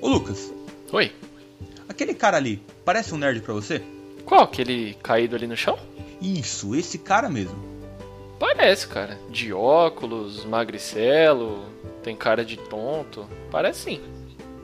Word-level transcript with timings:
Ô 0.00 0.08
Lucas, 0.08 0.52
Oi. 0.92 1.12
aquele 1.88 2.14
cara 2.14 2.36
ali, 2.36 2.62
parece 2.84 3.14
um 3.14 3.18
nerd 3.18 3.40
pra 3.40 3.54
você? 3.54 3.82
Qual? 4.24 4.42
Aquele 4.44 4.94
caído 5.02 5.36
ali 5.36 5.46
no 5.46 5.56
chão? 5.56 5.78
Isso, 6.20 6.74
esse 6.74 6.98
cara 6.98 7.28
mesmo. 7.28 7.56
Parece, 8.38 8.86
cara. 8.88 9.18
De 9.28 9.52
óculos, 9.52 10.44
magricelo, 10.44 11.64
tem 12.02 12.16
cara 12.16 12.44
de 12.44 12.56
tonto. 12.56 13.28
Parece 13.50 13.80
sim. 13.82 14.00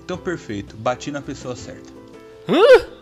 Então 0.04 0.16
perfeito, 0.16 0.76
bati 0.76 1.10
na 1.10 1.20
pessoa 1.20 1.54
certa. 1.56 1.92
Hã? 2.48 2.95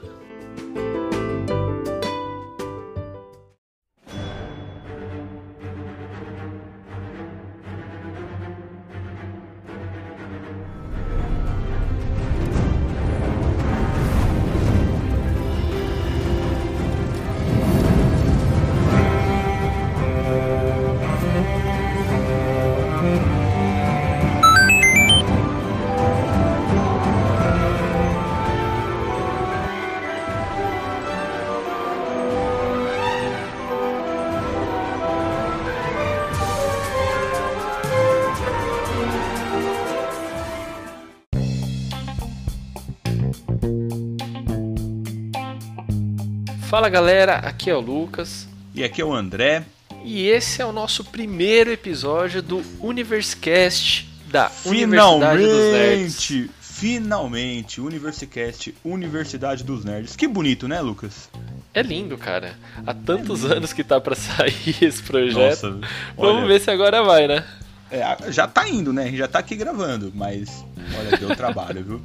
Fala 46.85 46.93
galera, 46.93 47.37
aqui 47.37 47.71
é 47.71 47.75
o 47.75 47.81
Lucas. 47.81 48.47
E 48.75 48.85
aqui 48.85 49.01
é 49.01 49.05
o 49.07 49.15
André. 49.15 49.65
E 50.05 50.27
esse 50.29 50.61
é 50.61 50.67
o 50.67 50.71
nosso 50.71 51.03
primeiro 51.03 51.71
episódio 51.71 52.43
do 52.43 52.63
Universecast 52.79 54.07
da 54.27 54.53
Universidade 54.67 55.43
dos 55.47 55.73
Nerds. 55.73 56.23
Finalmente! 56.23 56.51
Finalmente, 56.61 57.81
Universicast, 57.81 58.75
Universidade 58.85 59.65
dos 59.65 59.83
Nerds. 59.83 60.15
Que 60.15 60.29
bonito, 60.29 60.69
né, 60.69 60.83
Lucas? 60.83 61.31
É 61.73 61.81
lindo, 61.81 62.19
cara. 62.19 62.55
Há 62.87 62.93
tantos 62.93 63.47
anos 63.47 63.73
que 63.73 63.83
tá 63.83 63.99
pra 63.99 64.13
sair 64.15 64.77
esse 64.83 65.03
projeto. 65.03 65.71
Nossa, 65.71 65.89
Vamos 66.19 66.43
olha, 66.43 66.47
ver 66.49 66.61
se 66.61 66.71
agora 66.71 67.03
vai, 67.03 67.27
né? 67.27 67.47
é, 67.91 68.31
já 68.31 68.47
tá 68.47 68.69
indo, 68.69 68.93
né? 68.93 69.05
A 69.05 69.07
gente 69.07 69.17
já 69.17 69.29
tá 69.29 69.39
aqui 69.39 69.57
gravando, 69.57 70.13
mas 70.15 70.63
olha, 70.99 71.17
deu 71.17 71.35
trabalho, 71.35 71.83
viu? 71.83 72.03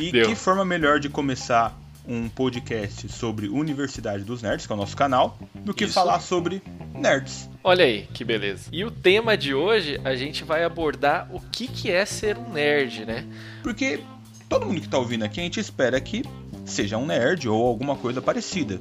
E 0.00 0.10
Deu. 0.10 0.26
que 0.26 0.34
forma 0.34 0.64
melhor 0.64 0.98
de 0.98 1.10
começar 1.10 1.81
um 2.06 2.28
podcast 2.28 3.08
sobre 3.08 3.48
Universidade 3.48 4.24
dos 4.24 4.42
Nerds, 4.42 4.66
que 4.66 4.72
é 4.72 4.74
o 4.74 4.78
nosso 4.78 4.96
canal, 4.96 5.38
do 5.54 5.72
que 5.72 5.84
Isso. 5.84 5.94
falar 5.94 6.20
sobre 6.20 6.62
nerds. 6.94 7.48
Olha 7.62 7.84
aí, 7.84 8.08
que 8.12 8.24
beleza. 8.24 8.68
E 8.72 8.84
o 8.84 8.90
tema 8.90 9.36
de 9.36 9.54
hoje, 9.54 10.00
a 10.04 10.16
gente 10.16 10.44
vai 10.44 10.64
abordar 10.64 11.28
o 11.32 11.40
que, 11.40 11.68
que 11.68 11.90
é 11.90 12.04
ser 12.04 12.36
um 12.36 12.52
nerd, 12.52 13.04
né? 13.04 13.26
Porque 13.62 14.00
todo 14.48 14.66
mundo 14.66 14.80
que 14.80 14.88
tá 14.88 14.98
ouvindo 14.98 15.24
aqui, 15.24 15.40
a 15.40 15.44
gente 15.44 15.60
espera 15.60 16.00
que 16.00 16.24
seja 16.64 16.96
um 16.98 17.06
nerd 17.06 17.48
ou 17.48 17.66
alguma 17.66 17.96
coisa 17.96 18.20
parecida. 18.20 18.78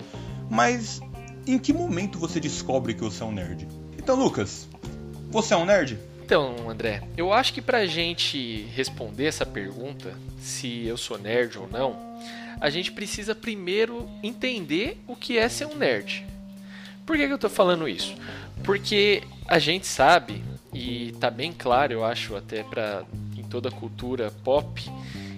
Mas 0.50 1.00
em 1.46 1.58
que 1.58 1.74
momento 1.74 2.20
você 2.20 2.40
descobre 2.40 2.94
que 2.94 3.02
você 3.02 3.24
é 3.24 3.26
um 3.26 3.32
nerd? 3.32 3.68
Então, 3.98 4.16
Lucas, 4.16 4.68
você 5.30 5.54
é 5.54 5.58
um 5.58 5.66
nerd? 5.66 5.98
Então, 6.32 6.70
André, 6.70 7.04
eu 7.18 7.34
acho 7.34 7.52
que 7.54 7.62
pra 7.62 7.86
gente 7.86 8.62
responder 8.74 9.26
essa 9.26 9.46
pergunta, 9.46 10.18
se 10.40 10.86
eu 10.88 10.96
sou 10.96 11.18
nerd 11.18 11.58
ou 11.58 11.68
não, 11.68 12.00
a 12.58 12.70
gente 12.70 12.90
precisa 12.94 13.36
primeiro 13.36 14.10
entender 14.24 14.98
o 15.10 15.14
que 15.14 15.38
é 15.38 15.50
ser 15.50 15.66
um 15.66 15.76
nerd. 15.76 16.26
Por 17.06 17.18
que, 17.18 17.28
que 17.28 17.34
eu 17.34 17.38
tô 17.38 17.50
falando 17.50 17.86
isso? 17.86 18.16
Porque 18.64 19.24
a 19.46 19.60
gente 19.60 19.86
sabe, 19.86 20.42
e 20.74 21.14
tá 21.20 21.30
bem 21.30 21.52
claro, 21.52 21.92
eu 21.92 22.06
acho, 22.06 22.34
até 22.38 22.64
pra, 22.64 23.04
em 23.38 23.44
toda 23.44 23.68
a 23.68 23.72
cultura 23.74 24.32
pop, 24.42 24.90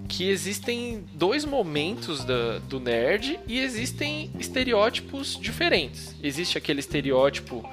que 0.07 0.29
existem 0.29 1.03
dois 1.15 1.43
momentos 1.43 2.23
da- 2.23 2.59
do 2.69 2.79
nerd 2.79 3.39
e 3.47 3.57
existem 3.59 4.29
estereótipos 4.39 5.39
diferentes. 5.41 6.13
Existe 6.21 6.55
aquele 6.55 6.81
estereótipo 6.81 7.67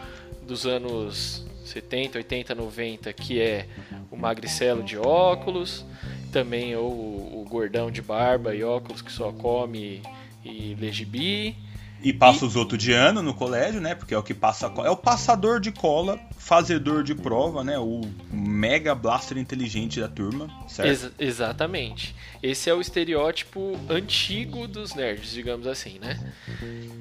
dos 0.47 0.65
anos 0.65 1.45
70, 1.71 2.19
80, 2.19 2.55
90, 2.55 3.13
que 3.13 3.41
é 3.41 3.67
o 4.11 4.17
magricelo 4.17 4.83
de 4.83 4.97
óculos, 4.99 5.85
também 6.33 6.77
o, 6.77 6.81
o 6.81 7.47
gordão 7.49 7.91
de 7.91 8.03
barba 8.03 8.55
e 8.55 8.63
óculos 8.63 9.03
que 9.03 9.13
só 9.13 9.33
come 9.33 10.03
e 10.45 10.77
lê 10.79 10.93
gibi. 10.93 11.57
E 12.03 12.15
passa 12.15 12.47
os 12.47 12.57
outros 12.57 12.83
de 12.83 12.93
ano 12.93 13.23
no 13.23 13.35
colégio, 13.35 13.79
né? 13.79 13.95
Porque 13.95 14.15
é 14.15 14.19
o 14.19 14.23
que 14.23 14.33
passa. 14.33 14.73
É 14.85 14.89
o 14.89 14.97
passador 14.97 15.61
de 15.61 15.71
cola, 15.71 16.19
fazedor 16.39 17.05
de 17.05 17.15
prova, 17.15 17.63
né? 17.63 17.79
O 17.79 18.01
mega 18.33 18.95
blaster 18.95 19.37
inteligente 19.37 20.01
da 20.01 20.09
turma, 20.09 20.49
certo? 20.67 20.89
Exa- 20.89 21.13
exatamente. 21.19 22.15
Esse 22.43 22.71
é 22.71 22.75
o 22.75 22.81
estereótipo 22.81 23.79
antigo 23.87 24.67
dos 24.67 24.95
nerds, 24.95 25.31
digamos 25.31 25.67
assim, 25.67 25.99
né? 25.99 26.19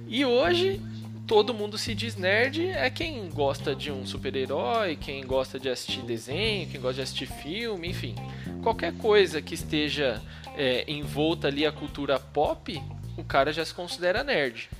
E 0.05 0.25
hoje 0.25 0.81
todo 1.29 1.53
mundo 1.53 1.77
se 1.77 1.93
diz 1.93 2.15
nerd 2.15 2.69
é 2.69 2.89
quem 2.89 3.29
gosta 3.29 3.75
de 3.75 3.91
um 3.91 4.03
super-herói, 4.03 4.95
quem 4.95 5.23
gosta 5.23 5.59
de 5.59 5.69
assistir 5.69 6.01
desenho, 6.01 6.67
quem 6.67 6.81
gosta 6.81 6.95
de 6.95 7.01
assistir 7.01 7.27
filme, 7.27 7.87
enfim. 7.87 8.15
Qualquer 8.63 8.95
coisa 8.95 9.39
que 9.39 9.53
esteja 9.53 10.19
é, 10.57 10.91
envolta 10.91 11.47
ali 11.47 11.67
a 11.67 11.71
cultura 11.71 12.19
pop, 12.19 12.81
o 13.15 13.23
cara 13.23 13.53
já 13.53 13.63
se 13.63 13.71
considera 13.75 14.23
nerd. 14.23 14.71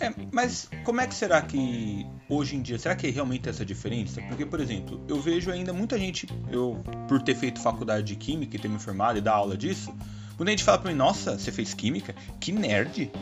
É, 0.00 0.12
mas 0.32 0.68
como 0.82 1.00
é 1.00 1.06
que 1.06 1.14
será 1.14 1.40
que 1.40 2.04
hoje 2.28 2.56
em 2.56 2.62
dia, 2.62 2.76
será 2.76 2.96
que 2.96 3.08
realmente 3.08 3.42
tem 3.42 3.50
essa 3.50 3.64
diferença? 3.64 4.20
Porque, 4.22 4.44
por 4.44 4.58
exemplo, 4.58 5.00
eu 5.06 5.20
vejo 5.20 5.52
ainda 5.52 5.72
muita 5.72 5.96
gente, 5.96 6.26
eu 6.50 6.82
por 7.06 7.22
ter 7.22 7.36
feito 7.36 7.60
faculdade 7.60 8.08
de 8.08 8.16
química 8.16 8.56
e 8.56 8.58
ter 8.58 8.66
me 8.66 8.80
formado 8.80 9.18
e 9.18 9.20
dar 9.20 9.34
aula 9.34 9.56
disso, 9.56 9.94
muita 10.36 10.50
gente 10.50 10.64
fala 10.64 10.78
pra 10.78 10.90
mim, 10.90 10.96
nossa, 10.96 11.38
você 11.38 11.52
fez 11.52 11.74
química? 11.74 12.12
Que 12.40 12.50
nerd! 12.50 13.12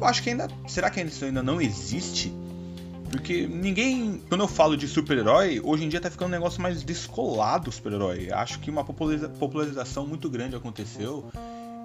Eu 0.00 0.06
acho 0.06 0.22
que 0.22 0.30
ainda, 0.30 0.48
será 0.66 0.88
que 0.90 1.00
isso 1.02 1.24
ainda 1.24 1.42
não 1.42 1.60
existe? 1.60 2.32
Porque 3.10 3.46
ninguém, 3.46 4.22
quando 4.28 4.42
eu 4.42 4.48
falo 4.48 4.76
de 4.76 4.86
super-herói, 4.86 5.60
hoje 5.62 5.84
em 5.84 5.88
dia 5.88 6.00
tá 6.00 6.10
ficando 6.10 6.28
um 6.28 6.30
negócio 6.30 6.62
mais 6.62 6.82
descolado 6.82 7.70
super-herói. 7.72 8.30
Acho 8.32 8.60
que 8.60 8.70
uma 8.70 8.84
populariza- 8.84 9.28
popularização 9.28 10.06
muito 10.06 10.30
grande 10.30 10.54
aconteceu 10.56 11.28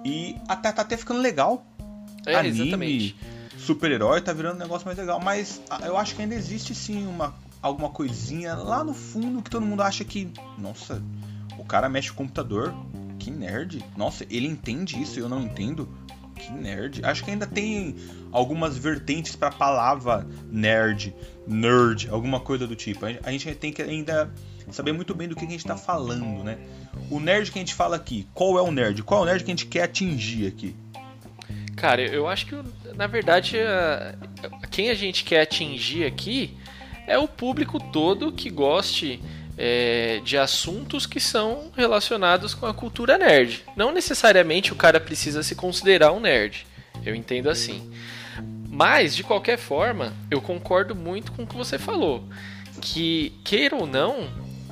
e 0.04 0.36
até 0.48 0.70
tá 0.70 0.82
até 0.82 0.96
ficando 0.96 1.20
legal 1.20 1.66
É, 2.24 2.36
anime, 2.36 2.60
exatamente. 2.62 3.16
super-herói 3.58 4.20
tá 4.20 4.32
virando 4.32 4.54
um 4.56 4.60
negócio 4.60 4.86
mais 4.86 4.96
legal. 4.96 5.20
Mas 5.20 5.60
ah, 5.68 5.80
eu 5.84 5.96
acho 5.96 6.14
que 6.14 6.22
ainda 6.22 6.34
existe 6.36 6.74
sim 6.76 7.04
uma, 7.08 7.34
alguma 7.60 7.90
coisinha 7.90 8.54
lá 8.54 8.84
no 8.84 8.94
fundo 8.94 9.42
que 9.42 9.50
todo 9.50 9.66
mundo 9.66 9.82
acha 9.82 10.04
que. 10.04 10.30
Nossa, 10.56 11.02
o 11.58 11.64
cara 11.64 11.88
mexe 11.88 12.08
com 12.08 12.14
o 12.14 12.16
computador. 12.18 12.72
Que 13.18 13.30
nerd. 13.32 13.84
Nossa, 13.96 14.24
ele 14.30 14.46
entende 14.46 15.02
isso 15.02 15.18
e 15.18 15.22
eu 15.22 15.28
não 15.28 15.42
entendo. 15.42 15.88
Que 16.46 16.52
nerd. 16.52 17.00
Acho 17.04 17.24
que 17.24 17.30
ainda 17.30 17.46
tem 17.46 17.96
algumas 18.30 18.76
vertentes 18.78 19.34
pra 19.34 19.50
palavra 19.50 20.26
nerd, 20.50 21.14
nerd, 21.46 22.08
alguma 22.10 22.38
coisa 22.40 22.66
do 22.66 22.76
tipo. 22.76 23.04
A 23.04 23.10
gente- 23.30 23.48
a 23.48 23.54
tem 23.54 23.72
que 23.72 23.82
ainda 23.82 24.30
saber 24.70 24.92
muito 24.92 25.14
bem 25.14 25.28
do 25.28 25.34
que 25.34 25.44
a 25.44 25.48
gente 25.48 25.64
tá 25.64 25.76
falando, 25.76 26.44
né? 26.44 26.58
O 27.10 27.18
nerd 27.20 27.50
que 27.50 27.58
a 27.58 27.62
gente 27.62 27.74
fala 27.74 27.96
aqui, 27.96 28.26
qual 28.34 28.58
é 28.58 28.62
o 28.62 28.70
nerd? 28.70 29.02
Qual 29.02 29.20
é 29.20 29.22
o 29.22 29.26
nerd 29.26 29.44
que 29.44 29.50
a 29.50 29.54
gente 29.54 29.66
quer 29.66 29.82
atingir 29.82 30.46
aqui? 30.46 30.74
Cara, 31.76 32.00
eu 32.02 32.26
acho 32.26 32.46
que, 32.46 32.56
na 32.94 33.06
verdade, 33.06 33.58
a- 33.58 34.14
quem 34.70 34.88
a 34.88 34.94
gente 34.94 35.24
quer 35.24 35.42
atingir 35.42 36.04
aqui 36.04 36.56
é 37.06 37.18
o 37.18 37.28
público 37.28 37.78
todo 37.92 38.32
que 38.32 38.48
goste 38.50 39.20
é, 39.56 40.20
de 40.24 40.36
assuntos 40.36 41.06
que 41.06 41.18
são 41.18 41.70
relacionados 41.76 42.54
com 42.54 42.66
a 42.66 42.74
cultura 42.74 43.16
nerd. 43.16 43.64
Não 43.76 43.92
necessariamente 43.92 44.72
o 44.72 44.76
cara 44.76 45.00
precisa 45.00 45.42
se 45.42 45.54
considerar 45.54 46.12
um 46.12 46.20
nerd. 46.20 46.66
Eu 47.04 47.14
entendo 47.14 47.48
assim. 47.48 47.90
Mas, 48.68 49.16
de 49.16 49.22
qualquer 49.22 49.56
forma, 49.56 50.12
eu 50.30 50.40
concordo 50.40 50.94
muito 50.94 51.32
com 51.32 51.44
o 51.44 51.46
que 51.46 51.56
você 51.56 51.78
falou. 51.78 52.24
Que, 52.80 53.32
queira 53.42 53.74
ou 53.74 53.86
não, 53.86 54.28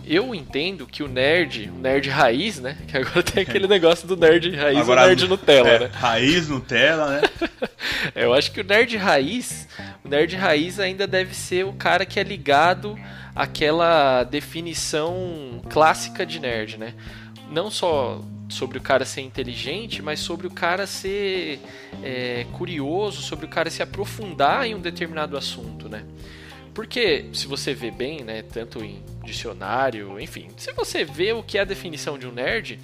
eu 0.06 0.34
entendo 0.34 0.86
que 0.86 1.02
o 1.02 1.08
nerd, 1.08 1.70
o 1.74 1.78
nerd 1.78 2.10
raiz, 2.10 2.60
né? 2.60 2.76
Que 2.86 2.98
agora 2.98 3.22
tem 3.22 3.42
aquele 3.44 3.66
negócio 3.66 4.06
do 4.06 4.16
nerd 4.16 4.54
raiz 4.54 4.86
e 4.86 4.90
o 4.90 4.94
nerd 4.94 5.28
Nutella, 5.28 5.68
é, 5.68 5.78
né? 5.78 5.90
Raiz 5.94 6.48
Nutella, 6.48 7.20
né? 7.20 7.28
Eu 8.14 8.34
acho 8.34 8.52
que 8.52 8.60
o 8.60 8.64
nerd 8.64 8.96
raiz, 8.96 9.66
o 10.04 10.08
nerd 10.08 10.36
raiz 10.36 10.78
ainda 10.78 11.06
deve 11.06 11.34
ser 11.34 11.64
o 11.64 11.72
cara 11.72 12.04
que 12.04 12.20
é 12.20 12.22
ligado 12.22 12.98
àquela 13.34 14.24
definição 14.24 15.60
clássica 15.68 16.24
de 16.24 16.38
nerd, 16.38 16.78
né? 16.78 16.94
Não 17.50 17.70
só 17.70 18.22
sobre 18.48 18.78
o 18.78 18.80
cara 18.80 19.04
ser 19.04 19.22
inteligente, 19.22 20.02
mas 20.02 20.20
sobre 20.20 20.46
o 20.46 20.50
cara 20.50 20.86
ser 20.86 21.60
é, 22.02 22.46
curioso, 22.52 23.22
sobre 23.22 23.46
o 23.46 23.48
cara 23.48 23.70
se 23.70 23.82
aprofundar 23.82 24.66
em 24.66 24.74
um 24.74 24.80
determinado 24.80 25.36
assunto, 25.36 25.88
né? 25.88 26.04
Porque 26.74 27.26
se 27.32 27.46
você 27.46 27.72
vê 27.72 27.90
bem, 27.90 28.24
né, 28.24 28.42
tanto 28.42 28.84
em 28.84 29.02
dicionário, 29.24 30.18
enfim, 30.20 30.48
se 30.56 30.72
você 30.72 31.04
vê 31.04 31.32
o 31.32 31.42
que 31.42 31.56
é 31.56 31.60
a 31.60 31.64
definição 31.64 32.18
de 32.18 32.26
um 32.26 32.32
nerd, 32.32 32.80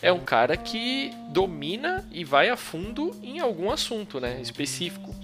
é 0.00 0.10
um 0.10 0.20
cara 0.20 0.56
que 0.56 1.10
domina 1.28 2.06
e 2.10 2.24
vai 2.24 2.48
a 2.48 2.56
fundo 2.56 3.14
em 3.22 3.38
algum 3.38 3.70
assunto, 3.70 4.18
né, 4.18 4.40
específico. 4.40 5.14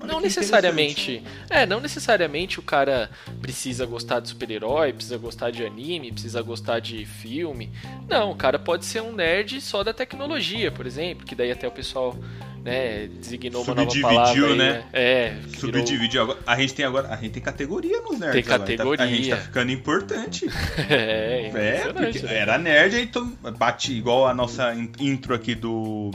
Olha 0.00 0.12
não 0.14 0.20
necessariamente. 0.20 1.22
É, 1.48 1.66
não 1.66 1.80
necessariamente 1.80 2.58
o 2.58 2.62
cara 2.62 3.10
precisa 3.40 3.84
gostar 3.84 4.20
de 4.20 4.28
super-herói, 4.28 4.92
precisa 4.92 5.18
gostar 5.18 5.50
de 5.50 5.64
anime, 5.64 6.10
precisa 6.10 6.40
gostar 6.42 6.80
de 6.80 7.04
filme. 7.04 7.70
Não, 8.08 8.30
o 8.30 8.34
cara 8.34 8.58
pode 8.58 8.86
ser 8.86 9.02
um 9.02 9.12
nerd 9.12 9.60
só 9.60 9.84
da 9.84 9.92
tecnologia, 9.92 10.72
por 10.72 10.86
exemplo, 10.86 11.26
que 11.26 11.34
daí 11.34 11.52
até 11.52 11.68
o 11.68 11.70
pessoal 11.70 12.16
né, 12.64 13.08
designou 13.08 13.62
uma 13.62 13.74
nova 13.74 14.00
palavra. 14.00 14.46
Aí, 14.46 14.56
né? 14.56 14.72
né? 14.72 14.84
É, 14.92 15.34
Subdividiu. 15.58 16.26
Virou... 16.26 16.38
A 16.46 16.56
gente 16.58 16.74
tem 16.74 16.84
agora, 16.84 17.08
a 17.08 17.16
gente 17.16 17.30
tem 17.30 17.42
categoria 17.42 18.00
nos 18.00 18.18
nerds 18.18 18.32
Tem 18.32 18.42
categoria. 18.42 18.82
Agora. 18.82 19.02
A 19.04 19.06
gente 19.06 19.30
tá 19.30 19.36
ficando 19.36 19.72
importante. 19.72 20.46
é, 20.88 21.50
é 21.54 21.92
porque 21.92 22.20
né? 22.20 22.36
era 22.36 22.58
nerd, 22.58 22.96
aí 22.96 23.10
bate 23.56 23.92
igual 23.92 24.26
a 24.26 24.34
nossa 24.34 24.74
intro 24.98 25.34
aqui 25.34 25.54
do 25.54 26.10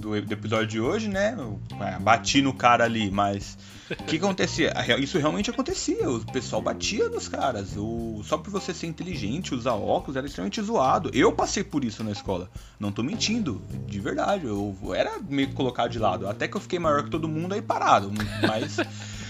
do, 0.00 0.16
episódio 0.16 0.66
de 0.66 0.80
hoje, 0.80 1.08
né? 1.08 1.34
Eu 1.38 1.60
é, 1.80 1.98
bati 1.98 2.42
no 2.42 2.52
cara 2.52 2.84
ali, 2.84 3.10
mas 3.10 3.56
o 3.90 4.04
que 4.04 4.16
acontecia? 4.16 4.72
Isso 4.98 5.18
realmente 5.18 5.50
acontecia. 5.50 6.08
O 6.08 6.24
pessoal 6.24 6.62
batia 6.62 7.08
nos 7.08 7.28
caras. 7.28 7.76
O, 7.76 8.22
só 8.24 8.38
por 8.38 8.50
você 8.50 8.72
ser 8.72 8.86
inteligente, 8.86 9.54
usar 9.54 9.74
óculos, 9.74 10.16
era 10.16 10.26
extremamente 10.26 10.62
zoado. 10.62 11.10
Eu 11.12 11.32
passei 11.32 11.64
por 11.64 11.84
isso 11.84 12.04
na 12.04 12.12
escola. 12.12 12.48
Não 12.78 12.92
tô 12.92 13.02
mentindo, 13.02 13.60
de 13.86 13.98
verdade. 13.98 14.46
Eu 14.46 14.76
era 14.94 15.18
meio 15.28 15.52
colocado 15.52 15.90
de 15.90 15.98
lado. 15.98 16.28
Até 16.28 16.46
que 16.46 16.56
eu 16.56 16.60
fiquei 16.60 16.78
maior 16.78 17.02
que 17.02 17.10
todo 17.10 17.28
mundo 17.28 17.52
aí 17.52 17.62
parado. 17.62 18.12
Mas 18.46 18.76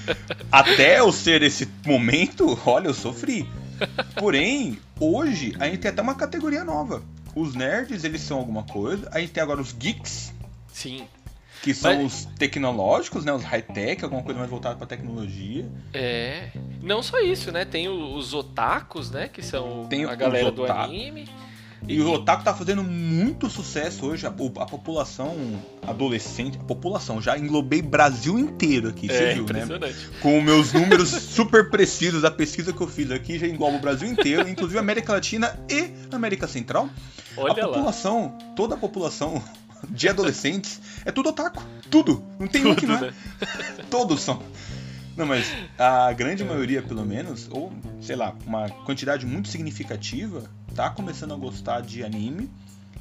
até 0.53 1.01
eu 1.01 1.11
ser 1.11 1.43
esse 1.43 1.67
momento, 1.87 2.59
olha, 2.67 2.89
eu 2.89 2.95
sofri. 2.95 3.49
Porém, 4.19 4.79
hoje 4.99 5.55
a 5.59 5.65
gente 5.65 5.79
tem 5.79 5.91
até 5.91 6.03
uma 6.03 6.15
categoria 6.15 6.65
nova. 6.65 7.03
Os 7.35 7.55
nerds, 7.55 8.05
eles 8.05 8.21
são 8.21 8.39
alguma 8.39 8.65
coisa. 8.65 9.09
A 9.13 9.21
gente 9.21 9.33
tem 9.33 9.43
agora 9.43 9.61
os 9.61 9.73
geeks, 9.73 10.35
Sim. 10.73 11.07
Que 11.63 11.75
são 11.75 12.03
Mas... 12.03 12.13
os 12.13 12.25
tecnológicos, 12.39 13.25
né? 13.25 13.33
Os 13.33 13.45
high-tech, 13.45 14.03
alguma 14.03 14.23
coisa 14.23 14.39
mais 14.39 14.51
voltada 14.51 14.77
pra 14.77 14.87
tecnologia. 14.87 15.69
É. 15.93 16.49
Não 16.83 17.03
só 17.03 17.21
isso, 17.21 17.53
né? 17.53 17.65
Tem 17.65 17.89
os 17.89 18.33
otakus, 18.33 19.11
né? 19.11 19.29
Que 19.29 19.43
são 19.43 19.87
Tem 19.87 20.05
a 20.07 20.15
galera 20.15 20.51
do 20.51 20.65
anime. 20.65 21.29
E, 21.87 21.95
e 21.95 22.01
o 22.01 22.13
otaku 22.13 22.45
tá 22.45 22.55
fazendo 22.55 22.83
muito 22.83 23.51
sucesso 23.51 24.07
hoje. 24.07 24.27
A, 24.27 24.31
a, 24.31 24.67
população 24.67 25.37
adolescente, 25.87 26.59
a 26.59 26.65
população, 26.65 27.21
já 27.21 27.39
englobei 27.39 27.83
Brasil 27.83 28.39
inteiro 28.39 28.89
aqui, 28.89 29.11
é, 29.11 29.35
viu, 29.35 29.45
né? 29.47 29.67
Com 30.21 30.41
meus 30.41 30.73
números 30.73 31.11
super 31.21 31.71
precisos, 31.71 32.25
a 32.25 32.31
pesquisa 32.31 32.73
que 32.73 32.81
eu 32.81 32.89
fiz 32.89 33.11
aqui 33.11 33.39
já 33.39 33.47
engloba 33.47 33.77
o 33.77 33.81
Brasil 33.81 34.09
inteiro, 34.09 34.49
inclusive 34.49 34.79
América 34.79 35.13
Latina 35.13 35.59
e 35.69 35.91
América 36.15 36.47
Central. 36.47 36.89
Olha 37.37 37.65
a 37.65 37.69
população, 37.69 38.23
lá. 38.39 38.55
toda 38.55 38.75
a 38.75 38.79
população 38.79 39.43
de 39.89 40.09
adolescentes, 40.09 40.81
é 41.05 41.11
tudo 41.11 41.31
otaku. 41.31 41.63
Tudo. 41.91 42.23
Não 42.39 42.47
tem 42.47 42.63
tudo, 42.63 42.73
um 42.73 42.75
que 42.77 42.87
não 42.87 42.97
é. 42.97 43.01
Né? 43.01 43.15
Todos 43.91 44.21
são. 44.21 44.43
Não, 45.17 45.27
mas 45.27 45.47
a 45.79 46.13
grande 46.13 46.45
maioria, 46.45 46.83
pelo 46.83 47.05
menos, 47.05 47.49
ou 47.51 47.73
sei 48.01 48.17
lá, 48.17 48.35
uma 48.47 48.69
quantidade 48.69 49.27
muito 49.27 49.49
significativa, 49.49 50.45
tá 50.75 50.89
começando 50.91 51.35
a 51.35 51.37
gostar 51.37 51.83
de 51.83 52.05
anime 52.05 52.51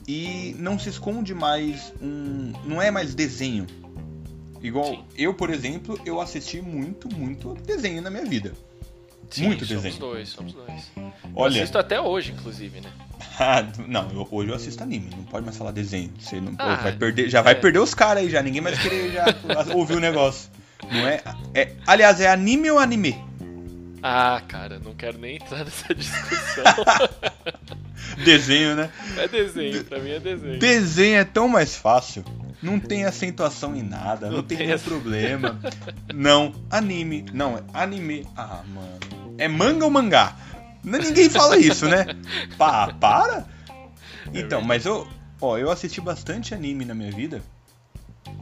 e 0.08 0.56
não 0.60 0.78
se 0.78 0.90
esconde 0.90 1.34
mais 1.34 1.94
um. 2.02 2.52
Não 2.66 2.82
é 2.82 2.90
mais 2.92 3.14
desenho. 3.14 3.68
Igual 4.62 4.88
Sim. 4.88 5.04
eu, 5.18 5.34
por 5.34 5.50
exemplo, 5.50 6.00
eu 6.06 6.20
assisti 6.20 6.62
muito, 6.62 7.08
muito 7.14 7.54
desenho 7.66 8.02
na 8.02 8.10
minha 8.10 8.26
vida. 8.26 8.54
Sim, 9.30 9.48
muito 9.48 9.66
somos 9.66 9.84
desenho. 9.84 10.00
dois, 10.00 10.30
somos 10.30 10.54
dois. 10.54 10.92
Olha, 11.36 11.54
eu 11.54 11.62
assisto 11.62 11.78
até 11.78 12.02
hoje, 12.02 12.32
inclusive, 12.32 12.82
né? 12.82 12.90
Ah, 13.42 13.66
não, 13.88 14.12
eu, 14.12 14.28
hoje 14.30 14.50
eu 14.50 14.56
assisto 14.56 14.84
anime, 14.84 15.10
não 15.16 15.24
pode 15.24 15.46
mais 15.46 15.56
falar 15.56 15.72
desenho. 15.72 16.12
Você 16.20 16.42
não, 16.42 16.54
ah, 16.58 16.76
vai 16.76 16.92
perder, 16.92 17.30
já 17.30 17.40
é. 17.40 17.44
vai 17.44 17.56
perder 17.56 17.80
os 17.80 17.94
caras 17.94 18.22
aí 18.24 18.30
já, 18.30 18.42
ninguém 18.42 18.60
mais 18.60 18.78
querer 18.78 19.14
já 19.14 19.26
ouvir 19.74 19.96
o 19.96 20.00
negócio. 20.02 20.50
Não 20.92 21.08
é, 21.08 21.22
é, 21.54 21.72
aliás, 21.88 22.20
é 22.20 22.28
anime 22.30 22.70
ou 22.70 22.80
anime? 22.80 23.18
Ah, 24.04 24.42
cara, 24.46 24.78
não 24.80 24.94
quero 24.94 25.18
nem 25.18 25.38
entrar 25.38 25.64
nessa 25.64 25.94
discussão. 25.96 26.64
desenho, 28.24 28.76
né? 28.76 28.90
É 29.18 29.28
desenho, 29.28 29.86
pra 29.86 30.00
mim 30.00 30.12
é 30.12 30.20
desenho. 30.20 30.60
Desenho 30.60 31.18
é 31.20 31.24
tão 31.24 31.48
mais 31.48 31.76
fácil. 31.78 32.26
Não 32.62 32.78
tem 32.78 33.06
acentuação 33.06 33.74
em 33.74 33.84
nada, 33.84 34.28
não, 34.28 34.38
não 34.38 34.44
tem, 34.44 34.58
tem 34.58 34.68
nenhum 34.68 34.80
problema. 34.80 35.58
Não, 36.14 36.54
anime. 36.70 37.26
Não, 37.34 37.58
é 37.58 37.64
anime. 37.74 38.28
Ah, 38.36 38.62
mano. 38.68 39.19
É 39.40 39.48
manga 39.48 39.86
ou 39.86 39.92
mangá? 39.92 40.36
Ninguém 40.84 41.30
fala 41.30 41.58
isso, 41.58 41.88
né? 41.88 42.06
Pá, 42.58 42.94
para! 42.94 43.48
É 44.34 44.40
então, 44.40 44.62
mas 44.62 44.86
eu, 44.86 45.08
ó, 45.42 45.58
eu 45.58 45.72
assisti 45.72 46.00
bastante 46.00 46.54
anime 46.54 46.86
na 46.86 46.94
minha 46.94 47.12
vida. 47.12 47.42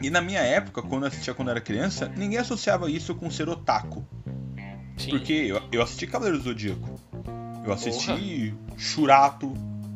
E 0.02 0.10
na 0.10 0.22
minha 0.22 0.42
época, 0.42 0.82
quando 0.82 1.04
eu 1.04 1.08
assistia 1.08 1.34
quando 1.34 1.48
eu 1.48 1.54
era 1.54 1.62
criança, 1.62 2.12
ninguém 2.16 2.38
associava 2.38 2.90
isso 2.92 3.16
com 3.16 3.32
ser 3.32 3.50
otaku. 3.50 4.06
Sim. 4.98 5.12
Porque 5.12 5.34
eu, 5.34 5.62
eu 5.72 5.82
assisti 5.82 6.06
Cavaleiros 6.08 6.44
do 6.44 6.50
Zodíaco. 6.50 7.00
Eu 7.66 7.74
assisti 7.74 8.52
Porra. 8.52 8.80
Shurato, 8.80 9.54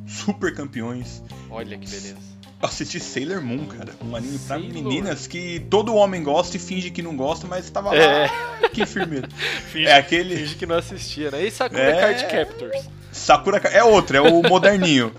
Super 0.08 0.54
Campeões. 0.54 1.24
Olha 1.50 1.78
que 1.78 1.90
beleza. 1.90 2.31
Eu 2.62 2.68
assisti 2.68 3.00
Sailor 3.00 3.42
Moon, 3.42 3.66
cara. 3.66 3.94
Um 4.04 4.16
anime 4.16 4.38
pra 4.40 4.60
Sailor. 4.60 4.72
meninas 4.72 5.26
que 5.26 5.60
todo 5.70 5.96
homem 5.96 6.22
gosta 6.22 6.58
e 6.58 6.60
finge 6.60 6.92
que 6.92 7.02
não 7.02 7.18
gosta, 7.18 7.48
mas 7.48 7.70
tava 7.70 7.96
é. 7.96 8.28
lá. 8.28 8.70
Que 8.70 8.86
firmeza. 8.86 9.28
finge, 9.72 9.88
é 9.88 9.96
aquele. 9.96 10.38
Finge 10.38 10.56
que 10.56 10.66
não 10.66 10.78
assistia, 10.78 11.32
né? 11.32 11.44
E 11.44 11.52
Sakura 11.52 11.82
é... 11.82 12.00
Card 12.00 12.26
Captors. 12.28 12.90
Sakura 13.12 13.58
é 13.58 13.84
outro, 13.84 14.16
é 14.16 14.22
o 14.22 14.42
moderninho. 14.44 15.12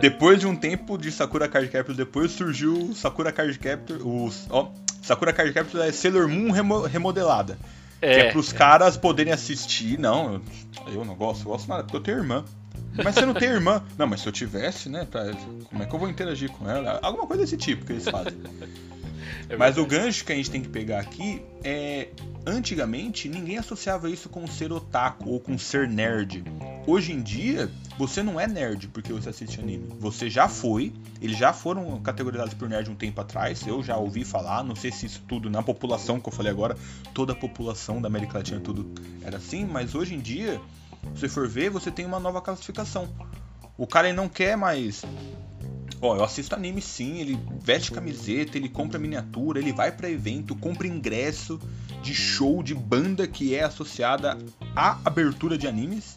depois 0.00 0.38
de 0.38 0.46
um 0.46 0.54
tempo 0.54 0.96
de 0.96 1.10
Sakura 1.10 1.48
Card 1.48 1.68
Captors, 1.68 1.96
depois 1.96 2.30
surgiu 2.30 2.92
Sakura 2.94 3.32
Card 3.32 3.58
Captors. 3.58 4.02
O, 4.02 4.30
ó, 4.50 4.68
Sakura 5.02 5.32
Card 5.32 5.52
Captors 5.52 5.84
é 5.84 5.90
Sailor 5.90 6.28
Moon 6.28 6.50
remo, 6.50 6.82
remodelada. 6.82 7.58
É, 8.00 8.14
que 8.14 8.20
é 8.20 8.30
pros 8.32 8.52
é. 8.52 8.56
caras 8.56 8.96
poderem 8.96 9.32
assistir. 9.32 9.98
Não, 9.98 10.34
eu, 10.86 10.94
eu 10.94 11.04
não 11.04 11.14
gosto, 11.14 11.42
eu 11.42 11.52
gosto 11.52 11.68
nada, 11.68 11.82
porque 11.82 11.96
eu 11.96 12.00
tenho 12.00 12.18
irmã. 12.18 12.44
Mas 12.96 13.14
você 13.14 13.26
não 13.26 13.34
tem 13.34 13.48
irmã. 13.48 13.82
Não, 13.96 14.06
mas 14.06 14.20
se 14.20 14.28
eu 14.28 14.32
tivesse, 14.32 14.88
né? 14.88 15.06
Pra, 15.10 15.32
como 15.68 15.82
é 15.82 15.86
que 15.86 15.94
eu 15.94 15.98
vou 15.98 16.08
interagir 16.08 16.50
com 16.50 16.68
ela? 16.68 16.98
Alguma 17.02 17.26
coisa 17.26 17.42
desse 17.42 17.56
tipo 17.56 17.84
que 17.84 17.92
eles 17.92 18.08
fazem. 18.08 18.40
É 19.48 19.56
mas 19.56 19.76
o 19.78 19.86
gancho 19.86 20.24
que 20.24 20.32
a 20.32 20.34
gente 20.34 20.50
tem 20.50 20.62
que 20.62 20.68
pegar 20.68 21.00
aqui 21.00 21.42
é. 21.62 22.08
Antigamente, 22.44 23.28
ninguém 23.28 23.56
associava 23.56 24.10
isso 24.10 24.28
com 24.28 24.44
ser 24.48 24.72
otaku 24.72 25.30
ou 25.30 25.38
com 25.38 25.56
ser 25.56 25.86
nerd. 25.86 26.42
Hoje 26.84 27.12
em 27.12 27.22
dia, 27.22 27.70
você 27.96 28.20
não 28.20 28.40
é 28.40 28.48
nerd 28.48 28.88
porque 28.88 29.12
você 29.12 29.28
assiste 29.28 29.60
anime. 29.60 29.86
Você 30.00 30.28
já 30.28 30.48
foi, 30.48 30.92
eles 31.20 31.38
já 31.38 31.52
foram 31.52 32.00
categorizados 32.00 32.52
por 32.52 32.68
nerd 32.68 32.90
um 32.90 32.96
tempo 32.96 33.20
atrás. 33.20 33.64
Eu 33.64 33.80
já 33.80 33.96
ouvi 33.96 34.24
falar, 34.24 34.64
não 34.64 34.74
sei 34.74 34.90
se 34.90 35.06
isso 35.06 35.22
tudo 35.28 35.48
na 35.48 35.62
população 35.62 36.18
que 36.18 36.28
eu 36.28 36.32
falei 36.32 36.50
agora, 36.50 36.76
toda 37.14 37.32
a 37.32 37.36
população 37.36 38.02
da 38.02 38.08
América 38.08 38.38
Latina 38.38 38.58
tudo 38.58 38.90
era 39.22 39.36
assim, 39.36 39.64
mas 39.64 39.94
hoje 39.94 40.14
em 40.14 40.20
dia 40.20 40.60
você 41.14 41.28
for 41.28 41.48
ver, 41.48 41.70
você 41.70 41.90
tem 41.90 42.04
uma 42.04 42.18
nova 42.18 42.40
classificação. 42.40 43.08
O 43.76 43.86
cara 43.86 44.12
não 44.12 44.28
quer 44.28 44.56
mais. 44.56 45.02
Ó, 46.00 46.16
eu 46.16 46.24
assisto 46.24 46.54
anime 46.54 46.82
sim, 46.82 47.20
ele 47.20 47.38
veste 47.60 47.92
camiseta, 47.92 48.58
ele 48.58 48.68
compra 48.68 48.98
miniatura, 48.98 49.60
ele 49.60 49.72
vai 49.72 49.92
para 49.92 50.10
evento, 50.10 50.54
compra 50.56 50.86
ingresso 50.86 51.60
de 52.02 52.12
show 52.12 52.62
de 52.62 52.74
banda 52.74 53.26
que 53.28 53.54
é 53.54 53.62
associada 53.62 54.36
à 54.74 54.98
abertura 55.04 55.56
de 55.56 55.68
animes. 55.68 56.16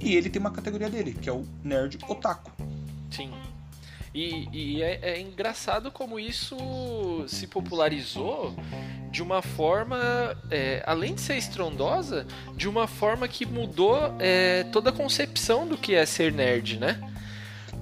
E 0.00 0.14
ele 0.14 0.30
tem 0.30 0.40
uma 0.40 0.50
categoria 0.50 0.88
dele, 0.88 1.12
que 1.12 1.28
é 1.28 1.32
o 1.32 1.44
nerd 1.62 1.98
otaku. 2.08 2.50
Sim. 3.10 3.30
E, 4.18 4.48
e 4.52 4.82
é, 4.82 4.98
é, 5.00 5.20
engraçado 5.20 5.92
como 5.92 6.18
isso 6.18 6.56
se 7.28 7.46
popularizou 7.46 8.52
de 9.12 9.22
uma 9.22 9.40
forma, 9.40 10.36
é, 10.50 10.82
além 10.84 11.14
de 11.14 11.20
ser 11.20 11.36
estrondosa, 11.36 12.26
de 12.56 12.68
uma 12.68 12.88
forma 12.88 13.28
que 13.28 13.46
mudou 13.46 13.96
é, 14.18 14.64
toda 14.72 14.90
a 14.90 14.92
concepção 14.92 15.68
do 15.68 15.78
que 15.78 15.94
é 15.94 16.04
ser 16.04 16.32
nerd, 16.32 16.80
né? 16.80 17.00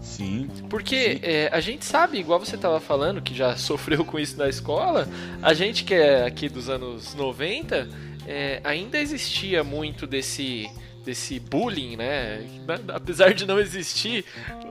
Sim. 0.02 0.50
Porque. 0.68 1.20
É, 1.22 1.48
a 1.50 1.58
gente 1.58 1.86
sabe, 1.86 2.18
igual 2.18 2.38
você 2.38 2.56
estava 2.56 2.80
falando, 2.80 3.22
que 3.22 3.34
já 3.34 3.56
sofreu 3.56 4.04
com 4.04 4.18
isso 4.18 4.36
na 4.36 4.46
escola, 4.46 5.08
a 5.40 5.54
gente 5.54 5.84
que 5.84 5.94
é 5.94 6.26
aqui 6.26 6.50
dos 6.50 6.68
anos 6.68 7.14
90, 7.14 7.88
é, 8.26 8.60
ainda 8.62 8.98
existia 8.98 9.64
muito 9.64 10.06
desse 10.06 10.68
desse 11.06 11.38
bullying, 11.38 11.96
né? 11.96 12.44
Apesar 12.92 13.32
de 13.32 13.46
não 13.46 13.60
existir 13.60 14.24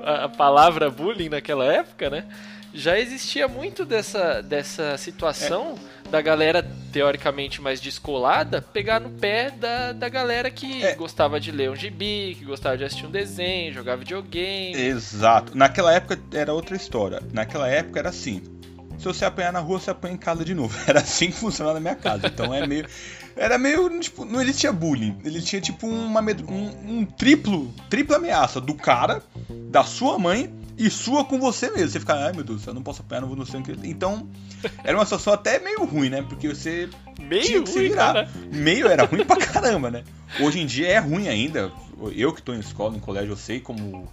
a 0.03 0.27
palavra 0.27 0.91
bullying 0.91 1.29
naquela 1.29 1.65
época, 1.65 2.09
né? 2.09 2.25
Já 2.73 2.99
existia 2.99 3.47
muito 3.47 3.85
dessa, 3.85 4.41
dessa 4.41 4.97
situação 4.97 5.79
é. 6.05 6.09
da 6.09 6.21
galera 6.21 6.61
teoricamente 6.91 7.61
mais 7.61 7.79
descolada 7.79 8.61
pegar 8.61 8.99
no 8.99 9.09
pé 9.09 9.49
da, 9.49 9.93
da 9.93 10.09
galera 10.09 10.51
que 10.51 10.83
é. 10.83 10.93
gostava 10.93 11.39
de 11.39 11.51
ler 11.51 11.71
um 11.71 11.75
gibi, 11.75 12.35
que 12.37 12.43
gostava 12.43 12.77
de 12.77 12.83
assistir 12.83 13.05
um 13.05 13.11
desenho, 13.11 13.73
jogar 13.73 13.95
videogame. 13.95 14.75
Exato. 14.75 15.57
Naquela 15.57 15.93
época 15.93 16.19
era 16.33 16.53
outra 16.53 16.75
história. 16.75 17.21
Naquela 17.31 17.69
época 17.69 17.97
era 17.97 18.09
assim: 18.09 18.41
se 18.97 19.05
você 19.05 19.23
apanhar 19.23 19.53
na 19.53 19.59
rua, 19.59 19.79
você 19.79 19.91
apanha 19.91 20.15
em 20.15 20.17
casa 20.17 20.43
de 20.43 20.53
novo. 20.53 20.77
Era 20.87 20.99
assim 20.99 21.27
que 21.27 21.37
funcionava 21.37 21.75
na 21.75 21.79
minha 21.79 21.95
casa. 21.95 22.27
Então 22.27 22.53
é 22.53 22.65
meio. 22.65 22.85
Era 23.35 23.57
meio, 23.57 23.99
tipo, 23.99 24.23
não 24.25 24.41
existia 24.41 24.71
bullying. 24.71 25.17
Ele 25.23 25.41
tinha, 25.41 25.61
tipo, 25.61 25.87
uma, 25.87 26.21
um, 26.21 26.99
um 26.99 27.05
triplo, 27.05 27.73
tripla 27.89 28.15
ameaça 28.17 28.61
do 28.61 28.73
cara, 28.73 29.21
da 29.69 29.83
sua 29.83 30.17
mãe, 30.17 30.53
e 30.77 30.89
sua 30.89 31.23
com 31.25 31.39
você 31.39 31.69
mesmo. 31.69 31.89
Você 31.89 31.99
fica, 31.99 32.13
ai 32.13 32.33
meu 32.33 32.43
Deus, 32.43 32.65
eu 32.65 32.73
não 32.73 32.83
posso 32.83 33.01
apanhar, 33.01 33.21
não 33.21 33.27
vou 33.27 33.37
no 33.37 33.45
sangue. 33.45 33.75
Então, 33.83 34.27
era 34.83 34.97
uma 34.97 35.05
situação 35.05 35.33
até 35.33 35.59
meio 35.59 35.83
ruim, 35.85 36.09
né? 36.09 36.21
Porque 36.21 36.47
você 36.47 36.89
Meio 37.19 37.41
tinha 37.43 37.61
que 37.61 37.69
se 37.69 37.77
ruim, 37.79 37.89
virar. 37.89 38.13
cara. 38.13 38.29
Meio 38.51 38.87
era 38.87 39.05
ruim 39.05 39.25
pra 39.25 39.37
caramba, 39.45 39.89
né? 39.91 40.03
Hoje 40.39 40.59
em 40.59 40.65
dia 40.65 40.87
é 40.87 40.97
ruim 40.99 41.27
ainda. 41.27 41.71
Eu 42.15 42.33
que 42.33 42.41
tô 42.41 42.53
em 42.53 42.59
escola, 42.59 42.95
em 42.95 42.99
colégio, 42.99 43.31
eu 43.31 43.37
sei 43.37 43.59
como 43.61 44.07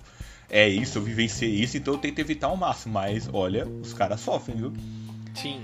é 0.49 0.69
isso, 0.69 0.99
eu 0.99 1.03
vivenciei 1.03 1.51
isso, 1.51 1.77
então 1.77 1.95
eu 1.95 1.99
tento 1.99 2.19
evitar 2.21 2.47
ao 2.47 2.57
máximo. 2.57 2.95
Mas, 2.95 3.29
olha, 3.33 3.67
os 3.67 3.93
caras 3.93 4.21
sofrem, 4.21 4.57
viu? 4.57 4.73
Sim, 5.35 5.63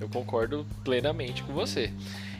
eu 0.00 0.08
concordo 0.08 0.66
plenamente 0.82 1.42
com 1.44 1.52
você. 1.52 1.92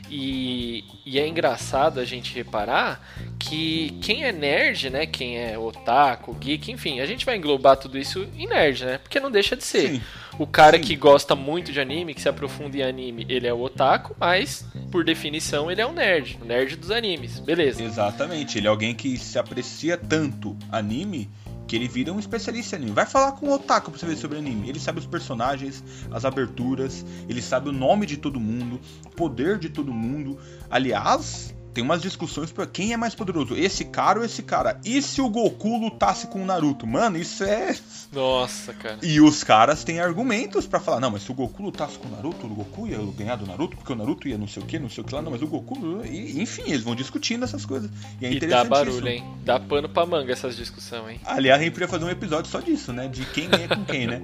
E, 0.09 0.83
e 1.05 1.19
é 1.19 1.27
engraçado 1.27 1.99
a 1.99 2.05
gente 2.05 2.33
reparar 2.33 3.01
que 3.37 3.97
quem 4.01 4.23
é 4.23 4.31
nerd, 4.31 4.89
né? 4.89 5.05
Quem 5.05 5.37
é 5.37 5.57
otaku, 5.57 6.33
geek, 6.33 6.71
enfim, 6.71 6.99
a 6.99 7.05
gente 7.05 7.25
vai 7.25 7.37
englobar 7.37 7.77
tudo 7.77 7.97
isso 7.97 8.27
em 8.37 8.47
nerd, 8.47 8.85
né? 8.85 8.97
Porque 8.97 9.19
não 9.19 9.29
deixa 9.31 9.55
de 9.55 9.63
ser. 9.63 9.89
Sim. 9.89 10.01
O 10.39 10.45
cara 10.45 10.77
Sim. 10.77 10.83
que 10.83 10.95
gosta 10.95 11.35
muito 11.35 11.71
de 11.71 11.79
anime, 11.79 12.13
que 12.13 12.21
se 12.21 12.29
aprofunda 12.29 12.77
em 12.77 12.83
anime, 12.83 13.25
ele 13.27 13.47
é 13.47 13.53
o 13.53 13.61
otaku, 13.61 14.15
mas 14.19 14.65
por 14.91 15.03
definição 15.03 15.71
ele 15.71 15.81
é 15.81 15.87
um 15.87 15.93
nerd, 15.93 16.37
o 16.41 16.45
nerd 16.45 16.75
dos 16.75 16.91
animes, 16.91 17.39
beleza. 17.39 17.83
Exatamente. 17.83 18.57
Ele 18.57 18.67
é 18.67 18.69
alguém 18.69 18.93
que 18.93 19.17
se 19.17 19.39
aprecia 19.39 19.97
tanto 19.97 20.55
anime 20.71 21.29
que 21.67 21.75
ele 21.75 21.87
vira 21.87 22.13
um 22.13 22.19
especialista 22.19 22.75
em 22.75 22.79
anime. 22.79 22.91
Vai 22.93 23.05
falar 23.05 23.33
com 23.33 23.47
o 23.47 23.53
Otaku 23.53 23.91
pra 23.91 23.99
você 23.99 24.05
ver 24.05 24.15
sobre 24.15 24.37
anime. 24.37 24.69
Ele 24.69 24.79
sabe 24.79 24.99
os 24.99 25.05
personagens, 25.05 25.83
as 26.11 26.23
aberturas, 26.23 27.05
ele 27.27 27.41
sabe 27.41 27.69
o 27.69 27.73
nome 27.73 28.05
de 28.05 28.17
todo 28.17 28.39
mundo, 28.39 28.79
o 29.05 29.09
poder 29.09 29.59
de 29.59 29.69
todo 29.69 29.93
mundo. 29.93 30.39
Aliás, 30.69 31.53
tem 31.77 31.83
umas 31.83 32.01
discussões 32.01 32.51
pra 32.51 32.65
quem 32.65 32.91
é 32.91 32.97
mais 32.97 33.13
poderoso, 33.13 33.55
esse 33.55 33.85
cara 33.85 34.17
ou 34.17 34.25
esse 34.25 34.41
cara. 34.41 34.81
E 34.83 34.99
se 34.99 35.21
o 35.21 35.29
Goku 35.29 35.77
lutasse 35.77 36.25
com 36.25 36.41
o 36.41 36.45
Naruto? 36.45 36.87
Mano, 36.87 37.19
isso 37.19 37.43
é. 37.43 37.75
Nossa, 38.11 38.73
cara. 38.73 38.97
E 39.03 39.21
os 39.21 39.43
caras 39.43 39.83
têm 39.83 39.99
argumentos 39.99 40.65
pra 40.65 40.79
falar, 40.79 40.99
não, 40.99 41.11
mas 41.11 41.21
se 41.21 41.29
o 41.29 41.35
Goku 41.35 41.61
lutasse 41.61 41.99
com 41.99 42.07
o 42.07 42.11
Naruto, 42.11 42.47
o 42.47 42.49
Goku 42.49 42.87
ia 42.87 42.97
ganhar 43.15 43.35
do 43.35 43.45
Naruto, 43.45 43.77
porque 43.77 43.93
o 43.93 43.95
Naruto 43.95 44.27
ia 44.27 44.39
não 44.39 44.47
sei 44.47 44.63
o 44.63 44.65
que, 44.65 44.79
não 44.79 44.89
sei 44.89 45.03
o 45.03 45.05
que 45.05 45.13
lá, 45.13 45.21
não, 45.21 45.29
mas 45.29 45.43
o 45.43 45.45
Goku. 45.45 46.03
E, 46.03 46.41
enfim, 46.41 46.63
eles 46.65 46.81
vão 46.81 46.95
discutindo 46.95 47.43
essas 47.43 47.63
coisas. 47.63 47.91
E 48.19 48.25
é 48.25 48.33
E 48.33 48.39
dá 48.39 48.63
barulho, 48.63 49.07
hein? 49.07 49.23
Dá 49.45 49.59
pano 49.59 49.87
pra 49.87 50.03
manga 50.03 50.33
essas 50.33 50.55
discussões, 50.55 51.11
hein? 51.11 51.21
Aliás, 51.25 51.61
a 51.61 51.63
gente 51.63 51.73
podia 51.73 51.87
fazer 51.87 52.05
um 52.05 52.09
episódio 52.09 52.49
só 52.49 52.59
disso, 52.59 52.91
né? 52.91 53.07
De 53.07 53.23
quem 53.23 53.47
ganha 53.47 53.67
com 53.67 53.85
quem, 53.85 54.07
né? 54.07 54.19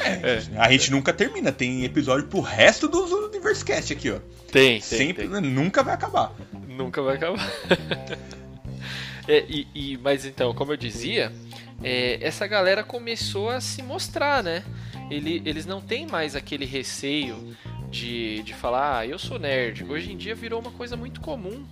É, 0.00 0.42
A 0.58 0.70
gente 0.70 0.90
nunca 0.90 1.12
termina, 1.12 1.52
tem 1.52 1.84
episódio 1.84 2.26
pro 2.26 2.40
resto 2.40 2.88
dos 2.88 3.12
Universecast 3.12 3.92
aqui, 3.92 4.10
ó. 4.10 4.18
Tem, 4.50 4.80
tem, 4.80 4.80
Sempre, 4.80 5.28
tem. 5.28 5.40
nunca 5.42 5.82
vai 5.82 5.94
acabar. 5.94 6.32
Nunca 6.76 7.02
vai 7.02 7.16
acabar. 7.16 7.38
É, 9.28 9.44
e, 9.48 9.66
e- 9.74 9.96
mas 9.98 10.24
então, 10.24 10.54
como 10.54 10.72
eu 10.72 10.76
dizia, 10.76 11.32
é, 11.82 12.16
essa 12.24 12.46
galera 12.46 12.84
começou 12.84 13.50
a 13.50 13.60
se 13.60 13.82
mostrar, 13.82 14.40
né? 14.40 14.62
Ele- 15.10 15.42
eles 15.44 15.66
não 15.66 15.80
têm 15.80 16.06
mais 16.06 16.36
aquele 16.36 16.64
receio 16.64 17.56
de, 17.90 18.40
de 18.44 18.54
falar, 18.54 18.98
ah, 18.98 19.06
eu 19.06 19.18
sou 19.18 19.36
nerd. 19.36 19.82
Hoje 19.84 20.12
em 20.12 20.16
dia 20.16 20.32
virou 20.32 20.60
uma 20.60 20.70
coisa 20.70 20.96
muito 20.96 21.20
comum. 21.20 21.66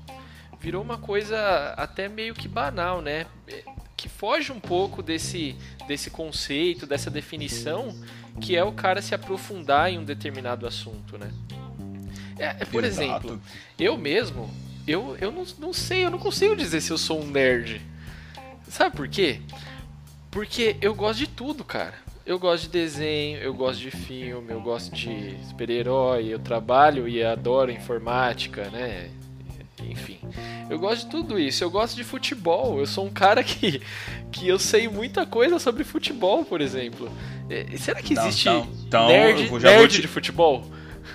Virou 0.61 0.83
uma 0.83 0.99
coisa 0.99 1.75
até 1.77 2.09
meio 2.09 2.35
que 2.35 2.49
banal, 2.49 3.01
né? 3.01 3.25
É, 3.47 3.63
Que 3.97 4.09
foge 4.09 4.51
um 4.51 4.59
pouco 4.59 5.01
desse, 5.01 5.55
desse 5.87 6.11
conceito, 6.11 6.89
dessa 6.89 7.09
definição, 7.09 7.95
que 8.41 8.57
é 8.57 8.65
o 8.65 8.73
cara 8.73 9.01
se 9.01 9.15
aprofundar 9.15 9.89
em 9.93 9.97
um 9.99 10.05
determinado 10.05 10.67
assunto, 10.67 11.17
né? 11.17 11.31
É, 12.37 12.47
é, 12.47 12.65
por 12.65 12.83
Exato. 12.83 13.29
exemplo, 13.29 13.43
eu 13.79 13.97
mesmo, 13.97 14.51
eu, 14.87 15.17
eu 15.21 15.31
não, 15.33 15.45
não 15.59 15.73
sei, 15.73 16.05
eu 16.05 16.11
não 16.11 16.19
consigo 16.19 16.55
dizer 16.57 16.81
se 16.81 16.91
eu 16.91 16.99
sou 16.99 17.21
um 17.23 17.27
nerd. 17.27 17.81
Sabe 18.69 18.97
por 18.97 19.09
quê? 19.09 19.41
Porque 20.31 20.77
eu 20.81 20.95
gosto 20.95 21.19
de 21.21 21.27
tudo, 21.29 21.65
cara. 21.65 21.95
Eu 22.27 22.39
gosto 22.39 22.65
de 22.65 22.71
desenho, 22.71 23.39
eu 23.39 23.53
gosto 23.53 23.81
de 23.81 23.91
filme, 23.91 24.51
eu 24.51 24.61
gosto 24.61 24.95
de 24.95 25.37
super-herói, 25.49 26.27
eu 26.29 26.39
trabalho 26.39 27.07
e 27.07 27.23
adoro 27.23 27.71
informática, 27.71 28.69
né? 28.71 29.11
Enfim, 29.83 30.19
eu 30.71 30.79
gosto 30.79 31.05
de 31.05 31.11
tudo 31.11 31.39
isso. 31.39 31.63
Eu 31.63 31.71
gosto 31.71 31.95
de 31.95 32.03
futebol. 32.03 32.79
Eu 32.81 32.87
sou 32.87 33.05
um 33.07 33.11
cara 33.11 33.45
que, 33.45 33.83
que 34.33 34.49
eu 34.49 34.59
sei 34.59 34.89
muita 34.89 35.27
coisa 35.27 35.59
sobre 35.59 35.85
futebol, 35.85 36.45
por 36.45 36.63
exemplo. 36.63 37.13
É, 37.51 37.77
será 37.77 38.01
que 38.01 38.15
Então, 38.15 38.27
existe 38.27 38.49
então, 38.49 38.69
então, 38.87 39.07
nerd, 39.09 39.51
nerd 39.63 39.95
te- 39.97 40.01
de 40.01 40.09
futebol? 40.09 40.65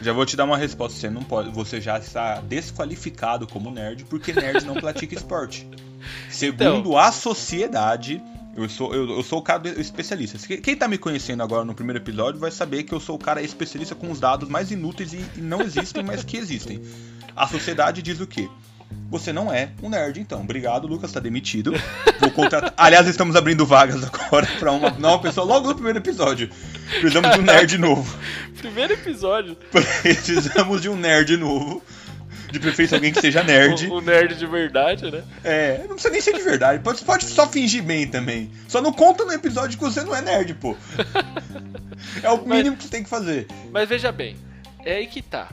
Já 0.01 0.13
vou 0.13 0.25
te 0.25 0.35
dar 0.35 0.45
uma 0.45 0.57
resposta. 0.57 0.97
Você 0.99 1.09
não 1.09 1.23
pode. 1.23 1.49
Você 1.51 1.79
já 1.81 1.97
está 1.97 2.39
desqualificado 2.41 3.47
como 3.47 3.71
nerd 3.71 4.05
porque 4.05 4.33
nerd 4.33 4.65
não 4.65 4.75
pratica 4.75 5.13
esporte. 5.15 5.67
Segundo 6.29 6.79
Então. 6.89 6.97
a 6.97 7.11
sociedade. 7.11 8.21
Eu 8.55 8.67
sou, 8.67 8.93
eu, 8.93 9.09
eu 9.09 9.23
sou 9.23 9.39
o 9.39 9.41
cara 9.41 9.69
especialista. 9.79 10.37
Quem- 10.45 10.59
Quem 10.61 10.75
tá 10.75 10.87
me 10.87 10.97
conhecendo 10.97 11.41
agora 11.43 11.63
no 11.63 11.73
primeiro 11.73 11.99
episódio 11.99 12.39
vai 12.39 12.51
saber 12.51 12.83
que 12.83 12.93
eu 12.93 12.99
sou 12.99 13.15
o 13.15 13.19
cara 13.19 13.41
especialista 13.41 13.95
com 13.95 14.11
os 14.11 14.19
dados 14.19 14.49
mais 14.49 14.69
inúteis 14.71 15.13
e, 15.13 15.23
e 15.37 15.41
não 15.41 15.61
existem, 15.61 16.03
mas 16.03 16.23
que 16.23 16.35
existem. 16.35 16.81
A 17.35 17.47
sociedade 17.47 18.01
diz 18.01 18.19
o 18.19 18.27
quê? 18.27 18.49
Você 19.09 19.31
não 19.31 19.53
é 19.53 19.69
um 19.83 19.89
nerd, 19.89 20.19
então. 20.19 20.41
Obrigado, 20.41 20.87
Lucas, 20.87 21.11
tá 21.11 21.19
demitido. 21.19 21.71
Vou 22.19 22.31
contratar. 22.31 22.73
Aliás, 22.75 23.07
estamos 23.07 23.35
abrindo 23.35 23.65
vagas 23.65 24.03
agora 24.03 24.47
pra 24.59 24.71
uma 24.71 24.89
nova 24.89 25.21
pessoa 25.21 25.45
logo 25.45 25.67
no 25.69 25.75
primeiro 25.75 25.99
episódio. 25.99 26.49
Precisamos 26.89 27.33
de 27.33 27.39
um 27.39 27.43
nerd 27.43 27.77
novo. 27.77 28.17
Primeiro 28.57 28.93
episódio. 28.93 29.55
Precisamos 30.01 30.81
de 30.81 30.89
um 30.89 30.95
nerd 30.95 31.37
novo. 31.37 31.81
De 32.51 32.59
preferência 32.59 32.97
alguém 32.97 33.11
que 33.11 33.21
seja 33.21 33.43
nerd. 33.43 33.87
O, 33.91 33.97
o 33.97 34.01
nerd 34.01 34.35
de 34.35 34.45
verdade, 34.47 35.11
né? 35.11 35.23
É, 35.43 35.79
não 35.81 35.89
precisa 35.89 36.09
nem 36.09 36.21
ser 36.21 36.33
de 36.33 36.41
verdade. 36.41 36.81
Pode, 36.81 37.03
pode 37.03 37.25
só 37.25 37.47
fingir 37.47 37.83
bem 37.83 38.07
também. 38.07 38.51
Só 38.67 38.81
não 38.81 38.91
conta 38.91 39.23
no 39.23 39.31
episódio 39.31 39.77
que 39.77 39.83
você 39.83 40.01
não 40.01 40.15
é 40.15 40.21
nerd, 40.21 40.55
pô. 40.55 40.75
É 42.23 42.29
o 42.31 42.43
mínimo 42.45 42.75
que 42.75 42.83
você 42.83 42.89
tem 42.89 43.03
que 43.03 43.09
fazer. 43.09 43.47
Mas 43.71 43.87
veja 43.87 44.11
bem, 44.11 44.35
é 44.83 44.95
aí 44.95 45.07
que 45.07 45.21
tá. 45.21 45.49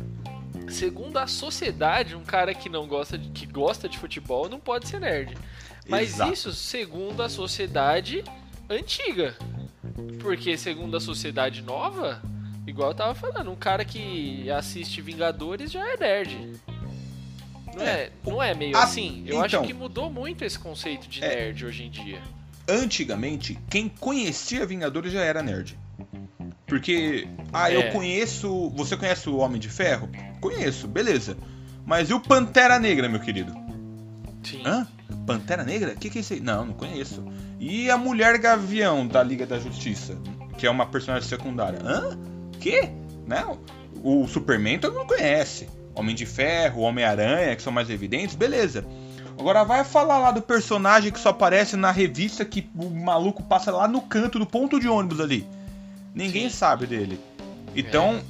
Segundo 0.69 1.19
a 1.19 1.27
sociedade, 1.27 2.17
um 2.17 2.25
cara 2.25 2.55
que 2.55 2.69
não 2.69 2.87
gosta 2.87 3.17
de, 3.17 3.29
que 3.29 3.47
gosta 3.47 3.89
de 3.89 3.99
futebol 3.99 4.49
não 4.49 4.59
pode 4.59 4.89
ser 4.89 5.01
nerd. 5.01 5.37
Mas 5.89 6.15
Exato. 6.15 6.33
isso 6.33 6.53
segundo 6.53 7.23
a 7.23 7.29
sociedade 7.29 8.25
antiga. 8.69 9.37
Porque 10.21 10.57
segundo 10.57 10.97
a 10.97 11.01
sociedade 11.01 11.63
nova, 11.63 12.21
igual 12.67 12.91
eu 12.91 12.95
tava 12.95 13.15
falando, 13.15 13.51
um 13.51 13.57
cara 13.57 13.85
que 13.85 14.51
assiste 14.51 15.01
Vingadores 15.01 15.71
já 15.71 15.87
é 15.93 15.97
nerd. 15.97 16.53
Não 17.75 17.83
é, 17.85 18.11
não 18.27 18.43
é 18.43 18.55
meio 18.55 18.77
Ah, 18.77 18.85
assim? 18.85 19.23
Eu 19.27 19.41
acho 19.43 19.57
então. 19.57 19.67
que 19.67 19.75
mudou 19.75 20.11
muito 20.11 20.43
esse 20.45 20.59
conceito 20.59 21.09
de 21.09 21.23
É. 21.23 21.29
nerd 21.29 21.65
hoje 21.67 21.85
em 21.85 21.91
dia. 21.91 22.21
Antigamente, 22.69 23.59
quem 23.71 23.89
conhecia 23.89 24.65
Vingadores 24.67 25.13
já 25.13 25.21
era 25.23 25.43
nerd. 25.43 25.79
Porque, 26.67 27.29
ah, 27.53 27.71
eu 27.71 27.83
É. 27.83 27.91
conheço. 27.91 28.71
Você 28.71 28.97
conhece 28.97 29.29
o 29.29 29.37
Homem 29.37 29.61
de 29.61 29.69
Ferro? 29.69 30.09
Conheço, 30.41 30.89
beleza. 30.89 31.37
Mas 31.85 32.11
e 32.11 32.15
o 32.15 32.19
Pantera 32.21 32.79
Negra, 32.81 33.09
meu 33.09 33.21
querido? 33.21 33.53
Sim. 34.47 34.63
Hã? 34.65 34.87
Pantera 35.27 35.65
Negra? 35.65 35.93
O 35.93 35.97
que, 35.97 36.09
que 36.09 36.19
é 36.19 36.21
isso 36.21 36.33
aí? 36.33 36.41
Não, 36.41 36.67
não 36.67 36.75
conheço. 36.75 37.25
E 37.59 37.91
a 37.91 37.99
Mulher 37.99 38.39
Gavião 38.39 39.07
da 39.07 39.23
Liga 39.23 39.45
da 39.45 39.59
Justiça, 39.59 40.17
que 40.57 40.67
é 40.67 40.71
uma 40.71 40.87
personagem 40.87 41.29
secundária? 41.29 41.81
Hã? 41.85 42.17
Que? 42.61 42.89
Não. 43.27 43.59
O 44.05 44.27
Superman 44.29 44.79
todo 44.79 44.97
mundo 44.97 45.09
conhece. 45.09 45.69
Homem 45.95 46.15
de 46.15 46.25
Ferro, 46.25 46.83
Homem-Aranha, 46.83 47.57
que 47.57 47.63
são 47.63 47.73
mais 47.73 47.91
evidentes, 47.91 48.37
beleza. 48.37 48.87
Agora 49.39 49.65
vai 49.65 49.85
falar 49.85 50.19
lá 50.19 50.31
do 50.31 50.41
personagem 50.41 51.11
que 51.11 51.19
só 51.19 51.31
aparece 51.31 51.77
na 51.77 51.91
revista 51.91 52.45
que 52.45 52.71
o 52.75 52.89
maluco 52.89 53.43
passa 53.43 53.73
lá 53.73 53.89
no 53.89 54.01
canto 54.01 54.39
do 54.39 54.47
ponto 54.47 54.79
de 54.79 54.89
ônibus 54.89 55.21
ali. 55.21 55.47
Ninguém 56.15 56.49
Sim. 56.49 56.57
sabe 56.57 56.87
dele. 56.87 57.21
Então, 57.75 58.23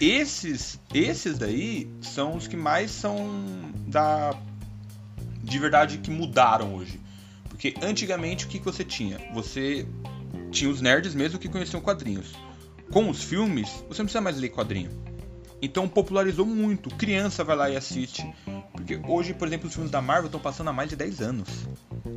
esses 0.00 0.80
esses 0.92 1.38
daí 1.38 1.88
são 2.00 2.36
os 2.36 2.46
que 2.46 2.56
mais 2.56 2.90
são 2.90 3.30
da 3.86 4.34
de 5.48 5.58
verdade 5.58 5.98
que 5.98 6.10
mudaram 6.10 6.74
hoje. 6.74 7.00
Porque 7.48 7.74
antigamente 7.82 8.44
o 8.44 8.48
que, 8.48 8.58
que 8.58 8.64
você 8.64 8.84
tinha? 8.84 9.18
Você 9.34 9.86
tinha 10.50 10.70
os 10.70 10.80
nerds 10.80 11.14
mesmo 11.14 11.38
que 11.38 11.48
conheciam 11.48 11.80
quadrinhos. 11.80 12.32
Com 12.92 13.10
os 13.10 13.22
filmes, 13.22 13.68
você 13.88 14.00
não 14.00 14.06
precisa 14.06 14.20
mais 14.20 14.38
ler 14.38 14.50
quadrinho. 14.50 14.90
Então 15.60 15.88
popularizou 15.88 16.46
muito. 16.46 16.88
Criança 16.90 17.42
vai 17.42 17.56
lá 17.56 17.70
e 17.70 17.76
assiste. 17.76 18.24
Porque 18.72 19.00
hoje, 19.06 19.34
por 19.34 19.48
exemplo, 19.48 19.66
os 19.66 19.74
filmes 19.74 19.90
da 19.90 20.00
Marvel 20.00 20.26
estão 20.26 20.40
passando 20.40 20.68
há 20.68 20.72
mais 20.72 20.88
de 20.88 20.96
10 20.96 21.20
anos. 21.20 21.48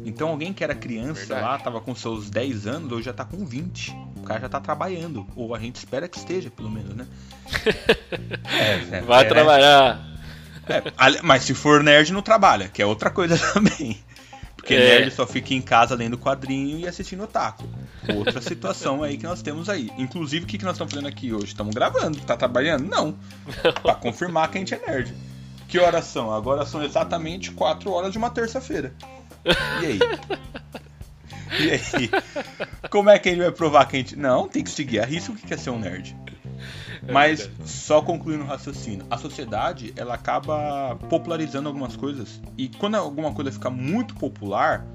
Então 0.06 0.30
alguém 0.30 0.54
que 0.54 0.64
era 0.64 0.76
criança 0.76 1.22
Verdade. 1.22 1.42
lá, 1.42 1.58
tava 1.58 1.82
com 1.82 1.96
seus 1.96 2.30
10 2.30 2.68
anos, 2.68 2.92
hoje 2.92 3.06
já 3.06 3.14
tá 3.14 3.26
com 3.26 3.46
20. 3.46 3.92
O 4.18 4.22
cara 4.24 4.42
já 4.42 4.50
tá 4.50 4.60
trabalhando. 4.60 5.26
Ou 5.36 5.56
a 5.56 5.60
gente 5.60 5.78
espera 5.78 6.08
que 6.08 6.18
esteja, 6.18 6.52
pelo 6.52 6.70
menos, 6.70 6.96
né? 6.96 7.08
É, 8.44 8.98
é, 8.98 9.02
Vai 9.02 9.26
é, 9.26 9.28
trabalhar. 9.28 10.11
É, 10.72 11.22
mas 11.22 11.44
se 11.44 11.54
for 11.54 11.84
nerd, 11.84 12.12
não 12.14 12.22
trabalha, 12.22 12.68
que 12.70 12.82
é 12.82 12.86
outra 12.86 13.10
coisa 13.10 13.38
também. 13.54 14.00
Porque 14.56 14.74
É. 14.76 15.00
nerd 15.00 15.12
só 15.12 15.26
fica 15.26 15.54
em 15.54 15.62
casa 15.62 15.96
lendo 15.96 16.18
quadrinho 16.18 16.78
e 16.80 16.88
assistindo 16.88 17.24
otaku. 17.24 17.68
Outra 18.16 18.40
situação 18.42 19.02
aí 19.04 19.18
que 19.18 19.24
nós 19.24 19.42
temos 19.42 19.68
aí. 19.70 19.92
Inclusive, 19.98 20.46
o 20.46 20.48
que, 20.48 20.58
que 20.58 20.64
nós 20.66 20.74
estamos 20.76 20.94
fazendo 20.94 21.08
aqui 21.08 21.34
hoje? 21.34 21.48
Estamos 21.48 21.74
gravando. 21.74 22.20
Tá 22.20 22.38
trabalhando? 22.38 22.84
Não. 22.88 23.16
Pra 23.82 23.96
confirmar 23.96 24.50
que 24.52 24.58
a 24.58 24.60
gente 24.60 24.74
é 24.76 24.80
nerd. 24.86 25.14
Que 25.68 25.80
horas 25.80 26.06
são? 26.06 26.32
Agora 26.34 26.66
são 26.66 26.84
exatamente 26.84 27.52
4 27.52 27.90
horas 27.92 28.12
de 28.12 28.18
uma 28.20 28.30
terça-feira. 28.30 28.94
E 29.82 29.86
aí? 29.86 30.00
E 31.60 31.70
aí? 31.70 32.10
Como 32.90 33.10
é 33.10 33.20
que 33.20 33.28
a 33.28 33.32
gente 33.34 33.42
vai 33.42 33.52
provar 33.52 33.86
que 33.86 33.98
a 33.98 34.00
gente. 34.00 34.16
Não, 34.16 34.48
tem 34.48 34.64
que 34.64 34.70
seguir 34.70 35.02
a 35.02 35.06
risco 35.06 35.36
que 35.36 35.46
quer 35.46 35.60
ser 35.60 35.70
um 35.70 35.78
nerd. 35.78 36.16
É 37.12 37.14
Mas, 37.14 37.50
só 37.66 38.02
concluindo 38.02 38.46
o 38.46 38.48
raciocínio, 38.48 39.06
a 39.10 39.18
sociedade 39.18 39.94
ela 39.98 40.14
acaba 40.14 40.96
popularizando 41.10 41.68
algumas 41.68 41.96
coisas. 41.96 42.42
E 42.58 42.70
quando 42.70 42.96
alguma 42.96 43.34
coisa 43.34 43.52
fica 43.52 43.70
muito 43.70 44.16
popular, 44.16 44.88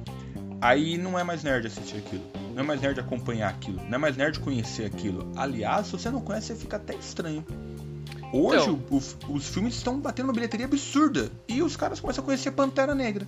aí 0.61 0.96
não 0.96 1.18
é 1.18 1.23
mais 1.23 1.44
nerd 1.44 1.66
assistir 1.66 1.99
aquilo. 1.99 2.25
Não 2.54 2.62
é 2.62 2.66
mais 2.66 2.80
nerd 2.80 2.99
acompanhar 2.99 3.50
aquilo. 3.50 3.82
Não 3.85 3.96
é 3.96 3.99
mais 3.99 4.16
nerd 4.16 4.40
conhecer 4.40 4.87
aquilo. 4.87 5.30
Aliás, 5.37 5.87
se 5.87 5.92
você 5.92 6.11
não 6.11 6.23
conhece, 6.23 6.46
você 6.46 6.56
fica 6.56 6.76
até 6.76 6.94
estranho. 6.94 7.44
Hoje, 8.32 8.70
então, 8.70 8.80
o, 8.90 8.96
o, 9.32 9.37
os 9.37 9.46
filmes 9.46 9.75
estão 9.75 10.00
batendo 10.00 10.26
uma 10.26 10.32
bilheteria 10.32 10.64
absurda. 10.64 11.30
E 11.46 11.62
os 11.62 11.76
caras 11.76 12.00
começam 12.00 12.23
a 12.23 12.25
conhecer 12.25 12.50
Pantera 12.50 12.94
Negra. 12.94 13.26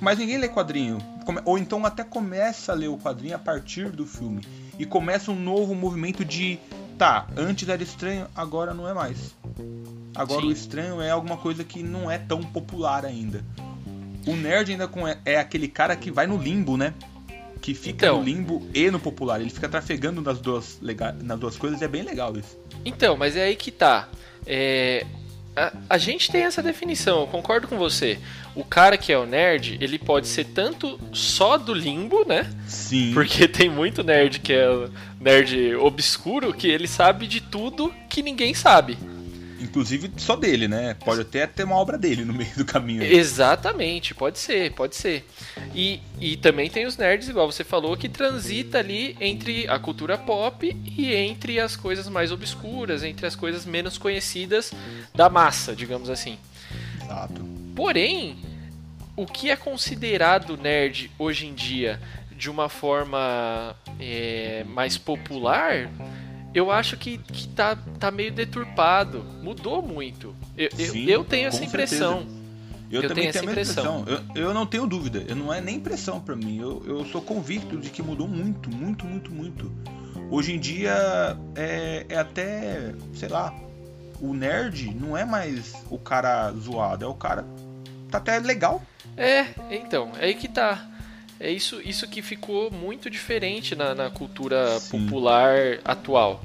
Mas 0.00 0.18
ninguém 0.18 0.38
lê 0.38 0.48
quadrinho. 0.48 0.98
Ou 1.44 1.58
então 1.58 1.84
até 1.84 2.02
começa 2.02 2.72
a 2.72 2.74
ler 2.74 2.88
o 2.88 2.98
quadrinho 2.98 3.36
a 3.36 3.38
partir 3.38 3.90
do 3.90 4.06
filme. 4.06 4.42
E 4.78 4.86
começa 4.86 5.30
um 5.30 5.38
novo 5.38 5.74
movimento 5.74 6.24
de. 6.24 6.58
Tá, 6.98 7.26
antes 7.36 7.68
era 7.68 7.82
estranho, 7.82 8.26
agora 8.34 8.72
não 8.72 8.88
é 8.88 8.94
mais. 8.94 9.34
Agora 10.14 10.42
Sim. 10.42 10.48
o 10.48 10.52
estranho 10.52 11.00
é 11.00 11.10
alguma 11.10 11.36
coisa 11.36 11.64
que 11.64 11.82
não 11.82 12.10
é 12.10 12.18
tão 12.18 12.40
popular 12.40 13.04
ainda. 13.04 13.44
O 14.26 14.36
nerd 14.36 14.70
ainda 14.72 14.88
é 15.24 15.38
aquele 15.38 15.68
cara 15.68 15.96
que 15.96 16.10
vai 16.10 16.26
no 16.26 16.36
limbo, 16.36 16.76
né? 16.76 16.94
Que 17.60 17.74
fica 17.74 18.06
então, 18.06 18.18
no 18.18 18.24
limbo 18.24 18.66
e 18.72 18.90
no 18.90 19.00
popular. 19.00 19.40
Ele 19.40 19.50
fica 19.50 19.68
trafegando 19.68 20.22
nas 20.22 20.40
duas, 20.40 20.78
nas 21.22 21.38
duas 21.38 21.56
coisas 21.56 21.80
e 21.80 21.84
é 21.84 21.88
bem 21.88 22.02
legal 22.02 22.36
isso. 22.36 22.58
Então, 22.84 23.16
mas 23.16 23.36
é 23.36 23.44
aí 23.44 23.56
que 23.56 23.70
tá. 23.70 24.08
É, 24.46 25.04
a, 25.56 25.72
a, 25.90 25.98
gente 25.98 26.30
tem 26.30 26.42
essa 26.42 26.62
definição, 26.62 27.20
eu 27.20 27.26
concordo 27.26 27.68
com 27.68 27.76
você. 27.76 28.18
O 28.54 28.64
cara 28.64 28.96
que 28.96 29.12
é 29.12 29.18
o 29.18 29.26
nerd, 29.26 29.78
ele 29.80 29.98
pode 29.98 30.26
ser 30.26 30.44
tanto 30.44 30.98
só 31.12 31.56
do 31.56 31.72
limbo, 31.72 32.24
né? 32.26 32.50
Sim. 32.66 33.12
Porque 33.14 33.46
tem 33.48 33.68
muito 33.68 34.02
nerd 34.02 34.40
que 34.40 34.52
é 34.52 34.88
nerd 35.20 35.74
obscuro 35.76 36.52
que 36.52 36.68
ele 36.68 36.88
sabe 36.88 37.26
de 37.26 37.40
tudo 37.40 37.92
que 38.08 38.22
ninguém 38.22 38.54
sabe. 38.54 38.98
Inclusive 39.64 40.10
só 40.16 40.36
dele, 40.36 40.68
né? 40.68 40.94
Pode 41.04 41.22
até 41.22 41.46
ter 41.46 41.64
uma 41.64 41.76
obra 41.76 41.96
dele 41.96 42.24
no 42.24 42.32
meio 42.32 42.54
do 42.56 42.64
caminho. 42.64 43.02
Exatamente, 43.02 44.14
pode 44.14 44.38
ser, 44.38 44.72
pode 44.72 44.94
ser. 44.94 45.24
E, 45.74 46.00
e 46.20 46.36
também 46.36 46.68
tem 46.68 46.86
os 46.86 46.96
nerds, 46.96 47.28
igual 47.28 47.50
você 47.50 47.64
falou, 47.64 47.96
que 47.96 48.08
transita 48.08 48.78
ali 48.78 49.16
entre 49.20 49.66
a 49.68 49.78
cultura 49.78 50.18
pop 50.18 50.76
e 50.84 51.14
entre 51.14 51.58
as 51.58 51.76
coisas 51.76 52.08
mais 52.08 52.30
obscuras, 52.30 53.02
entre 53.02 53.26
as 53.26 53.34
coisas 53.34 53.64
menos 53.64 53.98
conhecidas 53.98 54.72
da 55.14 55.28
massa, 55.28 55.74
digamos 55.74 56.10
assim. 56.10 56.38
Exato. 57.02 57.42
Porém, 57.74 58.36
o 59.16 59.26
que 59.26 59.50
é 59.50 59.56
considerado 59.56 60.56
nerd 60.56 61.10
hoje 61.18 61.46
em 61.46 61.54
dia 61.54 62.00
de 62.36 62.50
uma 62.50 62.68
forma 62.68 63.76
é, 64.00 64.64
mais 64.68 64.98
popular 64.98 65.88
eu 66.54 66.70
acho 66.70 66.96
que, 66.96 67.18
que 67.18 67.48
tá, 67.48 67.76
tá 67.98 68.10
meio 68.10 68.32
deturpado. 68.32 69.24
Mudou 69.42 69.82
muito. 69.82 70.34
Eu, 70.56 70.70
Sim, 70.70 71.04
eu, 71.04 71.20
eu 71.20 71.24
tenho 71.24 71.48
essa 71.48 71.64
impressão. 71.64 72.18
Certeza. 72.18 72.44
Eu, 72.90 73.02
eu, 73.02 73.08
também 73.08 73.30
tenho, 73.30 73.32
tenho 73.32 73.42
essa 73.42 73.50
impressão. 73.50 74.00
impressão. 74.00 74.24
Eu, 74.34 74.42
eu, 74.42 74.54
não 74.54 74.64
tenho 74.64 74.86
dúvida. 74.86 75.24
Eu 75.26 75.34
não 75.34 75.52
é 75.52 75.60
nem 75.60 75.76
impressão 75.76 76.20
para 76.20 76.36
mim. 76.36 76.60
Eu, 76.60 76.82
eu 76.86 77.04
sou 77.06 77.20
convicto 77.20 77.76
de 77.76 77.90
que 77.90 78.02
mudou 78.02 78.28
muito, 78.28 78.70
muito, 78.70 79.04
muito, 79.04 79.32
muito. 79.32 79.72
Hoje 80.30 80.52
em 80.52 80.58
dia 80.58 81.36
é, 81.56 82.06
é 82.08 82.16
até, 82.16 82.94
sei 83.14 83.28
lá, 83.28 83.52
o 84.20 84.32
nerd 84.32 84.94
não 84.94 85.16
é 85.16 85.24
mais 85.24 85.74
o 85.90 85.98
cara 85.98 86.52
zoado, 86.52 87.04
é 87.04 87.08
o 87.08 87.14
cara 87.14 87.44
tá 88.10 88.18
até 88.18 88.38
legal. 88.38 88.80
É, 89.16 89.46
então, 89.70 90.12
é 90.18 90.26
aí 90.26 90.34
que 90.34 90.48
tá. 90.48 90.88
É 91.38 91.50
isso, 91.50 91.80
isso 91.84 92.08
que 92.08 92.22
ficou 92.22 92.70
muito 92.70 93.10
diferente 93.10 93.74
na, 93.74 93.94
na 93.94 94.10
cultura 94.10 94.78
Sim. 94.78 95.04
popular 95.04 95.78
atual. 95.84 96.44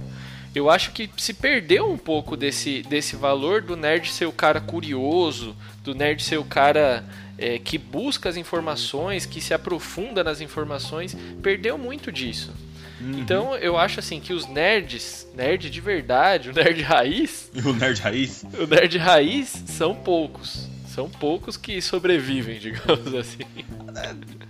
Eu 0.54 0.70
acho 0.70 0.92
que 0.92 1.10
se 1.16 1.34
perdeu 1.34 1.92
um 1.92 1.98
pouco 1.98 2.36
desse, 2.36 2.82
desse 2.82 3.16
valor 3.16 3.62
do 3.62 3.78
nerd 3.78 4.12
ser 4.12 4.26
o 4.26 4.32
cara 4.32 4.60
curioso, 4.60 5.56
do 5.84 5.94
nerd 5.94 6.24
ser 6.24 6.38
o 6.38 6.44
cara 6.44 7.06
é, 7.38 7.60
que 7.60 7.78
busca 7.78 8.28
as 8.28 8.36
informações, 8.36 9.26
que 9.26 9.40
se 9.40 9.54
aprofunda 9.54 10.24
nas 10.24 10.42
informações. 10.42 11.16
Perdeu 11.42 11.78
muito 11.78 12.12
disso. 12.12 12.52
Uhum. 13.00 13.20
Então 13.20 13.56
eu 13.56 13.78
acho 13.78 14.00
assim 14.00 14.20
que 14.20 14.34
os 14.34 14.48
nerds, 14.48 15.28
nerd 15.36 15.70
de 15.70 15.82
verdade, 15.82 16.50
o 16.50 16.54
nerd 16.54 16.82
raiz. 16.82 17.50
o 17.64 17.74
nerd 17.74 18.02
raiz? 18.02 18.44
O 18.60 18.68
nerd 18.68 18.98
raiz 18.98 19.64
são 19.68 19.96
poucos. 19.96 20.69
São 21.00 21.10
poucos 21.10 21.56
que 21.56 21.82
sobrevivem, 21.82 22.60
digamos 22.60 23.16
assim. 23.16 23.46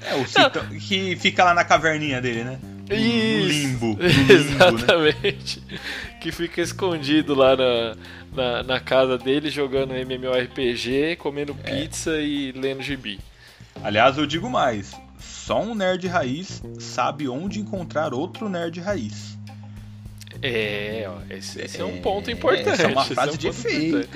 É, 0.02 0.16
o 0.16 0.28
Citão, 0.28 0.66
que 0.80 1.16
fica 1.16 1.44
lá 1.44 1.54
na 1.54 1.64
caverninha 1.64 2.20
dele, 2.20 2.44
né? 2.44 2.60
Isso, 2.90 3.48
limbo. 3.48 3.98
limbo 4.02 4.04
né? 4.04 4.34
Exatamente. 4.34 5.64
Né? 5.70 5.78
Que 6.20 6.32
fica 6.32 6.60
escondido 6.60 7.36
lá 7.36 7.56
na, 7.56 7.96
na, 8.34 8.64
na, 8.64 8.80
casa 8.80 9.16
dele, 9.16 9.52
jogando 9.52 9.94
MMORPG, 9.94 11.18
comendo 11.18 11.56
é. 11.64 11.82
pizza 11.82 12.20
e 12.20 12.52
lendo 12.54 12.82
gibi. 12.82 13.20
Aliás, 13.84 14.18
eu 14.18 14.26
digo 14.26 14.50
mais: 14.50 14.92
só 15.20 15.62
um 15.62 15.76
nerd 15.76 16.08
raiz 16.08 16.64
sabe 16.80 17.30
onde 17.30 17.60
encontrar 17.60 18.12
outro 18.12 18.50
nerd 18.50 18.80
raiz. 18.80 19.38
É, 20.42 21.06
ó, 21.08 21.34
esse, 21.34 21.62
esse 21.62 21.78
é, 21.78 21.82
é, 21.82 21.86
um 21.86 22.02
ponto 22.02 22.32
importante. 22.32 22.70
Essa 22.70 22.84
é 22.84 22.88
uma 22.88 23.06
frase 23.06 23.32
é 23.32 23.34
um 23.34 23.38
de 23.38 23.48
efeito. 23.48 24.10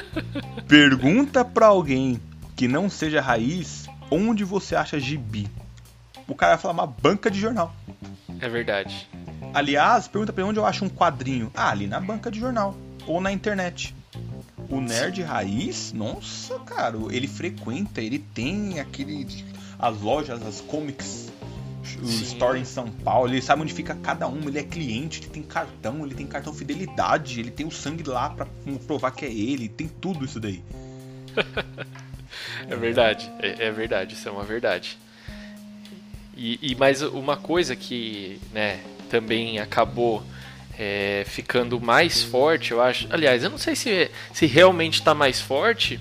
Pergunta 0.66 1.44
pra 1.44 1.66
alguém 1.66 2.20
que 2.56 2.66
não 2.66 2.90
seja 2.90 3.20
raiz 3.20 3.86
onde 4.10 4.44
você 4.44 4.74
acha 4.74 4.98
gibi. 4.98 5.48
O 6.26 6.34
cara 6.34 6.54
vai 6.54 6.62
falar 6.62 6.74
uma 6.74 6.86
banca 6.86 7.30
de 7.30 7.38
jornal. 7.38 7.74
É 8.40 8.48
verdade. 8.48 9.08
Aliás, 9.54 10.08
pergunta 10.08 10.32
pra 10.32 10.44
onde 10.44 10.58
eu 10.58 10.66
acho 10.66 10.84
um 10.84 10.88
quadrinho. 10.88 11.50
Ah, 11.54 11.70
ali 11.70 11.86
na 11.86 12.00
banca 12.00 12.30
de 12.30 12.40
jornal. 12.40 12.74
Ou 13.06 13.20
na 13.20 13.30
internet. 13.30 13.94
O 14.68 14.80
nerd 14.80 15.16
Sim. 15.16 15.22
raiz, 15.22 15.92
nossa, 15.92 16.58
cara, 16.60 16.96
ele 17.10 17.28
frequenta, 17.28 18.00
ele 18.00 18.18
tem 18.18 18.80
aquele. 18.80 19.44
as 19.78 20.00
lojas, 20.00 20.40
as 20.46 20.60
comics 20.60 21.30
o 22.00 22.06
Sim. 22.06 22.22
store 22.22 22.58
em 22.58 22.64
São 22.64 22.88
Paulo, 22.88 23.32
ele 23.32 23.42
sabe 23.42 23.62
onde 23.62 23.72
fica 23.72 23.94
cada 23.94 24.28
um, 24.28 24.48
ele 24.48 24.58
é 24.58 24.62
cliente, 24.62 25.20
ele 25.20 25.30
tem 25.30 25.42
cartão, 25.42 26.04
ele 26.04 26.14
tem 26.14 26.26
cartão 26.26 26.54
fidelidade, 26.54 27.40
ele 27.40 27.50
tem 27.50 27.66
o 27.66 27.70
sangue 27.70 28.08
lá 28.08 28.30
para 28.30 28.46
provar 28.86 29.10
que 29.10 29.24
é 29.24 29.32
ele, 29.32 29.68
tem 29.68 29.88
tudo 29.88 30.24
isso 30.24 30.38
daí. 30.38 30.62
é 32.68 32.76
verdade, 32.76 33.30
é, 33.40 33.66
é, 33.66 33.70
verdade, 33.72 34.14
isso 34.14 34.28
é 34.28 34.32
uma 34.32 34.44
verdade. 34.44 34.98
E, 36.36 36.58
e 36.62 36.74
mais 36.76 37.02
uma 37.02 37.36
coisa 37.36 37.74
que, 37.76 38.40
né, 38.52 38.80
também 39.10 39.58
acabou 39.58 40.22
é, 40.78 41.24
ficando 41.26 41.80
mais 41.80 42.22
forte, 42.22 42.70
eu 42.72 42.80
acho. 42.80 43.06
Aliás, 43.10 43.42
eu 43.44 43.50
não 43.50 43.58
sei 43.58 43.76
se, 43.76 44.10
se 44.32 44.46
realmente 44.46 44.94
está 44.94 45.14
mais 45.14 45.40
forte 45.40 46.00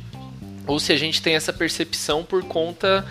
ou 0.66 0.80
se 0.80 0.94
a 0.94 0.98
gente 0.98 1.22
tem 1.22 1.36
essa 1.36 1.52
percepção 1.52 2.24
por 2.24 2.44
conta 2.44 3.06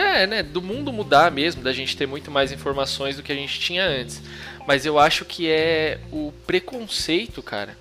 é, 0.00 0.26
né, 0.26 0.42
do 0.42 0.62
mundo 0.62 0.92
mudar 0.92 1.30
mesmo, 1.30 1.62
da 1.62 1.72
gente 1.72 1.96
ter 1.96 2.06
muito 2.06 2.30
mais 2.30 2.52
informações 2.52 3.16
do 3.16 3.22
que 3.22 3.32
a 3.32 3.34
gente 3.34 3.58
tinha 3.60 3.84
antes. 3.84 4.22
Mas 4.66 4.86
eu 4.86 4.98
acho 4.98 5.24
que 5.24 5.50
é 5.50 5.98
o 6.12 6.32
preconceito, 6.46 7.42
cara. 7.42 7.76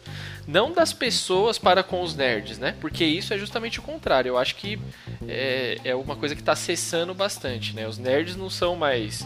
Não 0.47 0.71
das 0.71 0.91
pessoas 0.91 1.57
para 1.57 1.83
com 1.83 2.01
os 2.01 2.15
nerds, 2.15 2.57
né? 2.57 2.75
Porque 2.81 3.05
isso 3.05 3.33
é 3.33 3.37
justamente 3.37 3.79
o 3.79 3.83
contrário. 3.83 4.29
Eu 4.29 4.37
acho 4.37 4.55
que 4.55 4.79
é, 5.27 5.77
é 5.83 5.95
uma 5.95 6.15
coisa 6.15 6.35
que 6.35 6.41
está 6.41 6.55
cessando 6.55 7.13
bastante, 7.13 7.75
né? 7.75 7.87
Os 7.87 7.97
nerds 7.97 8.35
não 8.35 8.49
são 8.49 8.75
mais 8.75 9.25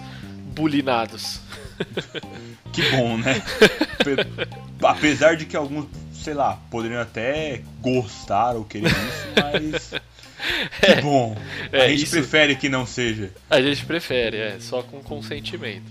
bulinados. 0.53 1.39
que 2.71 2.81
bom, 2.91 3.17
né? 3.17 3.41
Apesar 4.83 5.35
de 5.35 5.45
que 5.45 5.55
alguns, 5.55 5.87
sei 6.13 6.33
lá, 6.33 6.59
poderiam 6.69 7.01
até 7.01 7.61
gostar 7.81 8.55
ou 8.55 8.65
querer 8.65 8.87
isso, 8.87 9.27
mas 9.35 9.93
é, 10.81 11.01
bom. 11.01 11.35
A 11.71 11.77
é, 11.77 11.89
gente 11.89 12.03
isso... 12.03 12.11
prefere 12.11 12.55
que 12.55 12.69
não 12.69 12.85
seja. 12.85 13.31
A 13.49 13.61
gente 13.61 13.85
prefere, 13.85 14.37
é, 14.37 14.57
só 14.59 14.83
com 14.83 15.01
consentimento. 15.01 15.85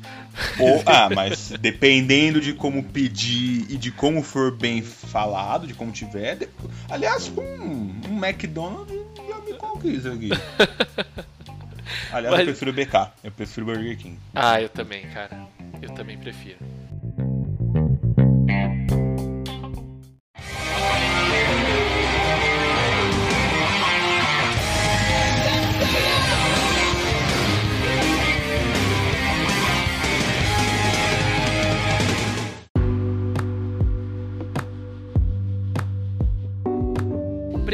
Ou, 0.59 0.83
ah, 0.87 1.09
mas 1.15 1.53
dependendo 1.61 2.41
de 2.41 2.53
como 2.53 2.83
pedir 2.83 3.67
e 3.69 3.77
de 3.77 3.91
como 3.91 4.23
for 4.23 4.51
bem 4.51 4.83
falado, 4.83 5.67
de 5.67 5.75
como 5.75 5.93
tiver. 5.93 6.37
De... 6.37 6.49
Aliás, 6.89 7.29
um, 7.37 7.95
um 8.09 8.25
McDonald's 8.25 8.97
já 9.29 9.41
me 9.41 9.55
conquista 9.55 10.13
aqui. 10.13 10.31
Aliás, 12.13 12.37
mas... 12.37 12.41
eu 12.41 12.47
prefiro 12.47 12.73
BK, 12.73 13.13
eu 13.25 13.31
prefiro 13.33 13.67
Burger 13.67 13.97
King. 13.97 14.19
Ah, 14.35 14.61
eu 14.61 14.69
também, 14.69 15.05
cara. 15.09 15.47
Eu 15.83 15.91
também 15.91 16.17
prefiro. 16.17 16.59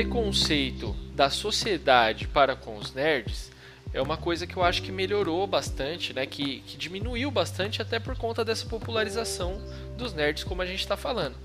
Preconceito 0.00 0.96
da 1.14 1.28
sociedade 1.28 2.26
para 2.26 2.56
com 2.56 2.78
os 2.78 2.94
nerds 2.94 3.50
é 3.92 4.00
uma 4.00 4.16
coisa 4.16 4.46
que 4.46 4.56
eu 4.56 4.62
acho 4.62 4.80
que 4.82 4.90
melhorou 4.90 5.46
bastante, 5.46 6.14
né? 6.14 6.24
Que, 6.24 6.60
que 6.60 6.78
diminuiu 6.78 7.30
bastante 7.30 7.82
até 7.82 7.98
por 7.98 8.16
conta 8.16 8.42
dessa 8.42 8.64
popularização 8.64 9.60
dos 9.98 10.14
nerds, 10.14 10.42
como 10.42 10.62
a 10.62 10.66
gente 10.66 10.80
está 10.80 10.96
falando. 10.96 11.36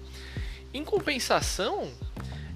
Em 0.73 0.85
compensação, 0.85 1.91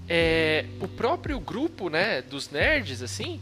é, 0.07 0.65
o 0.79 0.87
próprio 0.87 1.37
grupo, 1.37 1.89
né, 1.89 2.21
dos 2.21 2.49
nerds, 2.49 3.01
assim, 3.01 3.41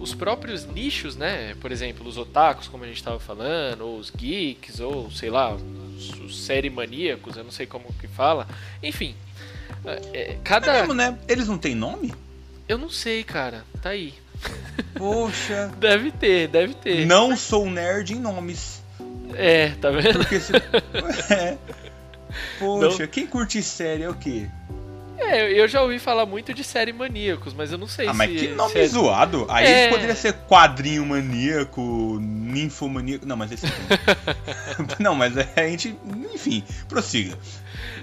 os 0.00 0.14
próprios 0.14 0.64
nichos, 0.64 1.16
né? 1.16 1.54
Por 1.60 1.70
exemplo, 1.70 2.08
os 2.08 2.16
otakus, 2.16 2.66
como 2.68 2.84
a 2.84 2.86
gente 2.86 2.96
estava 2.96 3.18
falando, 3.18 3.82
ou 3.82 3.98
os 3.98 4.10
geeks, 4.10 4.80
ou 4.80 5.10
sei 5.10 5.28
lá, 5.28 5.54
os, 5.54 6.10
os 6.20 6.46
série 6.46 6.70
maníacos, 6.70 7.36
eu 7.36 7.44
não 7.44 7.50
sei 7.50 7.66
como 7.66 7.92
que 7.94 8.08
fala. 8.08 8.46
Enfim, 8.82 9.14
cada. 10.44 10.72
É 10.72 10.80
mesmo, 10.80 10.94
né? 10.94 11.18
Eles 11.28 11.48
não 11.48 11.58
têm 11.58 11.74
nome? 11.74 12.12
Eu 12.68 12.78
não 12.78 12.90
sei, 12.90 13.24
cara. 13.24 13.64
Tá 13.82 13.90
aí. 13.90 14.14
Poxa. 14.94 15.72
deve 15.78 16.10
ter, 16.10 16.48
deve 16.48 16.74
ter. 16.74 17.06
Não 17.06 17.36
sou 17.36 17.68
nerd 17.70 18.12
em 18.12 18.20
nomes. 18.20 18.82
É, 19.34 19.70
tá 19.80 19.90
vendo? 19.90 20.18
Porque 20.18 20.40
se... 20.40 20.52
é. 21.32 21.56
Poxa, 22.58 23.02
não... 23.02 23.08
quem 23.08 23.26
curte 23.26 23.62
série 23.62 24.02
é 24.02 24.10
o 24.10 24.14
quê? 24.14 24.46
É, 25.18 25.50
eu 25.60 25.66
já 25.66 25.82
ouvi 25.82 25.98
falar 25.98 26.24
muito 26.26 26.54
de 26.54 26.62
série 26.62 26.92
maníacos, 26.92 27.52
mas 27.52 27.72
eu 27.72 27.78
não 27.78 27.88
sei 27.88 28.06
ah, 28.06 28.12
se. 28.12 28.16
mas 28.16 28.40
que 28.40 28.48
nome 28.48 28.80
é... 28.80 28.86
zoado! 28.86 29.46
Aí 29.48 29.66
é... 29.66 29.88
poderia 29.88 30.14
ser 30.14 30.32
quadrinho 30.48 31.04
maníaco, 31.04 32.18
ninfomaníaco. 32.20 33.26
Não, 33.26 33.36
mas 33.36 33.50
esse. 33.50 33.66
não, 35.00 35.16
mas 35.16 35.36
é, 35.36 35.48
a 35.56 35.66
gente. 35.66 35.96
Enfim, 36.32 36.62
prossiga. 36.88 37.36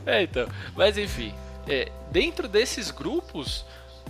É, 0.06 0.24
então. 0.24 0.48
Mas 0.76 0.98
enfim. 0.98 1.34
É, 1.68 1.92
dentro 2.12 2.48
desses 2.48 2.92
grupos, 2.92 3.66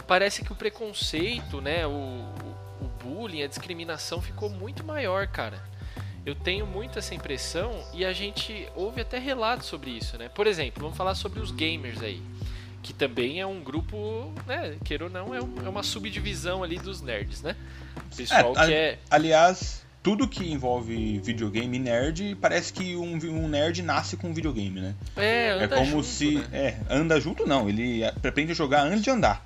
parece 0.08 0.44
que 0.44 0.52
o 0.52 0.56
preconceito, 0.56 1.62
né, 1.62 1.86
o, 1.88 1.90
o 1.90 2.90
bullying, 3.02 3.44
a 3.44 3.48
discriminação 3.48 4.22
ficou 4.22 4.50
muito 4.50 4.84
maior, 4.84 5.28
cara. 5.28 5.62
Eu 6.26 6.34
tenho 6.34 6.66
muito 6.66 6.98
essa 6.98 7.14
impressão 7.14 7.84
e 7.94 8.04
a 8.04 8.12
gente 8.12 8.68
ouve 8.76 9.02
até 9.02 9.20
relatos 9.20 9.68
sobre 9.68 9.92
isso, 9.92 10.18
né? 10.18 10.28
Por 10.28 10.48
exemplo, 10.48 10.82
vamos 10.82 10.98
falar 10.98 11.14
sobre 11.14 11.40
os 11.40 11.52
gamers 11.52 12.02
aí, 12.02 12.22
que 12.82 12.94
também 12.94 13.40
é 13.40 13.46
um 13.46 13.64
grupo, 13.64 14.34
né, 14.48 14.76
queira 14.84 15.04
ou 15.04 15.10
não, 15.10 15.36
é, 15.36 15.42
um, 15.42 15.66
é 15.66 15.70
uma 15.70 15.84
subdivisão 15.84 16.64
ali 16.64 16.80
dos 16.80 17.00
nerds, 17.02 17.44
né? 17.44 17.56
Pessoal 18.18 18.54
é, 18.58 18.66
que 18.66 18.74
é 18.74 19.00
Aliás, 19.10 19.85
tudo 20.06 20.28
que 20.28 20.52
envolve 20.52 21.20
videogame 21.24 21.80
nerd, 21.80 22.38
parece 22.40 22.72
que 22.72 22.96
um, 22.96 23.16
um 23.16 23.48
nerd 23.48 23.82
nasce 23.82 24.16
com 24.16 24.30
um 24.30 24.34
videogame, 24.36 24.80
né? 24.80 24.94
É, 25.18 25.50
anda 25.50 25.64
É 25.64 25.68
como 25.68 25.86
junto, 25.88 26.04
se. 26.04 26.36
Né? 26.36 26.46
É, 26.54 26.78
anda 26.88 27.20
junto 27.20 27.48
não, 27.48 27.68
ele 27.68 28.06
aprende 28.06 28.52
a 28.52 28.56
jogar 28.56 28.84
antes 28.84 29.02
de 29.02 29.10
andar. 29.10 29.44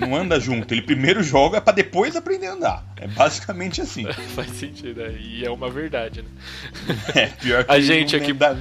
Não 0.00 0.16
anda 0.16 0.40
junto. 0.40 0.72
Ele 0.72 0.80
primeiro 0.80 1.22
joga 1.22 1.60
para 1.60 1.74
depois 1.74 2.16
aprender 2.16 2.46
a 2.46 2.52
andar. 2.54 2.86
É 2.96 3.06
basicamente 3.06 3.82
assim. 3.82 4.10
Faz 4.34 4.50
sentido, 4.52 5.02
né? 5.02 5.14
E 5.20 5.44
é 5.44 5.50
uma 5.50 5.68
verdade, 5.68 6.22
né? 6.22 6.28
É, 7.14 7.26
pior 7.26 7.62
que 7.62 7.70
a 7.70 7.78
gente 7.78 8.16
aqui. 8.16 8.32
Da... 8.32 8.56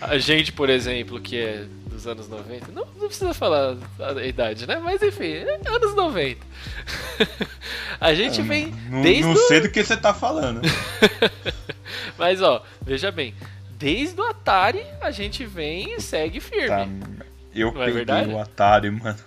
A 0.00 0.18
gente, 0.18 0.52
por 0.52 0.70
exemplo, 0.70 1.20
que 1.20 1.36
é 1.36 1.64
dos 2.00 2.06
anos 2.06 2.28
90, 2.28 2.72
não, 2.72 2.86
não 2.98 3.06
precisa 3.06 3.34
falar 3.34 3.76
a 3.98 4.24
idade, 4.24 4.66
né? 4.66 4.80
Mas 4.82 5.02
enfim, 5.02 5.32
é 5.32 5.60
anos 5.66 5.94
90. 5.94 6.40
a 8.00 8.14
gente 8.14 8.40
vem 8.42 8.74
não, 8.88 9.02
desde. 9.02 9.22
Não 9.24 9.36
sei 9.36 9.60
do 9.60 9.70
que 9.70 9.84
você 9.84 9.96
tá 9.96 10.14
falando. 10.14 10.62
Mas 12.16 12.40
ó, 12.40 12.64
veja 12.82 13.10
bem, 13.10 13.34
desde 13.78 14.20
o 14.20 14.24
Atari 14.24 14.84
a 15.00 15.10
gente 15.10 15.44
vem 15.44 15.94
e 15.94 16.00
segue 16.00 16.40
firme. 16.40 16.68
Tá, 16.68 16.88
eu 17.54 17.72
não 17.72 17.82
é 17.82 17.92
peguei 17.92 18.14
é 18.14 18.26
o 18.26 18.38
Atari, 18.38 18.90
mano. 18.90 19.18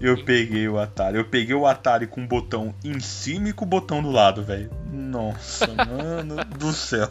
Eu 0.00 0.24
peguei 0.24 0.66
o 0.66 0.78
Atari. 0.78 1.18
Eu 1.18 1.24
peguei 1.26 1.54
o 1.54 1.66
Atari 1.66 2.06
com 2.06 2.24
o 2.24 2.26
botão 2.26 2.74
em 2.82 2.98
cima 3.00 3.50
e 3.50 3.52
com 3.52 3.66
o 3.66 3.68
botão 3.68 4.02
do 4.02 4.10
lado, 4.10 4.42
velho. 4.42 4.70
Nossa, 4.90 5.66
mano 5.74 6.36
do 6.58 6.72
céu. 6.72 7.10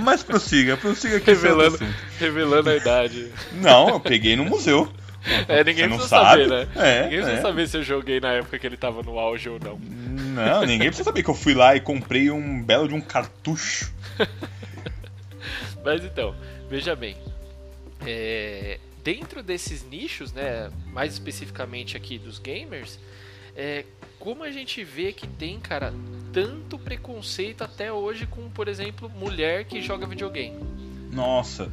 Mas 0.00 0.22
prossiga, 0.22 0.76
prossiga 0.76 1.16
aqui. 1.16 1.26
Revelando, 1.26 1.78
revelando 2.18 2.70
a 2.70 2.76
idade. 2.76 3.30
Não, 3.52 3.88
eu 3.88 4.00
peguei 4.00 4.36
no 4.36 4.44
museu. 4.44 4.90
É, 5.48 5.62
ninguém 5.62 5.88
precisa 5.88 6.08
saber, 6.08 6.48
né? 6.48 6.68
É, 6.76 7.02
ninguém 7.02 7.18
precisa 7.18 7.38
é. 7.38 7.42
saber 7.42 7.68
se 7.68 7.76
eu 7.76 7.82
joguei 7.82 8.20
na 8.20 8.32
época 8.32 8.58
que 8.58 8.66
ele 8.66 8.76
tava 8.76 9.02
no 9.02 9.18
auge 9.18 9.48
ou 9.48 9.58
não. 9.60 9.78
Não, 9.78 10.62
ninguém 10.62 10.88
precisa 10.88 11.04
saber 11.04 11.22
que 11.22 11.30
eu 11.30 11.34
fui 11.34 11.54
lá 11.54 11.76
e 11.76 11.80
comprei 11.80 12.30
um 12.30 12.62
belo 12.62 12.88
de 12.88 12.94
um 12.94 13.00
cartucho. 13.00 13.92
Mas 15.84 16.04
então, 16.04 16.34
veja 16.68 16.96
bem. 16.96 17.16
É, 18.06 18.78
dentro 19.04 19.42
desses 19.42 19.84
nichos, 19.84 20.32
né, 20.32 20.70
mais 20.86 21.12
especificamente 21.12 21.96
aqui 21.96 22.18
dos 22.18 22.38
gamers, 22.38 22.98
é, 23.56 23.84
como 24.18 24.42
a 24.42 24.50
gente 24.50 24.84
vê 24.84 25.12
que 25.12 25.26
tem, 25.26 25.58
cara, 25.58 25.92
tanto 26.32 26.78
preconceito 26.78 27.62
até 27.62 27.92
hoje 27.92 28.26
com, 28.26 28.48
por 28.50 28.68
exemplo, 28.68 29.10
mulher 29.10 29.64
que 29.64 29.80
joga 29.80 30.06
videogame. 30.06 30.58
Nossa. 31.12 31.70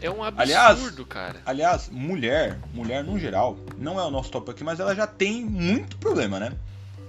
É 0.00 0.10
um 0.10 0.22
absurdo, 0.22 0.42
aliás, 0.42 0.94
cara. 1.08 1.40
Aliás, 1.46 1.88
mulher, 1.90 2.58
mulher 2.74 3.02
no 3.02 3.18
geral, 3.18 3.56
não 3.78 3.98
é 3.98 4.04
o 4.04 4.10
nosso 4.10 4.30
tópico 4.30 4.50
aqui, 4.50 4.62
mas 4.62 4.78
ela 4.78 4.94
já 4.94 5.06
tem 5.06 5.44
muito 5.44 5.96
problema, 5.96 6.38
né? 6.38 6.52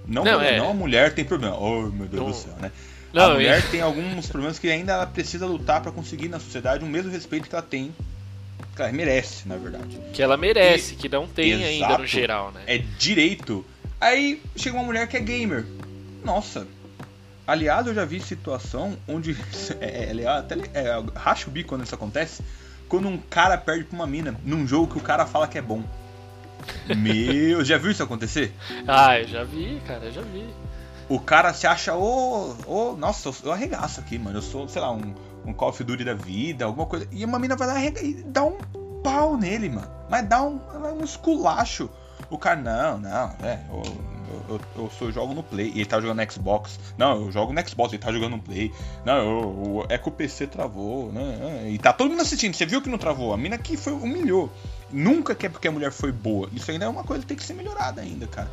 Não, 0.06 0.24
não, 0.24 0.32
problema, 0.32 0.56
é... 0.56 0.58
não 0.58 0.70
a 0.70 0.74
mulher 0.74 1.14
tem 1.14 1.24
problema. 1.24 1.58
Oh, 1.58 1.82
meu 1.82 2.06
Deus 2.06 2.22
não... 2.22 2.30
do 2.30 2.34
céu, 2.34 2.54
né? 2.60 2.72
Não, 3.12 3.32
a 3.32 3.34
mulher 3.34 3.58
é... 3.58 3.70
tem 3.70 3.82
alguns 3.82 4.28
problemas 4.28 4.58
que 4.58 4.70
ainda 4.70 4.92
ela 4.92 5.06
precisa 5.06 5.46
lutar 5.46 5.82
para 5.82 5.92
conseguir 5.92 6.28
na 6.28 6.40
sociedade 6.40 6.82
o 6.82 6.88
mesmo 6.88 7.10
respeito 7.10 7.48
que 7.48 7.54
ela 7.54 7.62
tem 7.62 7.92
que 8.78 8.82
ela 8.82 8.92
merece, 8.92 9.48
na 9.48 9.56
verdade. 9.56 9.98
Que 10.12 10.22
ela 10.22 10.36
merece, 10.36 10.94
e, 10.94 10.96
que 10.96 11.08
não 11.08 11.26
tem 11.26 11.50
exato, 11.50 11.66
ainda 11.66 11.98
no 11.98 12.06
geral, 12.06 12.52
né? 12.52 12.62
É 12.66 12.78
direito. 12.78 13.64
Aí 14.00 14.42
chega 14.56 14.76
uma 14.76 14.84
mulher 14.84 15.08
que 15.08 15.16
é 15.16 15.20
gamer. 15.20 15.66
Nossa. 16.24 16.66
Aliás, 17.46 17.86
eu 17.86 17.94
já 17.94 18.04
vi 18.04 18.20
situação 18.20 18.96
onde. 19.08 19.36
É, 19.80 20.14
é, 20.14 20.26
até 20.26 20.56
é, 20.74 21.02
racha 21.14 21.48
o 21.48 21.50
bico 21.50 21.70
quando 21.70 21.84
isso 21.84 21.94
acontece. 21.94 22.42
Quando 22.88 23.08
um 23.08 23.18
cara 23.18 23.56
perde 23.58 23.84
pra 23.84 23.96
uma 23.96 24.06
mina 24.06 24.34
num 24.44 24.66
jogo 24.66 24.92
que 24.92 24.98
o 24.98 25.02
cara 25.02 25.26
fala 25.26 25.46
que 25.46 25.58
é 25.58 25.62
bom. 25.62 25.82
Meu, 26.96 27.64
já 27.64 27.78
viu 27.78 27.90
isso 27.90 28.02
acontecer? 28.02 28.52
Ah, 28.86 29.18
eu 29.18 29.28
já 29.28 29.44
vi, 29.44 29.80
cara, 29.86 30.06
eu 30.06 30.12
já 30.12 30.22
vi. 30.22 30.46
O 31.08 31.18
cara 31.18 31.54
se 31.54 31.66
acha, 31.66 31.94
ô, 31.94 32.54
oh, 32.66 32.90
oh, 32.90 32.96
nossa, 32.96 33.30
eu 33.42 33.52
arregaço 33.52 34.00
aqui, 34.00 34.18
mano. 34.18 34.38
Eu 34.38 34.42
sou, 34.42 34.68
sei 34.68 34.82
lá, 34.82 34.90
um, 34.92 35.14
um 35.46 35.52
Call 35.54 35.70
of 35.70 35.82
Duty 35.82 36.04
da 36.04 36.14
vida, 36.14 36.66
alguma 36.66 36.86
coisa. 36.86 37.08
E 37.10 37.24
uma 37.24 37.38
mina 37.38 37.56
vai 37.56 37.66
lá 37.66 37.82
e 37.82 38.14
dá 38.24 38.44
um 38.44 38.58
pau 39.02 39.36
nele, 39.36 39.70
mano. 39.70 39.90
Mas 40.10 40.28
dá 40.28 40.42
um, 40.42 40.60
um 40.98 41.04
esculacho. 41.04 41.88
O 42.30 42.36
cara, 42.36 42.60
não, 42.60 42.98
não, 42.98 43.34
é, 43.42 43.58
eu, 43.70 43.82
eu, 44.48 44.60
eu, 44.76 44.92
eu, 45.00 45.12
jogo 45.12 45.32
no 45.32 45.42
Play. 45.42 45.72
E 45.74 45.78
ele 45.78 45.86
tá 45.86 45.98
jogando 46.00 46.22
no 46.22 46.30
Xbox. 46.30 46.78
Não, 46.98 47.24
eu 47.24 47.32
jogo 47.32 47.52
no 47.52 47.68
Xbox, 47.68 47.92
ele 47.92 48.02
tá 48.02 48.12
jogando 48.12 48.32
no 48.32 48.42
Play. 48.42 48.72
Não, 49.04 49.16
eu, 49.16 49.86
é 49.88 49.96
que 49.96 50.08
o 50.08 50.12
PC 50.12 50.46
travou, 50.46 51.10
né? 51.10 51.70
E 51.70 51.78
tá 51.78 51.92
todo 51.92 52.10
mundo 52.10 52.20
assistindo. 52.20 52.54
Você 52.54 52.66
viu 52.66 52.82
que 52.82 52.90
não 52.90 52.98
travou? 52.98 53.32
A 53.32 53.36
mina 53.36 53.56
que 53.56 53.76
foi, 53.76 53.94
humilhou. 53.94 54.52
Nunca 54.90 55.34
que 55.34 55.46
é 55.46 55.48
porque 55.48 55.68
a 55.68 55.72
mulher 55.72 55.90
foi 55.90 56.12
boa. 56.12 56.48
Isso 56.52 56.70
ainda 56.70 56.84
é 56.84 56.88
uma 56.88 57.04
coisa 57.04 57.22
que 57.22 57.28
tem 57.28 57.36
que 57.36 57.44
ser 57.44 57.54
melhorada 57.54 58.02
ainda, 58.02 58.26
cara. 58.26 58.50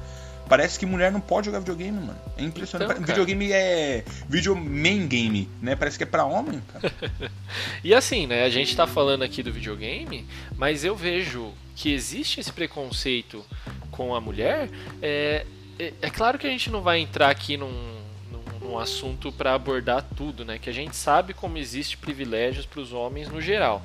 Parece 0.47 0.77
que 0.77 0.85
mulher 0.85 1.11
não 1.11 1.19
pode 1.19 1.47
jogar 1.47 1.59
videogame, 1.59 1.99
mano. 1.99 2.19
É 2.37 2.43
impressionante. 2.43 2.91
Então, 2.91 3.05
videogame 3.05 3.51
é 3.51 4.05
video 4.29 4.55
main 4.55 5.07
game, 5.07 5.49
né? 5.61 5.75
Parece 5.75 5.97
que 5.97 6.03
é 6.03 6.07
para 6.07 6.23
homem, 6.23 6.61
cara. 6.71 6.93
e 7.83 7.93
assim, 7.93 8.27
né? 8.27 8.43
A 8.43 8.49
gente 8.49 8.75
tá 8.75 8.85
falando 8.85 9.23
aqui 9.23 9.41
do 9.41 9.51
videogame, 9.51 10.25
mas 10.55 10.83
eu 10.83 10.95
vejo 10.95 11.51
que 11.75 11.93
existe 11.93 12.39
esse 12.39 12.51
preconceito 12.51 13.45
com 13.91 14.15
a 14.15 14.21
mulher. 14.21 14.69
É, 15.01 15.45
é, 15.77 15.93
é 16.01 16.09
claro 16.09 16.37
que 16.39 16.47
a 16.47 16.49
gente 16.49 16.69
não 16.69 16.81
vai 16.81 16.99
entrar 16.99 17.29
aqui 17.29 17.57
num, 17.57 17.71
num, 18.31 18.59
num 18.67 18.79
assunto 18.79 19.31
para 19.31 19.53
abordar 19.53 20.05
tudo, 20.15 20.45
né? 20.45 20.57
Que 20.57 20.69
a 20.69 20.73
gente 20.73 20.95
sabe 20.95 21.33
como 21.33 21.57
existe 21.57 21.97
privilégios 21.97 22.65
para 22.65 22.79
os 22.79 22.93
homens 22.93 23.29
no 23.29 23.41
geral. 23.41 23.83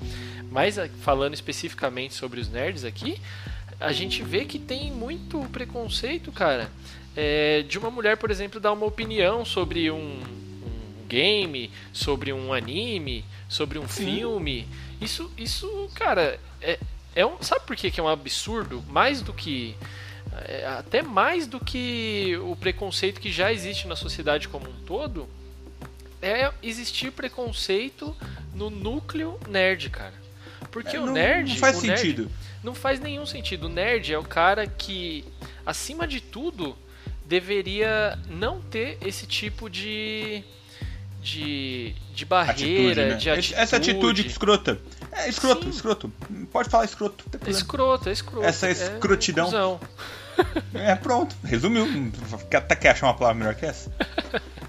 Mas 0.51 0.77
falando 1.01 1.35
especificamente 1.35 2.15
sobre 2.15 2.41
os 2.41 2.49
nerds 2.49 2.85
aqui, 2.85 3.21
a 3.79 3.93
gente 3.93 4.23
vê 4.23 4.45
que 4.45 4.59
tem 4.59 4.91
muito 4.91 5.41
preconceito, 5.51 6.31
cara, 6.31 6.71
é, 7.17 7.63
de 7.63 7.79
uma 7.79 7.91
mulher, 7.91 8.17
por 8.17 8.31
exemplo, 8.31 8.61
dar 8.61 8.73
uma 8.73 8.87
opinião 8.87 9.45
sobre 9.45 9.91
um, 9.91 9.97
um 9.97 11.07
game, 11.09 11.71
sobre 11.93 12.33
um 12.33 12.53
anime, 12.53 13.25
sobre 13.49 13.79
um 13.79 13.89
Sim. 13.89 14.05
filme. 14.05 14.69
Isso, 15.01 15.31
isso, 15.39 15.91
cara, 15.95 16.39
é, 16.61 16.79
é 17.15 17.25
um, 17.27 17.43
sabe 17.43 17.67
por 17.67 17.77
que, 17.77 17.91
que 17.91 18.01
é 18.01 18.03
um 18.03 18.09
absurdo? 18.09 18.83
Mais 18.89 19.23
do 19.23 19.33
que 19.33 19.77
é, 20.47 20.67
até 20.67 21.03
mais 21.03 21.47
do 21.47 21.59
que 21.59 22.37
o 22.43 22.55
preconceito 22.55 23.21
que 23.21 23.33
já 23.33 23.53
existe 23.53 23.89
na 23.89 23.97
sociedade 23.97 24.49
como 24.49 24.69
um 24.69 24.85
todo, 24.87 25.29
é 26.23 26.53
existir 26.63 27.11
preconceito 27.11 28.17
no 28.55 28.71
núcleo 28.71 29.39
nerd, 29.49 29.91
cara. 29.91 30.15
Porque 30.71 30.97
é, 30.97 31.01
o 31.01 31.07
nerd. 31.07 31.51
Não 31.51 31.57
faz 31.57 31.77
sentido. 31.77 32.23
Nerd, 32.23 32.35
não 32.63 32.75
faz 32.75 33.01
nenhum 33.01 33.27
sentido. 33.27 33.65
O 33.65 33.69
nerd 33.69 34.13
é 34.13 34.19
o 34.19 34.23
cara 34.23 34.67
que, 34.67 35.25
acima 35.65 36.07
de 36.07 36.21
tudo, 36.21 36.77
deveria 37.27 38.19
não 38.29 38.61
ter 38.61 38.99
esse 39.01 39.27
tipo 39.27 39.69
de. 39.69 40.45
De, 41.23 41.95
de 42.15 42.25
barreira, 42.25 42.53
atitude, 42.53 42.95
né? 42.95 43.15
de 43.17 43.31
atitude. 43.31 43.55
Essa 43.61 43.77
atitude 43.77 44.27
escrota. 44.27 44.81
É, 45.13 45.29
escroto, 45.29 45.65
Sim. 45.65 45.71
escroto. 45.71 46.13
Pode 46.53 46.69
falar 46.69 46.85
escroto. 46.85 47.25
É 47.47 47.51
escroto, 47.51 48.09
é 48.09 48.13
escroto. 48.13 48.47
Essa 48.47 48.69
é 48.69 48.73
escrotidão. 48.73 49.81
É, 50.75 50.93
é, 50.93 50.95
pronto. 50.95 51.35
Resumiu. 51.45 51.87
Até 52.55 52.77
quer 52.77 52.91
achar 52.91 53.07
uma 53.07 53.15
palavra 53.15 53.39
melhor 53.39 53.55
que 53.55 53.67
essa? 53.67 53.91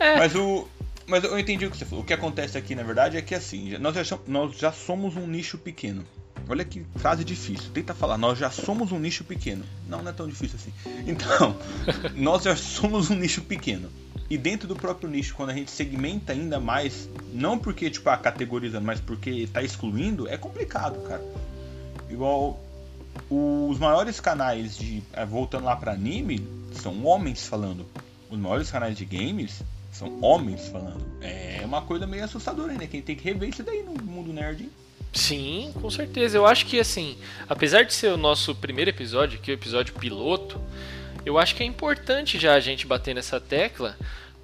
É. 0.00 0.18
Mas 0.18 0.34
o. 0.34 0.66
Mas 1.06 1.22
eu 1.22 1.38
entendi 1.38 1.64
o 1.64 1.70
que 1.70 1.76
você 1.76 1.84
falou. 1.84 2.02
O 2.02 2.06
que 2.06 2.12
acontece 2.12 2.58
aqui, 2.58 2.74
na 2.74 2.82
verdade, 2.82 3.16
é 3.16 3.22
que 3.22 3.34
assim, 3.34 3.78
nós 3.78 3.94
já, 3.94 4.18
nós 4.26 4.58
já 4.58 4.72
somos 4.72 5.16
um 5.16 5.26
nicho 5.26 5.56
pequeno. 5.56 6.04
Olha 6.48 6.64
que 6.64 6.84
frase 6.96 7.24
difícil. 7.24 7.70
Tenta 7.72 7.94
falar, 7.94 8.18
nós 8.18 8.38
já 8.38 8.50
somos 8.50 8.90
um 8.90 8.98
nicho 8.98 9.22
pequeno. 9.24 9.64
Não, 9.88 10.02
não 10.02 10.10
é 10.10 10.12
tão 10.12 10.26
difícil 10.26 10.58
assim. 10.60 10.72
Então, 11.06 11.56
nós 12.16 12.42
já 12.42 12.56
somos 12.56 13.10
um 13.10 13.14
nicho 13.14 13.42
pequeno. 13.42 13.90
E 14.28 14.38
dentro 14.38 14.66
do 14.66 14.74
próprio 14.74 15.08
nicho, 15.08 15.34
quando 15.34 15.50
a 15.50 15.54
gente 15.54 15.70
segmenta 15.70 16.32
ainda 16.32 16.58
mais, 16.58 17.08
não 17.32 17.58
porque, 17.58 17.90
tipo, 17.90 18.08
ah, 18.08 18.16
categorizando, 18.16 18.84
mas 18.84 19.00
porque 19.00 19.30
está 19.30 19.62
excluindo, 19.62 20.28
é 20.28 20.36
complicado, 20.36 21.00
cara. 21.06 21.22
Igual 22.08 22.58
os 23.30 23.78
maiores 23.78 24.20
canais 24.20 24.76
de. 24.76 25.02
Eh, 25.12 25.26
voltando 25.26 25.64
lá 25.64 25.76
para 25.76 25.92
anime, 25.92 26.46
são 26.72 27.04
homens 27.04 27.46
falando. 27.46 27.86
Os 28.30 28.38
maiores 28.38 28.70
canais 28.70 28.96
de 28.96 29.04
games 29.04 29.62
são 29.92 30.18
homens 30.20 30.68
falando. 30.68 31.04
É 31.20 31.62
uma 31.64 31.82
coisa 31.82 32.06
meio 32.06 32.24
assustadora, 32.24 32.72
né? 32.72 32.86
Quem 32.86 33.02
tem 33.02 33.14
que 33.14 33.24
rever 33.24 33.48
isso 33.48 33.62
daí 33.62 33.82
no 33.82 33.92
mundo 34.02 34.32
nerd, 34.32 34.64
hein? 34.64 34.70
Sim, 35.12 35.72
com 35.80 35.88
certeza. 35.88 36.36
Eu 36.36 36.44
acho 36.44 36.66
que 36.66 36.80
assim, 36.80 37.16
apesar 37.48 37.84
de 37.84 37.94
ser 37.94 38.08
o 38.08 38.16
nosso 38.16 38.54
primeiro 38.54 38.90
episódio, 38.90 39.38
que 39.38 39.50
é 39.50 39.54
o 39.54 39.56
episódio 39.56 39.94
piloto, 39.94 40.60
eu 41.24 41.38
acho 41.38 41.54
que 41.54 41.62
é 41.62 41.66
importante 41.66 42.38
já 42.38 42.54
a 42.54 42.60
gente 42.60 42.86
bater 42.86 43.14
nessa 43.14 43.40
tecla, 43.40 43.96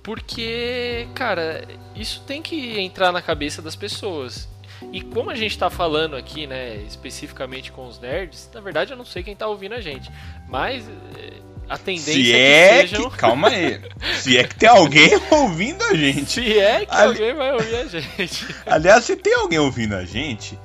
porque, 0.03 1.07
cara, 1.15 1.65
isso 1.95 2.23
tem 2.27 2.41
que 2.41 2.79
entrar 2.81 3.13
na 3.13 3.21
cabeça 3.21 3.61
das 3.61 3.77
pessoas. 3.77 4.49
E 4.93 5.03
como 5.03 5.31
a 5.31 5.35
gente 5.35 5.53
está 5.53 5.69
falando 5.69 6.17
aqui, 6.17 6.47
né, 6.47 6.77
especificamente 6.87 7.71
com 7.71 7.87
os 7.87 8.01
nerds, 8.01 8.49
na 8.55 8.61
verdade 8.61 8.93
eu 8.93 8.97
não 8.97 9.05
sei 9.05 9.23
quem 9.23 9.35
está 9.35 9.47
ouvindo 9.47 9.75
a 9.75 9.81
gente, 9.81 10.11
mas 10.49 10.89
eh, 10.89 11.35
a 11.69 11.77
tendência 11.77 12.15
Se 12.15 12.33
é, 12.33 12.79
é 12.79 12.83
que 12.83 12.89
sejam... 12.89 13.11
Que, 13.11 13.17
calma 13.17 13.49
aí. 13.49 13.81
Se 14.19 14.39
é 14.39 14.45
que 14.45 14.55
tem 14.55 14.69
alguém 14.69 15.11
ouvindo 15.31 15.83
a 15.85 15.95
gente. 15.95 16.31
Se 16.31 16.59
é 16.59 16.87
que 16.87 16.95
Ali... 16.95 17.09
alguém 17.09 17.35
vai 17.35 17.53
ouvir 17.53 17.77
a 17.77 17.87
gente. 17.87 18.55
Aliás, 18.65 19.05
se 19.05 19.17
tem 19.17 19.35
alguém 19.35 19.59
ouvindo 19.59 19.95
a 19.95 20.05
gente, 20.05 20.59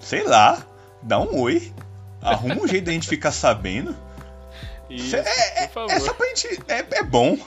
sei 0.00 0.24
lá, 0.24 0.66
dá 1.02 1.20
um 1.20 1.40
oi. 1.40 1.72
Arruma 2.20 2.56
um 2.56 2.66
jeito 2.66 2.86
da 2.86 2.92
gente 2.92 3.08
ficar 3.08 3.30
sabendo. 3.30 3.96
Isso, 4.88 5.16
é, 5.16 5.20
é, 5.20 5.70
é, 5.88 6.00
só 6.00 6.14
pra 6.14 6.26
gente. 6.28 6.60
É, 6.68 6.84
é 6.98 7.02
bom. 7.02 7.38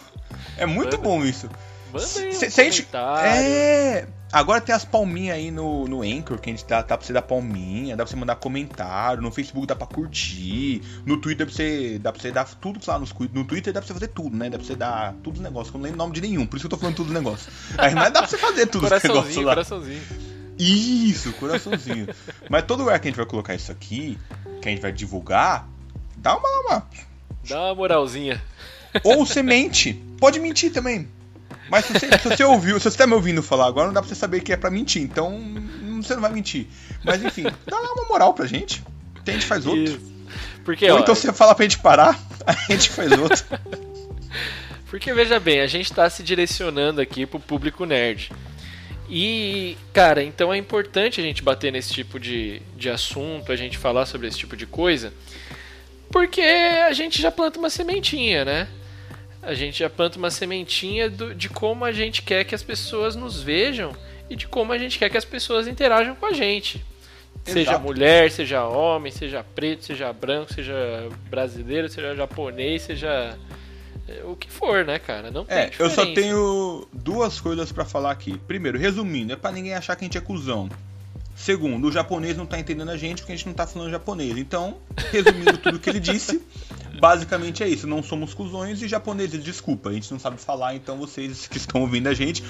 É 0.58 0.66
muito 0.66 0.98
Manda. 0.98 1.10
bom 1.10 1.24
isso. 1.24 1.50
Manda 1.92 2.06
aí 2.18 2.30
um 2.30 2.34
se, 2.34 2.50
gente, 2.50 2.88
É. 2.94 4.08
Agora 4.32 4.62
tem 4.62 4.76
as 4.76 4.86
palminhas 4.86 5.38
aí 5.38 5.50
no, 5.50 5.88
no 5.88 6.04
Anchor, 6.04 6.38
que 6.38 6.52
a 6.52 6.54
gente 6.54 6.64
dá, 6.68 6.84
tá 6.84 6.96
pra 6.96 7.06
você 7.06 7.12
dar 7.12 7.24
palminha, 7.24 7.98
dá 7.98 8.04
pra 8.04 8.12
você 8.12 8.16
mandar 8.16 8.36
comentário, 8.36 9.24
no 9.24 9.32
Facebook 9.32 9.66
dá 9.66 9.76
pra 9.76 9.88
curtir, 9.88 10.84
no 11.04 11.18
Twitter 11.18 11.48
dá 11.48 11.52
pra 11.52 11.56
você, 11.56 12.00
dá 12.00 12.12
pra 12.12 12.22
você 12.22 12.32
dar 12.32 12.46
tudo 12.46 12.80
lá 12.88 13.00
nos 13.00 13.12
No 13.34 13.44
Twitter 13.44 13.74
dá 13.74 13.80
pra 13.80 13.88
você 13.88 13.94
fazer 13.94 14.10
tudo, 14.10 14.38
né? 14.38 14.52
Dá 14.52 14.60
pra 14.60 14.68
você 14.68 14.76
dar 14.76 15.16
tudo 15.24 15.38
os 15.38 15.42
negócios, 15.42 15.72
que 15.72 15.78
eu 15.78 15.80
não 15.80 15.86
lembro 15.86 15.98
nome 15.98 16.14
de 16.14 16.22
nenhum, 16.22 16.46
por 16.46 16.58
isso 16.58 16.68
que 16.68 16.74
eu 16.74 16.78
tô 16.78 16.80
falando 16.80 16.96
tudo 16.96 17.08
os 17.08 17.14
negócios. 17.14 17.52
Aí, 17.76 17.96
mas 17.96 18.14
dá 18.14 18.20
pra 18.20 18.28
você 18.28 18.38
fazer 18.38 18.68
tudo 18.68 18.86
os 18.86 19.04
negócios 19.04 19.36
lá. 19.38 19.54
Coraçãozinho. 19.56 20.02
Isso, 20.60 21.34
coraçãozinho. 21.34 22.08
mas 22.52 22.66
todo 22.66 22.82
lugar 22.82 23.00
que 23.00 23.08
a 23.08 23.10
gente 23.10 23.18
vai 23.18 23.26
colocar 23.26 23.56
isso 23.56 23.72
aqui, 23.72 24.16
que 24.62 24.68
a 24.68 24.72
gente 24.72 24.82
vai 24.82 24.92
divulgar, 24.92 25.68
dá 26.18 26.38
uma. 26.38 26.60
uma... 26.68 26.88
Dá 27.50 27.66
uma 27.66 27.76
moralzinha. 27.76 28.42
Ou 29.04 29.26
semente. 29.26 29.94
Pode 30.20 30.40
mentir 30.40 30.72
também. 30.72 31.08
Mas 31.70 31.86
se 31.86 31.94
você, 31.94 32.18
se 32.18 32.28
você 32.28 32.44
ouviu, 32.44 32.80
se 32.80 32.90
você 32.90 32.98
tá 32.98 33.06
me 33.06 33.14
ouvindo 33.14 33.44
falar 33.44 33.68
agora, 33.68 33.88
não 33.88 33.94
dá 33.94 34.02
pra 34.02 34.10
você 34.10 34.16
saber 34.16 34.42
que 34.42 34.52
é 34.52 34.58
pra 34.58 34.72
mentir. 34.72 35.02
Então, 35.02 35.40
você 36.02 36.16
não 36.16 36.22
vai 36.22 36.32
mentir. 36.32 36.68
Mas 37.04 37.24
enfim, 37.24 37.44
dá 37.44 37.80
lá 37.80 37.94
uma 37.94 38.06
moral 38.06 38.34
pra 38.34 38.46
gente. 38.46 38.84
Que 39.24 39.32
a 39.32 39.34
gente 39.34 39.46
faz 39.46 39.66
outro. 39.66 39.84
Isso. 39.84 40.10
Porque, 40.64 40.90
Ou 40.90 40.98
ó, 40.98 41.02
então 41.02 41.16
você 41.16 41.32
fala 41.34 41.56
pra 41.56 41.64
gente 41.64 41.80
parar, 41.80 42.20
a 42.46 42.54
gente 42.72 42.90
faz 42.90 43.12
outro. 43.12 43.46
Porque 44.90 45.14
veja 45.14 45.40
bem, 45.40 45.62
a 45.62 45.68
gente 45.68 45.94
tá 45.94 46.10
se 46.10 46.24
direcionando 46.24 47.00
aqui 47.00 47.26
pro 47.26 47.40
público 47.40 47.86
nerd. 47.86 48.32
E, 49.10 49.76
cara, 49.92 50.24
então 50.24 50.54
é 50.54 50.58
importante 50.58 51.20
a 51.20 51.24
gente 51.24 51.42
bater 51.42 51.72
nesse 51.72 51.92
tipo 51.92 52.20
de, 52.20 52.62
de 52.76 52.90
assunto, 52.90 53.52
a 53.52 53.56
gente 53.56 53.78
falar 53.78 54.06
sobre 54.06 54.28
esse 54.28 54.38
tipo 54.38 54.56
de 54.56 54.68
coisa, 54.68 55.12
porque 56.12 56.42
a 56.42 56.94
gente 56.94 57.22
já 57.22 57.32
planta 57.32 57.60
uma 57.60 57.70
sementinha, 57.70 58.44
né? 58.44 58.68
A 59.42 59.54
gente 59.54 59.80
já 59.80 59.90
planta 59.90 60.18
uma 60.18 60.30
sementinha 60.30 61.10
do, 61.10 61.34
de 61.34 61.50
como 61.50 61.86
a 61.86 61.92
gente 61.92 62.22
quer 62.22 62.44
que 62.44 62.54
as 62.54 62.64
pessoas 62.64 63.16
nos 63.16 63.42
vejam 63.42 63.96
e 64.30 64.36
de 64.36 64.48
como 64.48 64.74
a 64.74 64.78
gente 64.78 65.00
quer 65.00 65.10
que 65.10 65.18
as 65.18 65.26
pessoas 65.26 65.68
interajam 65.68 66.16
com 66.16 66.26
a 66.26 66.34
gente. 66.34 66.84
Exato. 67.46 67.54
Seja 67.54 67.80
mulher, 67.80 68.32
seja 68.32 68.66
homem, 68.66 69.12
seja 69.12 69.44
preto, 69.44 69.86
seja 69.86 70.12
branco, 70.12 70.54
seja 70.54 70.76
brasileiro, 71.30 71.90
seja 71.90 72.16
japonês, 72.16 72.82
seja 72.82 73.38
é, 74.08 74.24
o 74.26 74.36
que 74.36 74.52
for, 74.52 74.86
né, 74.86 75.00
cara? 75.00 75.32
Não 75.32 75.46
é, 75.48 75.72
eu 75.80 75.90
só 75.90 76.06
tenho 76.14 76.88
duas 76.92 77.40
coisas 77.40 77.72
para 77.72 77.86
falar 77.86 78.12
aqui. 78.12 78.38
Primeiro, 78.48 78.78
resumindo, 78.78 79.34
é 79.34 79.36
para 79.36 79.52
ninguém 79.52 79.74
achar 79.74 79.96
que 79.96 80.04
a 80.04 80.06
gente 80.06 80.18
é 80.18 80.22
cuzão. 80.22 80.70
Segundo, 81.40 81.88
o 81.88 81.92
japonês 81.92 82.36
não 82.36 82.46
tá 82.46 82.60
entendendo 82.60 82.92
a 82.92 82.98
gente 82.98 83.22
porque 83.22 83.32
a 83.32 83.36
gente 83.36 83.48
não 83.48 83.54
tá 83.54 83.66
falando 83.66 83.90
japonês. 83.90 84.38
Então, 84.38 84.76
resumindo 85.10 85.58
tudo 85.58 85.80
que 85.80 85.90
ele 85.90 86.02
disse, 86.02 86.42
basicamente 87.00 87.64
é 87.64 87.70
isso. 87.70 87.88
Não 87.88 88.04
somos 88.04 88.34
cuzões 88.34 88.82
e 88.82 88.90
japoneses, 88.90 89.42
desculpa, 89.42 89.90
a 89.90 89.94
gente 89.94 90.12
não 90.12 90.20
sabe 90.20 90.40
falar, 90.40 90.76
então 90.76 90.98
vocês 90.98 91.48
que 91.48 91.56
estão 91.56 91.80
ouvindo 91.80 92.08
a 92.08 92.14
gente, 92.14 92.44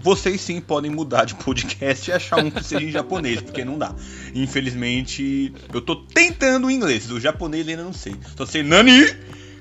vocês 0.00 0.40
sim 0.40 0.60
podem 0.60 0.88
mudar 0.88 1.24
de 1.24 1.34
podcast 1.34 2.08
e 2.08 2.12
achar 2.12 2.38
um 2.38 2.48
que 2.48 2.62
seja 2.62 2.84
em 2.84 2.92
japonês, 2.92 3.40
porque 3.40 3.64
não 3.64 3.76
dá. 3.76 3.92
Infelizmente, 4.32 5.52
eu 5.74 5.80
tô 5.80 5.96
tentando 5.96 6.68
o 6.68 6.70
inglês, 6.70 7.10
o 7.10 7.18
japonês 7.18 7.66
ainda 7.66 7.82
não 7.82 7.92
sei. 7.92 8.14
Só 8.36 8.46
sei 8.46 8.62
Nani 8.62 9.04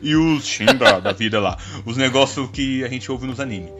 e 0.04 0.16
os 0.16 0.46
Shin 0.46 0.68
da, 0.78 1.00
da 1.00 1.14
vida 1.14 1.40
lá. 1.40 1.58
Os 1.84 1.98
negócios 1.98 2.48
que 2.52 2.84
a 2.84 2.88
gente 2.88 3.12
ouve 3.12 3.26
nos 3.26 3.40
animes. 3.40 3.72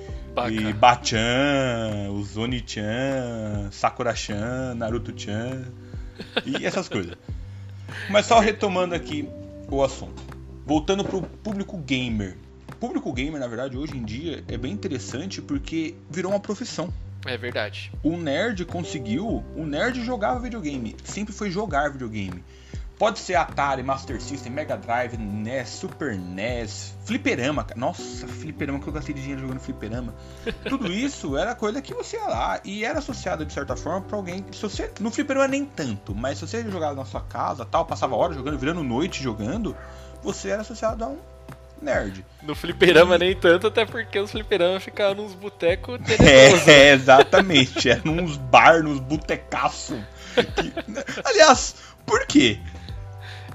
E 0.52 0.74
Bachan, 0.74 2.12
o 2.12 2.24
Zoni-chan, 2.24 3.70
Sakura-chan, 3.72 4.76
Naruto-chan 4.76 5.66
e 6.46 6.66
essas 6.66 6.88
coisas. 6.88 7.16
Mas 8.10 8.26
só 8.28 8.40
retomando 8.40 8.94
aqui 8.94 9.28
o 9.70 9.84
assunto. 9.84 10.22
Voltando 10.66 11.04
pro 11.04 11.22
público 11.22 11.78
gamer. 11.78 12.38
O 12.72 12.76
público 12.76 13.12
gamer, 13.12 13.40
na 13.40 13.48
verdade, 13.48 13.78
hoje 13.78 13.98
em 13.98 14.04
dia 14.04 14.44
é 14.48 14.58
bem 14.58 14.72
interessante 14.72 15.42
porque 15.42 15.96
virou 16.10 16.32
uma 16.32 16.40
profissão. 16.40 16.94
É 17.26 17.38
verdade. 17.38 17.92
O 18.04 18.16
nerd 18.16 18.64
conseguiu. 18.66 19.44
O 19.56 19.66
nerd 19.66 20.04
jogava 20.04 20.40
videogame. 20.40 20.96
Sempre 21.04 21.34
foi 21.34 21.50
jogar 21.50 21.90
videogame. 21.90 22.44
Pode 22.98 23.20
ser 23.20 23.36
Atari, 23.36 23.84
Master 23.84 24.20
System, 24.20 24.52
Mega 24.52 24.76
Drive, 24.76 25.18
NES, 25.18 25.70
Super 25.70 26.18
NES, 26.18 26.96
Fliperama. 27.06 27.66
Nossa, 27.76 28.28
Fliperama 28.28 28.80
que 28.80 28.88
eu 28.88 28.94
gastei 28.94 29.14
de 29.14 29.22
dinheiro 29.22 29.42
jogando 29.42 29.60
Fliperama. 29.60 30.16
Tudo 30.68 30.92
isso 30.92 31.38
era 31.38 31.54
coisa 31.54 31.80
que 31.80 31.94
você 31.94 32.18
ia 32.18 32.28
lá 32.28 32.60
e 32.66 32.84
era 32.84 32.98
associado 32.98 33.46
de 33.46 33.54
certa 33.54 33.76
forma 33.76 34.02
para 34.02 34.18
alguém. 34.18 34.44
Se 34.52 34.62
você 34.64 34.92
no 35.00 35.12
Fliperama 35.12 35.48
nem 35.48 35.64
tanto, 35.64 36.16
mas 36.16 36.40
se 36.40 36.48
você 36.48 36.64
jogava 36.72 36.96
na 36.96 37.06
sua 37.06 37.22
casa, 37.22 37.64
tal, 37.66 37.86
passava 37.86 38.16
horas 38.16 38.36
jogando, 38.36 38.58
virando 38.58 38.84
noite 38.84 39.22
jogando, 39.22 39.78
você 40.24 40.50
era 40.50 40.62
associado 40.62 41.04
a 41.04 41.08
um 41.10 41.20
nerd. 41.82 42.26
No 42.42 42.56
fliperama 42.56 43.16
e... 43.16 43.20
nem 43.20 43.36
tanto, 43.36 43.68
até 43.68 43.86
porque 43.86 44.20
os 44.20 44.32
fliperamas 44.32 44.84
ficavam 44.84 45.24
nos 45.24 45.34
botecos 45.36 46.00
tenebrosos. 46.06 46.68
É, 46.68 46.94
exatamente. 46.94 47.90
Eram 47.90 48.14
uns 48.14 48.38
bar, 48.38 48.84
nos 48.84 49.00
botecaços. 49.00 50.00
Que... 50.38 50.72
Aliás, 51.26 51.76
por 52.06 52.28
quê? 52.28 52.60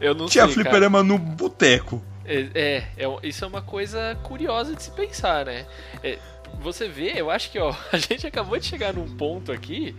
Eu 0.02 0.16
não 0.16 0.26
Tinha 0.26 0.46
sei, 0.46 0.54
fliperama 0.54 0.98
cara. 0.98 1.04
no 1.04 1.16
boteco. 1.16 2.02
É, 2.24 2.48
é, 2.54 2.76
é, 2.96 3.06
isso 3.22 3.44
é 3.44 3.48
uma 3.48 3.62
coisa 3.62 4.18
curiosa 4.24 4.74
de 4.74 4.82
se 4.82 4.90
pensar, 4.90 5.46
né? 5.46 5.64
É, 6.02 6.18
você 6.60 6.88
vê, 6.88 7.12
eu 7.14 7.30
acho 7.30 7.50
que 7.52 7.58
ó, 7.58 7.72
a 7.92 7.96
gente 7.96 8.26
acabou 8.26 8.58
de 8.58 8.66
chegar 8.66 8.92
num 8.92 9.16
ponto 9.16 9.52
aqui 9.52 9.94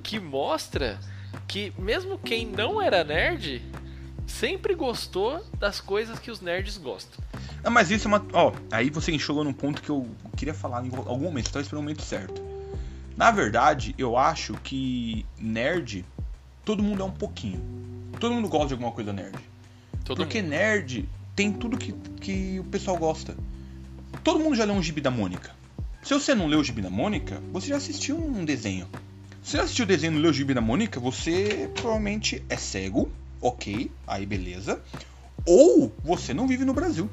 que 0.00 0.20
mostra 0.20 0.98
que 1.48 1.72
mesmo 1.76 2.18
quem 2.18 2.46
não 2.46 2.80
era 2.80 3.02
nerd 3.02 3.60
sempre 4.26 4.76
gostou 4.76 5.44
das 5.58 5.80
coisas 5.80 6.20
que 6.20 6.30
os 6.30 6.40
nerds 6.40 6.78
gostam. 6.78 7.22
Não, 7.64 7.70
mas 7.70 7.90
isso 7.90 8.06
é 8.06 8.08
uma. 8.08 8.24
Ó, 8.32 8.52
aí 8.70 8.90
você 8.90 9.10
enxugou 9.10 9.42
num 9.42 9.52
ponto 9.52 9.82
que 9.82 9.90
eu 9.90 10.08
queria 10.36 10.54
falar 10.54 10.86
em 10.86 10.90
algum 10.94 11.24
momento, 11.24 11.50
talvez 11.50 11.68
pelo 11.68 11.82
momento 11.82 12.02
certo. 12.02 12.40
Na 13.16 13.30
verdade, 13.32 13.92
eu 13.98 14.16
acho 14.16 14.54
que 14.62 15.26
nerd, 15.36 16.04
todo 16.64 16.82
mundo 16.82 17.02
é 17.02 17.04
um 17.04 17.10
pouquinho 17.10 17.91
todo 18.18 18.34
mundo 18.34 18.48
gosta 18.48 18.68
de 18.68 18.74
alguma 18.74 18.92
coisa 18.92 19.12
nerd. 19.12 19.38
Todo 20.04 20.18
Porque 20.18 20.40
mundo. 20.42 20.50
nerd 20.50 21.08
tem 21.34 21.52
tudo 21.52 21.76
que, 21.76 21.92
que 22.20 22.58
o 22.60 22.64
pessoal 22.64 22.96
gosta. 22.96 23.36
Todo 24.22 24.38
mundo 24.38 24.54
já 24.56 24.64
leu 24.64 24.74
um 24.74 24.82
gibi 24.82 25.00
da 25.00 25.10
Mônica. 25.10 25.50
Se 26.02 26.14
você 26.14 26.34
não 26.34 26.46
leu 26.46 26.60
o 26.60 26.64
gibi 26.64 26.82
da 26.82 26.90
Mônica, 26.90 27.40
você 27.52 27.68
já 27.68 27.76
assistiu 27.76 28.16
um 28.16 28.44
desenho. 28.44 28.88
Se 29.42 29.52
você 29.52 29.60
assistiu 29.60 29.84
o 29.84 29.88
desenho 29.88 30.12
e 30.12 30.14
não 30.14 30.22
leu 30.22 30.30
o 30.30 30.34
gibi 30.34 30.54
da 30.54 30.60
Mônica, 30.60 31.00
você 31.00 31.70
provavelmente 31.74 32.42
é 32.48 32.56
cego, 32.56 33.10
ok, 33.40 33.90
aí 34.06 34.26
beleza. 34.26 34.80
Ou 35.46 35.92
você 36.04 36.34
não 36.34 36.46
vive 36.46 36.64
no 36.64 36.74
Brasil. 36.74 37.10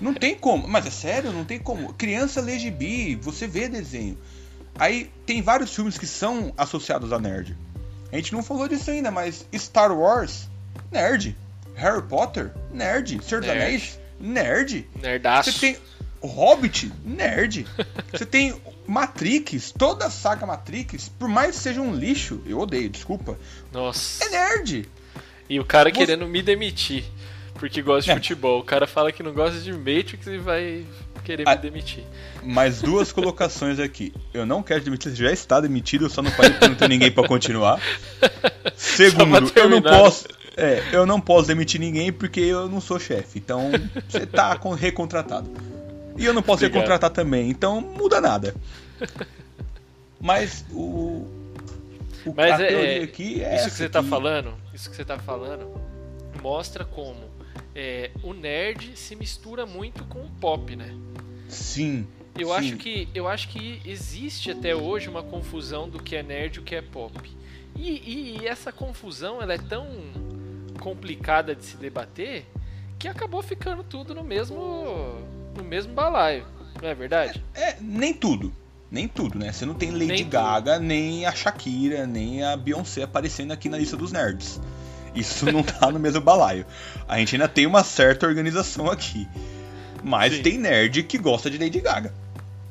Não 0.00 0.12
tem 0.12 0.34
como, 0.34 0.68
mas 0.68 0.86
é 0.86 0.90
sério, 0.90 1.32
não 1.32 1.44
tem 1.44 1.58
como. 1.58 1.94
Criança 1.94 2.40
lê 2.40 2.58
gibi, 2.58 3.14
você 3.14 3.46
vê 3.46 3.68
desenho. 3.68 4.18
Aí 4.78 5.10
tem 5.24 5.40
vários 5.40 5.74
filmes 5.74 5.96
que 5.96 6.06
são 6.06 6.52
associados 6.56 7.12
a 7.12 7.18
nerd. 7.18 7.56
A 8.14 8.16
gente 8.18 8.32
não 8.32 8.44
falou 8.44 8.68
disso 8.68 8.90
ainda, 8.92 9.10
mas 9.10 9.44
Star 9.56 9.90
Wars, 9.92 10.48
nerd. 10.92 11.36
Harry 11.74 12.00
Potter, 12.02 12.52
nerd. 12.72 13.18
Senhor 13.24 13.40
dos 13.40 13.48
Nerd. 13.50 13.60
Anéis, 13.64 13.98
nerd. 14.20 14.86
Nerdaço. 15.02 15.50
Você 15.52 15.58
tem 15.58 15.76
Hobbit, 16.22 16.92
nerd. 17.04 17.66
Você 18.12 18.24
tem 18.24 18.54
Matrix, 18.86 19.72
toda 19.76 20.06
a 20.06 20.10
saga 20.10 20.46
Matrix, 20.46 21.08
por 21.08 21.28
mais 21.28 21.56
que 21.56 21.62
seja 21.62 21.80
um 21.80 21.92
lixo, 21.92 22.40
eu 22.46 22.60
odeio, 22.60 22.88
desculpa, 22.88 23.36
Nossa. 23.72 24.24
é 24.24 24.28
nerd. 24.28 24.88
E 25.50 25.58
o 25.58 25.64
cara 25.64 25.90
Você- 25.90 25.96
querendo 25.96 26.26
me 26.28 26.40
demitir. 26.40 27.04
Porque 27.54 27.82
gosta 27.82 28.02
de 28.04 28.10
É. 28.10 28.14
futebol. 28.14 28.60
O 28.60 28.64
cara 28.64 28.86
fala 28.86 29.10
que 29.12 29.22
não 29.22 29.32
gosta 29.32 29.58
de 29.60 29.72
Matrix 29.72 30.26
e 30.26 30.38
vai 30.38 30.84
querer 31.24 31.48
Ah. 31.48 31.56
me 31.56 31.62
demitir. 31.62 32.04
Mais 32.42 32.80
duas 32.82 33.10
colocações 33.10 33.78
aqui. 33.80 34.12
Eu 34.32 34.44
não 34.46 34.62
quero 34.62 34.82
demitir, 34.84 35.10
você 35.10 35.24
já 35.24 35.32
está 35.32 35.60
demitido, 35.60 36.04
eu 36.04 36.10
só 36.10 36.20
não 36.22 36.30
falei 36.30 36.52
porque 36.52 36.68
não 36.68 36.74
tem 36.76 36.88
ninguém 36.88 37.10
pra 37.10 37.26
continuar. 37.26 37.80
Segundo, 38.76 39.50
eu 39.56 39.68
não 39.68 39.82
posso. 39.82 40.26
É, 40.56 40.82
eu 40.92 41.04
não 41.04 41.20
posso 41.20 41.48
demitir 41.48 41.80
ninguém 41.80 42.12
porque 42.12 42.38
eu 42.40 42.68
não 42.68 42.80
sou 42.80 43.00
chefe. 43.00 43.38
Então, 43.38 43.70
você 44.08 44.24
tá 44.24 44.56
con- 44.56 44.74
recontratado. 44.74 45.50
E 46.16 46.24
eu 46.24 46.32
não 46.32 46.42
posso 46.42 46.58
Obrigado. 46.64 46.74
recontratar 46.82 47.10
também, 47.10 47.50
então 47.50 47.80
muda 47.80 48.20
nada. 48.20 48.54
Mas 50.20 50.64
o. 50.70 51.26
o 52.24 52.34
Mas 52.36 52.60
é, 52.60 52.98
é, 53.00 53.02
aqui 53.02 53.42
é 53.42 53.56
isso 53.56 53.64
que 53.70 53.76
você 53.76 53.88
tá 53.88 54.02
que- 54.02 54.08
falando, 54.08 54.54
isso 54.72 54.88
que 54.88 54.96
você 54.96 55.04
tá 55.04 55.18
falando, 55.18 55.68
mostra 56.40 56.84
como 56.84 57.16
é, 57.74 58.10
o 58.22 58.32
nerd 58.32 58.96
se 58.96 59.14
mistura 59.16 59.66
muito 59.66 60.04
com 60.04 60.20
o 60.20 60.30
pop, 60.40 60.74
né? 60.76 60.94
Sim. 61.48 62.06
Eu 62.38 62.48
sim. 62.48 62.54
acho 62.54 62.76
que 62.76 63.08
eu 63.14 63.28
acho 63.28 63.48
que 63.48 63.80
existe 63.84 64.50
até 64.50 64.74
hoje 64.74 65.08
uma 65.08 65.22
confusão 65.22 65.88
do 65.88 66.02
que 66.02 66.16
é 66.16 66.22
nerd 66.22 66.56
e 66.56 66.60
o 66.60 66.62
que 66.62 66.74
é 66.74 66.82
pop. 66.82 67.14
E, 67.76 67.90
e- 67.90 68.38
e 68.42 68.46
essa 68.46 68.72
confusão 68.72 69.40
ela 69.42 69.54
é 69.54 69.58
tão 69.58 69.86
complicada 70.80 71.54
de 71.54 71.64
se 71.64 71.76
debater 71.76 72.44
que 72.98 73.08
acabou 73.08 73.42
ficando 73.42 73.82
tudo 73.84 74.14
no 74.14 74.22
mesmo 74.24 75.18
no 75.56 75.62
mesmo 75.64 75.92
balaio, 75.94 76.44
não 76.82 76.88
é 76.88 76.94
verdade? 76.94 77.42
É, 77.54 77.76
nem 77.80 78.12
tudo. 78.12 78.52
Nem 78.90 79.08
tudo, 79.08 79.38
né? 79.38 79.50
Você 79.52 79.64
não 79.66 79.74
tem 79.74 79.90
Lady 79.90 80.06
Nem 80.06 80.18
tudo. 80.24 80.30
Gaga, 80.30 80.78
nem 80.78 81.26
a 81.26 81.32
Shakira, 81.32 82.06
nem 82.06 82.44
a 82.44 82.56
Beyoncé 82.56 83.02
aparecendo 83.02 83.52
aqui 83.52 83.68
na 83.68 83.76
lista 83.78 83.96
dos 83.96 84.12
nerds. 84.12 84.60
Isso 85.14 85.50
não 85.52 85.62
tá 85.62 85.90
no 85.90 85.98
mesmo 85.98 86.20
balaio. 86.20 86.66
A 87.08 87.18
gente 87.18 87.34
ainda 87.36 87.48
tem 87.48 87.66
uma 87.66 87.84
certa 87.84 88.26
organização 88.26 88.90
aqui. 88.90 89.28
Mas 90.02 90.34
Sim. 90.34 90.42
tem 90.42 90.58
nerd 90.58 91.02
que 91.04 91.16
gosta 91.18 91.48
de 91.50 91.56
Lady 91.58 91.80
Gaga. 91.80 92.12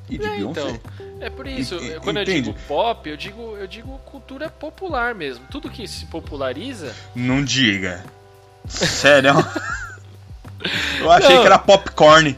E 0.10 0.18
de 0.18 0.26
É, 0.26 0.36
Beyoncé. 0.36 0.62
então, 0.62 0.80
é 1.22 1.30
por 1.30 1.48
isso, 1.48 1.76
E- 1.76 2.00
quando 2.02 2.18
eu 2.18 2.26
digo 2.26 2.54
pop, 2.68 3.10
eu 3.10 3.16
digo, 3.18 3.56
eu 3.58 3.66
digo 3.66 3.98
cultura 4.00 4.50
popular 4.50 5.16
mesmo. 5.16 5.46
Tudo 5.50 5.70
que 5.70 5.88
se 5.88 6.06
populariza, 6.08 6.94
Não 7.16 7.44
diga. 7.44 8.04
Sério? 8.68 9.32
Eu 11.00 11.12
achei 11.12 11.36
Não. 11.36 11.42
que 11.42 11.46
era 11.48 11.60
popcorn. 11.60 12.38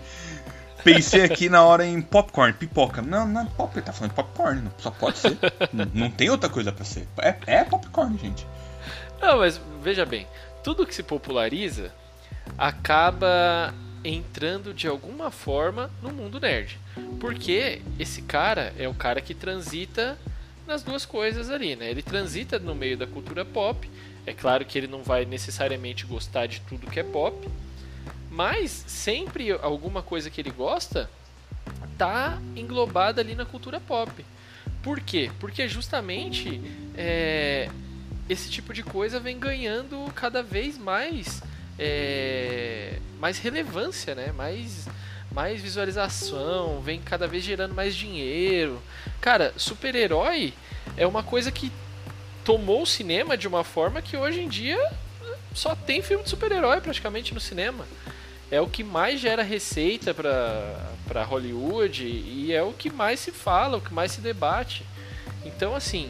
Pensei 0.84 1.24
aqui 1.24 1.50
na 1.50 1.64
hora 1.64 1.86
em 1.86 2.00
popcorn, 2.02 2.54
pipoca. 2.54 3.02
Não, 3.02 3.28
não 3.28 3.42
é 3.42 3.46
pop, 3.46 3.72
ele 3.76 3.86
tá 3.86 3.92
falando 3.94 4.12
de 4.12 4.16
popcorn, 4.16 4.62
não- 4.62 4.72
só 4.78 4.92
pode 4.92 5.18
ser. 5.18 5.38
não, 5.74 5.86
não 5.94 6.10
tem 6.12 6.30
outra 6.30 6.50
coisa 6.50 6.72
pra 6.72 6.86
ser. 6.86 7.08
É, 7.20 7.36
é 7.48 7.64
popcorn, 7.64 8.18
gente. 8.20 8.46
Não, 9.22 9.40
mas 9.40 9.60
veja 9.82 10.06
bem, 10.06 10.28
tudo 10.64 10.86
que 10.86 10.96
se 10.96 11.04
populariza 11.04 11.94
acaba 12.58 13.74
entrando 14.04 14.74
de 14.74 14.88
alguma 14.88 15.32
forma 15.32 15.90
no 16.02 16.12
mundo 16.12 16.40
nerd. 16.40 16.80
Porque 17.20 17.82
esse 17.98 18.22
cara 18.22 18.74
é 18.78 18.88
o 18.88 18.94
cara 18.94 19.22
que 19.22 19.34
transita 19.34 20.18
nas 20.68 20.84
duas 20.84 21.06
coisas 21.06 21.50
ali, 21.50 21.76
né? 21.76 21.90
Ele 21.90 22.02
transita 22.02 22.60
no 22.60 22.76
meio 22.76 22.98
da 22.98 23.08
cultura 23.08 23.44
pop. 23.44 23.90
É 24.26 24.34
claro 24.34 24.66
que 24.66 24.78
ele 24.78 24.88
não 24.88 25.04
vai 25.04 25.26
necessariamente 25.26 26.06
gostar 26.06 26.48
de 26.48 26.62
tudo 26.62 26.90
que 26.90 27.00
é 27.00 27.04
pop, 27.04 27.48
mas 28.30 28.84
sempre 28.88 29.52
alguma 29.52 30.02
coisa 30.02 30.30
que 30.30 30.42
ele 30.42 30.52
gosta 30.52 31.10
tá 31.98 32.40
englobada 32.56 33.22
ali 33.22 33.36
na 33.36 33.46
cultura 33.46 33.80
pop. 33.80 34.26
Por 34.82 35.00
quê? 35.00 35.32
Porque 35.40 35.68
justamente 35.68 36.62
é, 36.96 37.70
esse 38.30 38.50
tipo 38.50 38.74
de 38.74 38.84
coisa 38.84 39.20
vem 39.20 39.40
ganhando 39.40 40.12
cada 40.14 40.42
vez 40.42 40.78
mais 40.78 41.42
é, 41.78 43.00
mais 43.20 43.38
relevância, 43.38 44.16
né? 44.16 44.32
Mais 44.32 44.88
mais 45.32 45.60
visualização, 45.60 46.80
vem 46.80 47.02
cada 47.02 47.28
vez 47.28 47.44
gerando 47.44 47.76
mais 47.76 47.94
dinheiro. 47.94 48.82
Cara, 49.20 49.54
super-herói 49.58 50.54
é 50.96 51.06
uma 51.06 51.24
coisa 51.24 51.52
que 51.52 51.72
tomou 52.46 52.84
o 52.84 52.86
cinema 52.86 53.36
de 53.36 53.48
uma 53.48 53.64
forma 53.64 54.02
que 54.02 54.16
hoje 54.16 54.42
em 54.42 54.48
dia 54.48 54.80
só 55.54 55.76
tem 55.76 56.02
filme 56.02 56.24
de 56.24 56.30
super-herói 56.30 56.80
praticamente 56.80 57.34
no 57.34 57.40
cinema. 57.40 57.86
É 58.50 58.62
o 58.62 58.68
que 58.68 58.84
mais 58.84 59.20
gera 59.20 59.44
receita 59.44 60.14
para 60.14 61.24
Hollywood 61.24 62.06
e 62.06 62.54
é 62.54 62.62
o 62.62 62.72
que 62.72 62.90
mais 62.90 63.20
se 63.20 63.32
fala, 63.32 63.78
o 63.78 63.82
que 63.82 63.94
mais 63.94 64.14
se 64.14 64.22
debate. 64.22 64.86
Então, 65.44 65.76
assim, 65.76 66.10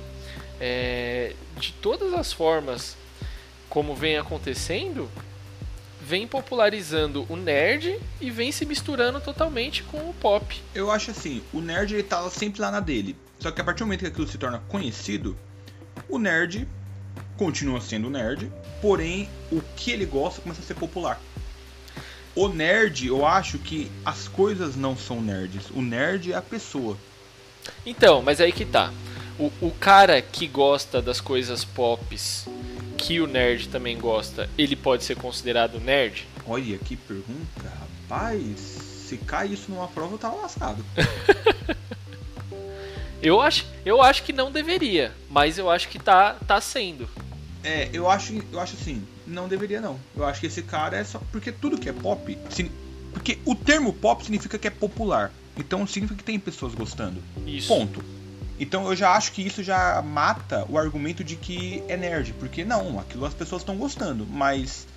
é, 0.60 1.34
de 1.58 1.72
todas 1.74 2.13
as 2.13 2.32
formas 2.32 2.98
como 3.70 3.96
vem 3.96 4.18
acontecendo, 4.18 5.10
vem 6.02 6.28
popularizando 6.28 7.26
o 7.30 7.36
nerd 7.36 8.00
e 8.22 8.30
vem 8.30 8.52
se 8.52 8.65
misturando 8.65 9.20
totalmente 9.20 9.84
com 9.84 9.98
o 10.10 10.13
pop. 10.13 10.62
Eu 10.74 10.91
acho 10.91 11.12
assim, 11.12 11.41
o 11.52 11.60
nerd 11.60 11.94
ele 11.94 12.04
tá 12.04 12.30
sempre 12.30 12.62
lá 12.62 12.72
na 12.72 12.80
dele. 12.80 13.15
Só 13.39 13.52
que 13.52 13.60
a 13.60 13.63
partir 13.63 13.80
do 13.80 13.88
momento 13.88 14.02
que 14.02 14.08
aquilo 14.08 14.28
se 14.28 14.38
torna 14.38 14.60
conhecido, 14.70 15.38
o 16.08 16.18
nerd 16.18 16.68
continua 17.38 17.82
sendo 17.82 18.10
nerd, 18.10 18.52
porém 18.82 19.30
o 19.52 19.62
que 19.76 19.91
ele 19.91 20.06
gosta 20.06 20.41
começa 20.41 20.62
a 20.62 20.63
ser 20.63 20.76
popular. 20.76 21.20
O 22.36 22.50
nerd, 22.50 23.08
eu 23.08 23.26
acho 23.26 23.58
que 23.58 23.89
as 24.04 24.28
coisas 24.28 24.76
não 24.76 24.96
são 24.96 25.22
nerds. 25.22 25.70
O 25.74 25.82
nerd 25.82 26.34
é 26.34 26.36
a 26.36 26.41
pessoa. 26.41 26.98
Então, 27.86 28.22
mas 28.22 28.41
aí 28.41 28.52
que 28.52 28.65
tá. 28.65 28.91
O, 29.38 29.52
o 29.62 29.71
cara 29.71 30.21
que 30.21 30.48
gosta 30.48 31.02
das 31.02 31.19
coisas 31.19 31.65
pops, 31.65 32.48
que 32.98 33.19
o 33.19 33.28
nerd 33.28 33.67
também 33.67 33.98
gosta, 33.98 34.50
ele 34.58 34.76
pode 34.76 35.04
ser 35.04 35.15
considerado 35.15 35.80
nerd? 35.80 36.28
Olha 36.48 36.78
que 36.78 36.95
pergunta, 36.95 37.71
rapaz. 38.10 38.60
Se 39.08 39.17
cai 39.17 39.50
isso 39.50 39.69
numa 39.69 39.88
prova, 39.88 40.15
eu 40.15 40.17
tava 40.17 40.38
lascado. 40.38 40.84
Eu 43.26 43.41
acho, 43.41 43.65
eu 43.84 44.04
acho 44.04 44.21
que 44.21 44.32
não 44.32 44.52
deveria, 44.52 45.12
mas 45.32 45.58
eu 45.58 45.67
acho 45.67 45.89
que 45.89 45.98
tá, 45.98 46.34
tá 46.45 46.62
sendo. 46.62 47.10
É, 47.63 47.89
eu 47.91 48.08
acho, 48.08 48.39
eu 48.52 48.60
acho 48.60 48.76
assim, 48.80 49.02
não 49.26 49.48
deveria 49.48 49.82
não. 49.82 50.00
Eu 50.15 50.26
acho 50.26 50.39
que 50.39 50.45
esse 50.45 50.62
cara 50.62 50.95
é 50.95 51.04
só 51.04 51.19
porque 51.32 51.52
tudo 51.52 51.80
que 51.80 51.89
é 51.89 51.93
pop, 51.93 52.38
porque 53.12 53.39
o 53.43 53.56
termo 53.56 53.91
pop 53.93 54.24
significa 54.24 54.60
que 54.60 54.67
é 54.67 54.69
popular. 54.69 55.32
Então 55.58 55.88
significa 55.88 56.19
que 56.19 56.24
tem 56.24 56.38
pessoas 56.38 56.76
gostando. 56.76 57.24
Isso. 57.48 57.67
Ponto. 57.69 58.04
Então 58.60 58.88
eu 58.88 58.96
já 58.96 59.12
acho 59.12 59.32
que 59.32 59.46
isso 59.46 59.62
já 59.63 60.02
mata 60.02 60.65
o 60.70 60.78
argumento 60.78 61.24
de 61.24 61.36
que 61.36 61.84
é 61.88 61.98
nerd, 61.98 62.34
porque 62.34 62.63
não, 62.63 63.00
aquilo 63.00 63.26
as 63.26 63.34
pessoas 63.34 63.62
estão 63.62 63.76
gostando, 63.76 64.26
mas 64.30 64.88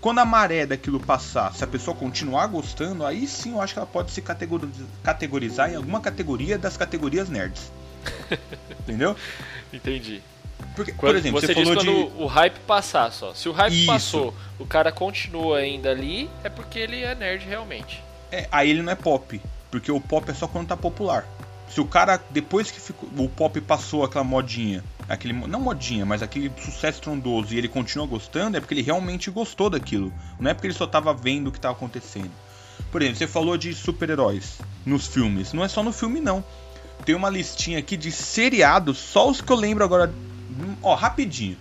quando 0.00 0.20
a 0.20 0.24
maré 0.24 0.64
daquilo 0.64 1.00
passar, 1.00 1.52
se 1.54 1.64
a 1.64 1.66
pessoa 1.66 1.96
continuar 1.96 2.46
gostando, 2.46 3.04
aí 3.04 3.26
sim 3.26 3.52
eu 3.52 3.60
acho 3.60 3.72
que 3.72 3.78
ela 3.78 3.86
pode 3.86 4.12
se 4.12 4.22
categori- 4.22 4.68
categorizar 5.02 5.70
em 5.72 5.74
alguma 5.76 6.00
categoria 6.00 6.56
das 6.56 6.76
categorias 6.76 7.28
nerds. 7.28 7.72
Entendeu? 8.80 9.16
Entendi. 9.72 10.22
Porque, 10.74 10.92
Quando, 10.92 11.12
por 11.12 11.16
exemplo, 11.16 11.40
você, 11.40 11.48
você, 11.48 11.54
falou 11.54 11.74
quando 11.74 11.92
de 11.92 12.22
o 12.22 12.26
hype 12.26 12.58
passar 12.60 13.12
só. 13.12 13.34
Se 13.34 13.48
o 13.48 13.52
hype 13.52 13.74
Isso. 13.74 13.86
passou, 13.86 14.34
o 14.58 14.66
cara 14.66 14.92
continua 14.92 15.58
ainda 15.58 15.90
ali, 15.90 16.30
é 16.44 16.48
porque 16.48 16.78
ele 16.78 17.02
é 17.02 17.14
nerd 17.14 17.44
realmente. 17.44 18.02
É, 18.30 18.46
aí 18.50 18.70
ele 18.70 18.82
não 18.82 18.92
é 18.92 18.94
pop, 18.94 19.40
porque 19.70 19.90
o 19.90 20.00
pop 20.00 20.30
é 20.30 20.34
só 20.34 20.46
quando 20.46 20.68
tá 20.68 20.76
popular. 20.76 21.26
Se 21.70 21.80
o 21.80 21.86
cara, 21.86 22.20
depois 22.30 22.70
que 22.70 22.80
ficou, 22.80 23.08
o 23.16 23.28
pop 23.28 23.60
passou 23.60 24.04
aquela 24.04 24.24
modinha, 24.24 24.82
aquele, 25.08 25.34
não 25.34 25.60
modinha, 25.60 26.06
mas 26.06 26.22
aquele 26.22 26.50
sucesso 26.58 27.00
trondoso 27.00 27.54
e 27.54 27.58
ele 27.58 27.68
continua 27.68 28.06
gostando, 28.06 28.56
é 28.56 28.60
porque 28.60 28.74
ele 28.74 28.82
realmente 28.82 29.30
gostou 29.30 29.68
daquilo. 29.68 30.12
Não 30.40 30.50
é 30.50 30.54
porque 30.54 30.66
ele 30.66 30.74
só 30.74 30.86
tava 30.86 31.12
vendo 31.12 31.48
o 31.48 31.52
que 31.52 31.60
tava 31.60 31.74
acontecendo. 31.74 32.30
Por 32.90 33.02
exemplo, 33.02 33.18
você 33.18 33.26
falou 33.26 33.58
de 33.58 33.74
super-heróis 33.74 34.58
nos 34.86 35.06
filmes. 35.06 35.52
Não 35.52 35.62
é 35.62 35.68
só 35.68 35.82
no 35.82 35.92
filme, 35.92 36.20
não. 36.20 36.42
Tem 37.04 37.14
uma 37.14 37.28
listinha 37.28 37.78
aqui 37.78 37.96
de 37.96 38.10
seriados, 38.10 38.98
só 38.98 39.28
os 39.28 39.40
que 39.40 39.52
eu 39.52 39.56
lembro 39.56 39.84
agora. 39.84 40.12
Ó, 40.82 40.94
rapidinho. 40.94 41.56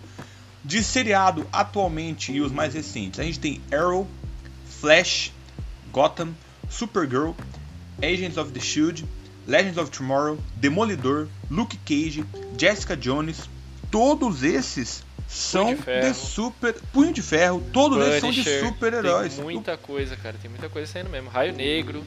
De 0.64 0.84
seriado 0.84 1.46
atualmente 1.52 2.32
e 2.32 2.42
os 2.42 2.52
mais 2.52 2.74
recentes. 2.74 3.20
A 3.20 3.24
gente 3.24 3.40
tem 3.40 3.62
Arrow, 3.72 4.08
Flash, 4.80 5.32
Gotham, 5.92 6.34
Supergirl, 6.70 7.32
Agents 8.02 8.38
of 8.38 8.52
the 8.52 8.60
Shield, 8.60 9.06
Legends 9.48 9.78
of 9.78 9.90
Tomorrow, 9.90 10.38
Demolidor, 10.58 11.28
Luke 11.50 11.78
Cage, 11.78 12.26
Jessica 12.58 12.98
Jones, 12.98 13.50
todos 13.90 14.44
esses 14.44 15.04
são 15.28 15.74
de 15.74 15.82
de 15.82 16.14
super. 16.14 16.76
Punho 16.94 17.14
de 17.14 17.22
Ferro, 17.22 17.64
todos 17.72 18.06
eles 18.06 18.22
são 18.22 18.32
de 18.32 18.44
Punisher, 18.44 18.66
super-heróis. 18.68 19.36
Tem 19.36 19.44
muita 19.44 19.78
coisa, 19.78 20.16
cara. 20.16 20.38
Tem 20.42 20.50
muita 20.50 20.70
coisa 20.70 20.92
saindo 20.92 21.10
mesmo. 21.10 21.30
Raio 21.30 21.54
Negro. 21.54 22.04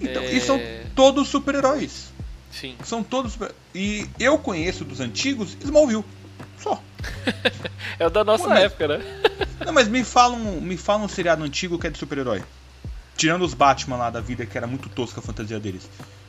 Então, 0.00 0.22
é, 0.22 0.32
e 0.32 0.40
são 0.40 0.60
todos 0.94 1.28
super-heróis. 1.28 2.12
Sim. 2.50 2.76
São 2.84 3.02
todos. 3.02 3.38
E 3.74 4.06
eu 4.18 4.38
conheço 4.38 4.84
dos 4.84 5.00
antigos 5.00 5.56
Smallville. 5.62 6.04
Só. 6.58 6.82
é 7.98 8.06
o 8.06 8.10
da 8.10 8.24
nossa 8.24 8.44
Pô, 8.44 8.54
época, 8.54 8.88
né? 8.88 9.22
Não, 9.64 9.72
mas 9.72 9.88
me 9.88 10.04
falam, 10.04 10.38
me 10.60 10.76
falam 10.76 11.04
um 11.04 11.08
seriado 11.08 11.42
antigo 11.42 11.78
que 11.78 11.86
é 11.86 11.90
de 11.90 11.98
super-herói. 11.98 12.42
Tirando 13.16 13.44
os 13.44 13.54
Batman 13.54 13.96
lá 13.96 14.10
da 14.10 14.20
vida, 14.20 14.46
que 14.46 14.56
era 14.56 14.66
muito 14.66 14.88
tosca 14.88 15.20
a 15.20 15.22
fantasia 15.22 15.58
deles. 15.58 15.88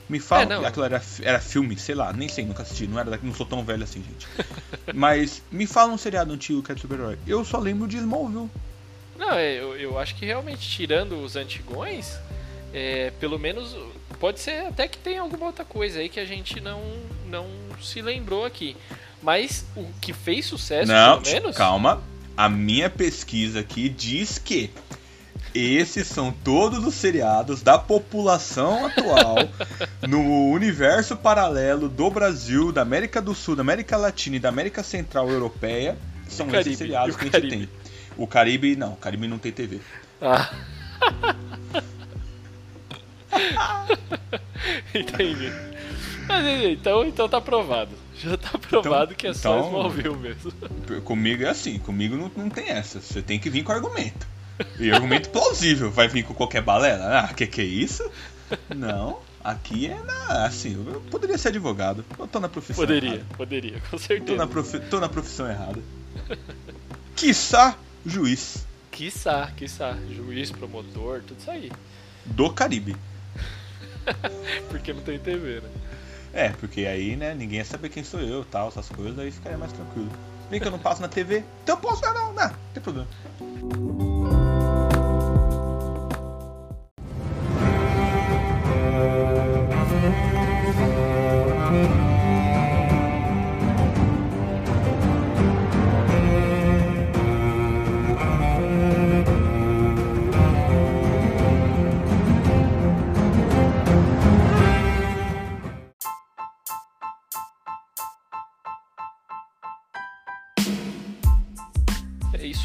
Me 0.09 0.19
fala, 0.19 0.55
é, 0.55 0.65
aquilo 0.65 0.85
era, 0.85 1.01
era 1.21 1.39
filme, 1.39 1.77
sei 1.77 1.93
lá, 1.93 2.11
nem 2.11 2.27
sei, 2.27 2.43
nunca 2.43 2.63
assisti, 2.63 2.87
não, 2.87 2.99
era, 2.99 3.19
não 3.21 3.33
sou 3.33 3.45
tão 3.45 3.63
velho 3.63 3.83
assim, 3.83 4.03
gente. 4.03 4.27
Mas 4.93 5.43
me 5.51 5.67
fala 5.67 5.93
um 5.93 5.97
seriado 5.99 6.33
antigo 6.33 6.63
que 6.63 6.71
é 6.71 6.75
de 6.75 6.81
super-herói. 6.81 7.19
Eu 7.27 7.45
só 7.45 7.59
lembro 7.59 7.87
de 7.87 7.97
Smallville. 7.97 8.49
Não, 9.15 9.33
é, 9.33 9.53
eu, 9.53 9.77
eu 9.77 9.99
acho 9.99 10.15
que 10.15 10.25
realmente, 10.25 10.67
tirando 10.67 11.21
os 11.23 11.35
antigões, 11.35 12.17
é, 12.73 13.11
pelo 13.19 13.37
menos 13.37 13.75
pode 14.19 14.39
ser 14.39 14.65
até 14.65 14.87
que 14.87 14.97
tem 14.97 15.17
alguma 15.19 15.45
outra 15.45 15.63
coisa 15.63 15.99
aí 15.99 16.09
que 16.09 16.19
a 16.19 16.25
gente 16.25 16.59
não, 16.59 16.81
não 17.27 17.47
se 17.79 18.01
lembrou 18.01 18.45
aqui. 18.45 18.75
Mas 19.21 19.65
o 19.75 19.85
que 20.01 20.13
fez 20.13 20.45
sucesso, 20.45 20.91
não, 20.91 21.21
pelo 21.21 21.33
menos. 21.33 21.55
Calma. 21.55 22.01
A 22.35 22.47
minha 22.47 22.89
pesquisa 22.89 23.59
aqui 23.59 23.89
diz 23.89 24.39
que 24.39 24.71
esses 25.53 26.07
são 26.07 26.31
todos 26.31 26.85
os 26.85 26.93
seriados 26.93 27.61
da 27.61 27.77
população 27.77 28.85
atual 28.85 29.35
no 30.07 30.49
universo 30.51 31.15
paralelo 31.15 31.89
do 31.89 32.09
Brasil, 32.09 32.71
da 32.71 32.81
América 32.81 33.21
do 33.21 33.33
Sul, 33.35 33.55
da 33.55 33.61
América 33.61 33.97
Latina 33.97 34.35
e 34.35 34.39
da 34.39 34.49
América 34.49 34.83
Central 34.83 35.29
Europeia. 35.29 35.97
São 36.27 36.47
Caribe, 36.47 36.69
esses 36.69 36.77
seriados 36.77 37.15
que 37.15 37.21
a 37.21 37.25
gente 37.25 37.31
Caribe. 37.31 37.67
tem. 37.67 37.69
O 38.17 38.27
Caribe, 38.27 38.75
não, 38.75 38.93
o 38.93 38.97
Caribe 38.97 39.27
não 39.27 39.37
tem 39.39 39.51
TV. 39.51 39.79
Ah. 40.21 40.51
Entendi. 44.93 45.51
Mas, 46.27 46.63
então, 46.65 47.03
então 47.05 47.27
tá 47.27 47.41
provado. 47.41 47.91
Já 48.15 48.37
tá 48.37 48.57
provado 48.57 49.13
então, 49.13 49.15
que 49.15 49.27
é 49.27 49.33
só 49.33 49.57
então, 49.57 49.67
Smallville 49.67 50.17
mesmo. 50.17 50.51
Comigo 51.03 51.43
é 51.43 51.49
assim, 51.49 51.79
comigo 51.79 52.17
não, 52.17 52.29
não 52.35 52.49
tem 52.49 52.69
essa. 52.69 52.99
Você 52.99 53.21
tem 53.21 53.39
que 53.39 53.49
vir 53.49 53.63
com 53.63 53.71
argumento. 53.71 54.27
E 54.79 54.91
argumento 54.91 55.29
plausível. 55.29 55.91
Vai 55.91 56.07
vir 56.07 56.23
com 56.23 56.33
qualquer 56.33 56.61
balela? 56.61 57.19
Ah, 57.19 57.33
que 57.33 57.47
que 57.47 57.61
é 57.61 57.65
isso? 57.65 58.09
Não. 58.75 59.19
Aqui 59.43 59.87
é 59.87 60.01
na. 60.03 60.45
Assim, 60.45 60.73
eu 60.85 61.01
poderia 61.09 61.37
ser 61.37 61.49
advogado. 61.49 62.03
Eu 62.17 62.27
tô 62.27 62.39
na 62.39 62.49
profissão 62.49 62.85
Poderia, 62.85 63.15
errada. 63.15 63.25
poderia, 63.37 63.81
com 63.89 63.97
certeza. 63.97 64.25
Tô 64.25 64.35
na, 64.35 64.47
profi 64.47 64.79
tô 64.79 64.99
na 64.99 65.09
profissão 65.09 65.49
errada. 65.49 65.81
Quiçá 67.15 67.77
juiz. 68.05 68.65
Quiçá, 68.91 69.51
quiçá. 69.55 69.97
Juiz, 70.13 70.51
promotor, 70.51 71.21
tudo 71.25 71.39
isso 71.39 71.49
aí. 71.49 71.71
Do 72.25 72.51
Caribe. 72.51 72.95
porque 74.69 74.93
não 74.93 75.01
tem 75.01 75.17
TV, 75.17 75.61
né? 75.61 75.69
É, 76.33 76.49
porque 76.49 76.85
aí, 76.85 77.15
né, 77.15 77.33
ninguém 77.33 77.59
ia 77.59 77.65
saber 77.65 77.89
quem 77.89 78.03
sou 78.03 78.19
eu 78.19 78.43
tal, 78.43 78.67
essas 78.67 78.89
coisas, 78.89 79.17
aí 79.17 79.31
ficaria 79.31 79.57
mais 79.57 79.71
tranquilo. 79.71 80.11
Bem 80.49 80.59
que 80.59 80.67
eu 80.67 80.71
não 80.71 80.79
passo 80.79 81.01
na 81.01 81.07
TV, 81.07 81.43
então 81.63 81.75
eu 81.75 81.81
posso. 81.81 82.01
Não, 82.03 82.13
não, 82.13 82.33
não, 82.33 82.47
não 82.47 82.55
tem 82.73 82.83
problema. 82.83 83.07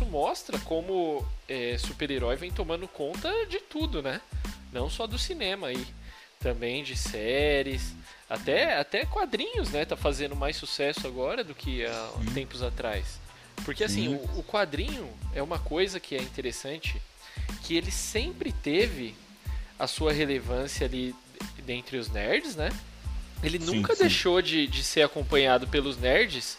Mostra 0.03 0.59
como 0.61 1.24
é, 1.49 1.76
super-herói 1.78 2.36
vem 2.36 2.51
tomando 2.51 2.88
conta 2.88 3.30
de 3.47 3.59
tudo, 3.61 4.03
né? 4.03 4.20
Não 4.72 4.88
só 4.88 5.07
do 5.07 5.18
cinema 5.18 5.68
aí, 5.68 5.86
também 6.40 6.82
de 6.82 6.97
séries, 6.97 7.95
até, 8.28 8.78
até 8.78 9.05
quadrinhos, 9.05 9.70
né? 9.70 9.84
Tá 9.84 9.97
fazendo 9.97 10.34
mais 10.34 10.57
sucesso 10.57 11.07
agora 11.07 11.45
do 11.45 11.55
que 11.55 11.84
há 11.84 12.11
tempos 12.32 12.62
atrás. 12.62 13.20
Porque 13.64 13.84
assim, 13.84 14.09
o, 14.09 14.38
o, 14.38 14.42
quadrinho 14.42 15.09
é 15.34 15.42
uma 15.42 15.59
coisa 15.59 16.01
que 16.01 16.16
é 16.16 16.20
interessante, 16.20 17.01
que 17.62 17.76
ele 17.76 17.90
sempre 17.90 18.53
teve 18.53 19.14
a 19.78 19.86
sua 19.86 20.12
relevância 20.12 20.86
ali 20.86 21.14
dentre 21.64 21.97
os 21.97 22.09
nerds, 22.09 22.57
né? 22.57 22.70
Ele 23.42 23.59
sim, 23.59 23.66
nunca 23.66 23.95
sim. 23.95 24.03
deixou 24.03 24.42
de, 24.42 24.66
de 24.66 24.82
ser 24.82 25.03
acompanhado 25.03 25.68
pelos 25.68 25.97
nerds 25.99 26.59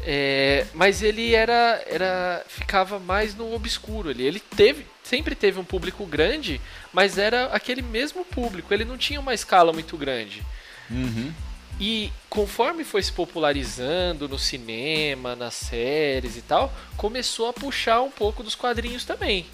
é, 0.00 0.66
mas 0.74 1.02
ele 1.02 1.34
era, 1.34 1.82
era 1.86 2.44
ficava 2.48 2.98
mais 2.98 3.34
no 3.34 3.54
obscuro. 3.54 4.10
Ele, 4.10 4.22
ele 4.22 4.40
teve, 4.40 4.86
sempre 5.02 5.34
teve 5.34 5.60
um 5.60 5.64
público 5.64 6.04
grande, 6.06 6.60
mas 6.92 7.18
era 7.18 7.46
aquele 7.46 7.82
mesmo 7.82 8.24
público. 8.24 8.72
Ele 8.72 8.84
não 8.84 8.96
tinha 8.96 9.20
uma 9.20 9.34
escala 9.34 9.72
muito 9.72 9.96
grande. 9.96 10.42
Uhum. 10.90 11.32
E 11.80 12.12
conforme 12.28 12.84
foi 12.84 13.02
se 13.02 13.12
popularizando 13.12 14.28
no 14.28 14.38
cinema, 14.38 15.34
nas 15.34 15.54
séries 15.54 16.36
e 16.36 16.42
tal, 16.42 16.72
começou 16.96 17.48
a 17.48 17.52
puxar 17.52 18.02
um 18.02 18.10
pouco 18.10 18.42
dos 18.42 18.54
quadrinhos 18.54 19.04
também. 19.04 19.46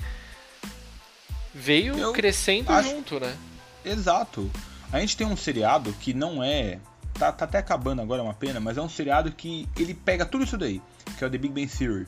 Veio 1.55 1.99
Eu 1.99 2.12
crescendo 2.12 2.72
acho... 2.72 2.89
junto, 2.89 3.20
né? 3.20 3.36
Exato. 3.84 4.51
A 4.93 5.01
gente 5.01 5.16
tem 5.16 5.26
um 5.26 5.36
seriado 5.36 5.93
que 6.01 6.14
não 6.14 6.43
é 6.43 6.78
tá, 7.19 7.33
tá 7.33 7.45
até 7.45 7.59
acabando 7.59 8.01
agora, 8.01 8.21
é 8.21 8.25
uma 8.25 8.35
pena, 8.35 8.61
mas 8.61 8.79
é 8.79 8.83
um 8.83 8.89
seriado 8.89 9.31
que 9.33 9.69
ele 9.77 9.95
pega 9.95 10.25
tudo 10.25 10.45
isso 10.45 10.57
daí, 10.57 10.81
que 11.16 11.25
é 11.25 11.27
o 11.27 11.31
The 11.31 11.39
Big 11.39 11.53
Bang 11.53 11.66
Theory. 11.66 12.07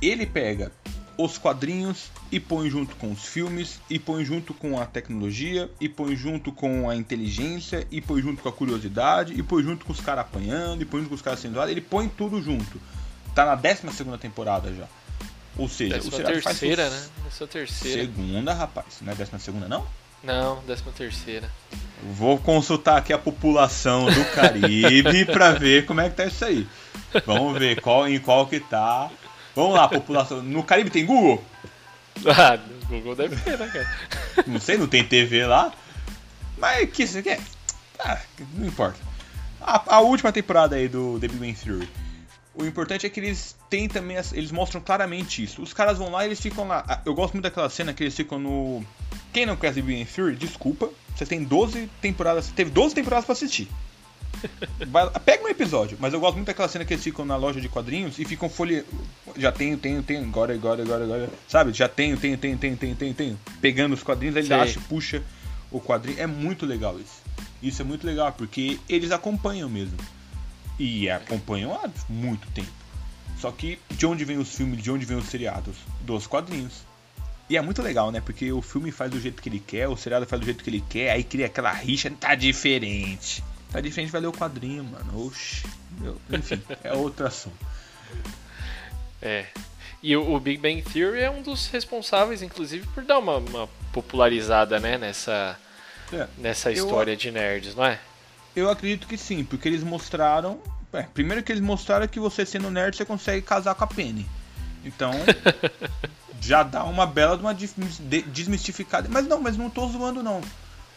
Ele 0.00 0.26
pega 0.26 0.70
os 1.18 1.38
quadrinhos 1.38 2.10
e 2.30 2.38
põe 2.38 2.68
junto 2.68 2.94
com 2.96 3.10
os 3.10 3.24
filmes, 3.24 3.80
e 3.88 3.98
põe 3.98 4.24
junto 4.24 4.52
com 4.52 4.78
a 4.78 4.84
tecnologia, 4.84 5.70
e 5.80 5.88
põe 5.88 6.14
junto 6.14 6.52
com 6.52 6.90
a 6.90 6.94
inteligência, 6.94 7.86
e 7.90 8.00
põe 8.00 8.20
junto 8.20 8.42
com 8.42 8.48
a 8.48 8.52
curiosidade, 8.52 9.32
e 9.32 9.42
põe 9.42 9.62
junto 9.62 9.86
com 9.86 9.92
os 9.92 10.00
caras 10.00 10.26
apanhando, 10.26 10.82
e 10.82 10.84
põe 10.84 11.00
junto 11.00 11.08
com 11.08 11.14
os 11.14 11.22
caras 11.22 11.40
sendo 11.40 11.62
ele 11.62 11.80
põe 11.80 12.08
tudo 12.08 12.42
junto. 12.42 12.80
Tá 13.34 13.46
na 13.46 13.54
12 13.54 13.92
segunda 13.94 14.18
temporada 14.18 14.72
já. 14.74 14.86
Ou 15.56 15.68
seja, 15.68 15.94
décima 15.94 16.12
o 16.12 16.16
seriado 16.16 16.42
terceira, 16.42 16.90
faz... 16.90 16.94
né? 16.94 17.08
Décima 17.24 17.46
terceira. 17.48 18.00
Segunda, 18.02 18.52
rapaz. 18.52 18.98
Não 19.00 19.12
é 19.12 19.16
décima 19.16 19.38
segunda, 19.38 19.68
não? 19.68 19.86
Não, 20.26 20.60
décima 20.66 20.90
terceira. 20.90 21.48
Vou 22.02 22.36
consultar 22.36 22.98
aqui 22.98 23.12
a 23.12 23.18
população 23.18 24.06
do 24.06 24.24
Caribe 24.32 25.24
para 25.32 25.52
ver 25.52 25.86
como 25.86 26.00
é 26.00 26.10
que 26.10 26.16
tá 26.16 26.26
isso 26.26 26.44
aí. 26.44 26.66
Vamos 27.24 27.56
ver 27.56 27.80
qual 27.80 28.08
em 28.08 28.18
qual 28.18 28.44
que 28.46 28.58
tá. 28.58 29.08
Vamos 29.54 29.74
lá, 29.74 29.88
população. 29.88 30.42
No 30.42 30.64
Caribe 30.64 30.90
tem 30.90 31.06
Google? 31.06 31.42
Ah, 32.26 32.58
Google 32.88 33.14
deve 33.14 33.36
ter, 33.36 33.56
né, 33.56 33.68
cara? 33.68 33.88
Não 34.46 34.60
sei, 34.60 34.76
não 34.76 34.86
tem 34.86 35.04
TV 35.04 35.46
lá. 35.46 35.72
Mas 36.58 36.90
que 36.90 37.04
isso 37.04 37.18
aqui 37.18 37.30
é? 37.30 37.40
Ah, 37.98 38.20
não 38.54 38.66
importa. 38.66 38.98
A, 39.60 39.96
a, 39.96 40.00
última 40.00 40.32
temporada 40.32 40.76
aí 40.76 40.88
do 40.88 41.18
The 41.20 41.28
Big 41.28 41.38
Bang 41.38 41.54
Theory. 41.54 41.88
O 42.54 42.64
importante 42.64 43.06
é 43.06 43.10
que 43.10 43.20
eles 43.20 43.56
têm 43.68 43.88
também, 43.88 44.16
eles 44.32 44.50
mostram 44.50 44.80
claramente 44.80 45.42
isso. 45.42 45.62
Os 45.62 45.72
caras 45.72 45.98
vão 45.98 46.10
lá 46.10 46.24
e 46.24 46.28
eles 46.28 46.40
ficam 46.40 46.66
lá. 46.66 47.02
Eu 47.04 47.14
gosto 47.14 47.34
muito 47.34 47.44
daquela 47.44 47.68
cena 47.68 47.92
que 47.92 48.02
eles 48.02 48.14
ficam 48.14 48.38
no. 48.38 48.84
Quem 49.36 49.44
não 49.44 49.54
conhece 49.54 49.82
The 49.82 49.86
Big 49.86 49.98
Bang 49.98 50.10
Theory, 50.10 50.34
desculpa. 50.34 50.88
Você 51.14 51.26
tem 51.26 51.44
12 51.44 51.90
temporadas. 52.00 52.48
Teve 52.48 52.70
12 52.70 52.94
temporadas 52.94 53.26
para 53.26 53.34
assistir. 53.34 53.68
Vai, 54.88 55.10
pega 55.26 55.44
um 55.44 55.48
episódio, 55.48 55.98
mas 56.00 56.14
eu 56.14 56.20
gosto 56.20 56.36
muito 56.36 56.46
daquela 56.46 56.68
cena 56.68 56.86
que 56.86 56.94
eles 56.94 57.04
ficam 57.04 57.22
na 57.22 57.36
loja 57.36 57.60
de 57.60 57.68
quadrinhos 57.68 58.18
e 58.18 58.24
ficam 58.24 58.48
folheando. 58.48 58.86
Já 59.36 59.52
tenho, 59.52 59.76
tenho, 59.76 60.02
tenho, 60.02 60.22
agora, 60.22 60.54
agora, 60.54 60.82
agora, 60.82 61.04
agora. 61.04 61.30
Sabe? 61.46 61.70
Já 61.74 61.86
tenho, 61.86 62.16
tenho, 62.16 62.38
tenho, 62.38 62.56
tenho, 62.56 62.78
tenho, 62.78 62.96
tenho, 62.96 63.12
tenho. 63.12 63.40
Pegando 63.60 63.92
os 63.92 64.02
quadrinhos, 64.02 64.36
ele 64.36 64.54
acha, 64.54 64.80
puxa 64.88 65.22
o 65.70 65.82
quadrinho. 65.82 66.18
É 66.18 66.26
muito 66.26 66.64
legal 66.64 66.98
isso. 66.98 67.20
Isso 67.62 67.82
é 67.82 67.84
muito 67.84 68.06
legal, 68.06 68.32
porque 68.32 68.80
eles 68.88 69.10
acompanham 69.10 69.68
mesmo. 69.68 69.98
E 70.78 71.10
acompanham 71.10 71.74
há 71.74 71.90
muito 72.08 72.50
tempo. 72.52 72.72
Só 73.38 73.50
que 73.50 73.78
de 73.90 74.06
onde 74.06 74.24
vem 74.24 74.38
os 74.38 74.54
filmes, 74.54 74.82
de 74.82 74.90
onde 74.90 75.04
vem 75.04 75.18
os 75.18 75.26
seriados? 75.26 75.76
Dos 76.06 76.26
quadrinhos. 76.26 76.86
E 77.48 77.56
é 77.56 77.60
muito 77.60 77.80
legal, 77.80 78.10
né? 78.10 78.20
Porque 78.20 78.50
o 78.52 78.60
filme 78.60 78.90
faz 78.90 79.10
do 79.10 79.20
jeito 79.20 79.40
que 79.40 79.48
ele 79.48 79.60
quer, 79.60 79.88
o 79.88 79.96
seriado 79.96 80.26
faz 80.26 80.40
do 80.40 80.44
jeito 80.44 80.64
que 80.64 80.70
ele 80.70 80.84
quer, 80.88 81.10
aí 81.12 81.22
cria 81.22 81.46
aquela 81.46 81.72
rixa, 81.72 82.10
tá 82.10 82.34
diferente. 82.34 83.42
Tá 83.70 83.80
diferente, 83.80 84.10
vai 84.10 84.20
ler 84.20 84.26
o 84.26 84.32
quadrinho, 84.32 84.84
mano. 84.84 85.26
Oxi. 85.26 85.64
Enfim, 86.30 86.60
é 86.82 86.92
outro 86.92 87.26
assunto. 87.26 87.56
É. 89.22 89.46
E 90.02 90.16
o, 90.16 90.34
o, 90.34 90.40
Big 90.40 90.60
Bang 90.60 90.82
Theory 90.82 91.20
é 91.20 91.30
um 91.30 91.42
dos 91.42 91.68
responsáveis, 91.68 92.42
inclusive, 92.42 92.86
por 92.88 93.04
dar 93.04 93.18
uma, 93.18 93.38
uma 93.38 93.68
popularizada, 93.92 94.78
né, 94.78 94.98
nessa, 94.98 95.58
é. 96.12 96.26
nessa 96.38 96.70
história 96.70 97.12
eu, 97.12 97.16
de 97.16 97.30
nerds, 97.30 97.74
não 97.74 97.84
é? 97.84 97.98
Eu 98.54 98.70
acredito 98.70 99.06
que 99.06 99.16
sim, 99.16 99.44
porque 99.44 99.68
eles 99.68 99.82
mostraram. 99.82 100.60
É, 100.92 101.02
primeiro 101.02 101.42
que 101.42 101.52
eles 101.52 101.62
mostraram 101.62 102.06
que 102.06 102.20
você 102.20 102.46
sendo 102.46 102.70
nerd 102.70 102.96
você 102.96 103.04
consegue 103.04 103.42
casar 103.42 103.74
com 103.74 103.84
a 103.84 103.86
Penny. 103.86 104.26
Então, 104.84 105.12
já 106.40 106.62
dá 106.62 106.84
uma 106.84 107.06
bela 107.06 107.36
de 107.36 107.42
uma 107.42 107.54
desmistificada. 107.54 109.08
Mas 109.10 109.26
não, 109.26 109.40
mas 109.40 109.56
não 109.56 109.70
tô 109.70 109.86
zoando 109.88 110.22
não. 110.22 110.40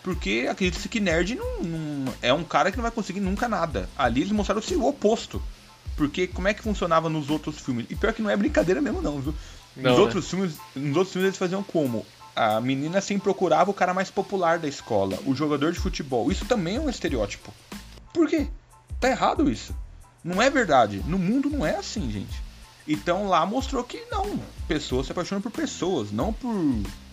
Porque 0.04 0.48
acredita-se 0.50 0.88
que 0.88 1.00
nerd 1.00 1.36
não, 1.36 1.62
não, 1.62 2.14
é 2.22 2.34
um 2.34 2.44
cara 2.44 2.72
que 2.72 2.78
não 2.78 2.84
vai 2.84 2.92
conseguir 2.92 3.20
nunca 3.20 3.48
nada. 3.48 3.90
Ali 3.98 4.22
eles 4.22 4.32
mostraram 4.32 4.62
o 4.62 4.88
oposto. 4.88 5.42
Porque 5.98 6.28
como 6.28 6.48
é 6.48 6.54
que 6.54 6.62
funcionava 6.62 7.10
nos 7.10 7.30
outros 7.30 7.60
filmes? 7.60 7.86
E 7.90 7.96
pior 7.96 8.14
que 8.14 8.22
não 8.22 8.30
é 8.30 8.38
brincadeira 8.38 8.82
mesmo, 8.82 9.02
não, 9.02 9.20
viu? 9.20 9.36
Não, 9.76 9.92
nos, 9.92 10.00
né? 10.00 10.06
outros 10.06 10.30
filmes, 10.30 10.56
nos 10.74 10.96
outros 10.96 11.12
filmes 11.12 11.28
eles 11.28 11.38
faziam 11.38 11.62
como? 11.62 12.06
A 12.36 12.62
menina 12.62 13.02
sempre 13.02 13.24
procurava 13.24 13.70
o 13.70 13.74
cara 13.74 13.94
mais 13.94 14.10
popular 14.10 14.60
da 14.60 14.68
escola, 14.68 15.20
o 15.26 15.36
jogador 15.36 15.74
de 15.74 15.80
futebol. 15.80 16.32
Isso 16.32 16.46
também 16.46 16.78
é 16.78 16.80
um 16.80 16.90
estereótipo. 16.90 17.54
Por 18.14 18.30
quê? 18.30 18.48
Tá 19.00 19.10
errado 19.10 19.52
isso. 19.52 19.76
Não 20.24 20.42
é 20.42 20.50
verdade. 20.50 21.04
No 21.06 21.18
mundo 21.18 21.50
não 21.50 21.66
é 21.66 21.76
assim, 21.76 22.10
gente. 22.10 22.42
Então 22.92 23.28
lá 23.28 23.46
mostrou 23.46 23.84
que 23.84 24.04
não. 24.10 24.40
Pessoas 24.68 25.06
se 25.06 25.12
apaixonam 25.12 25.44
por 25.44 25.52
pessoas, 25.52 26.12
não 26.12 26.34
por 26.34 26.52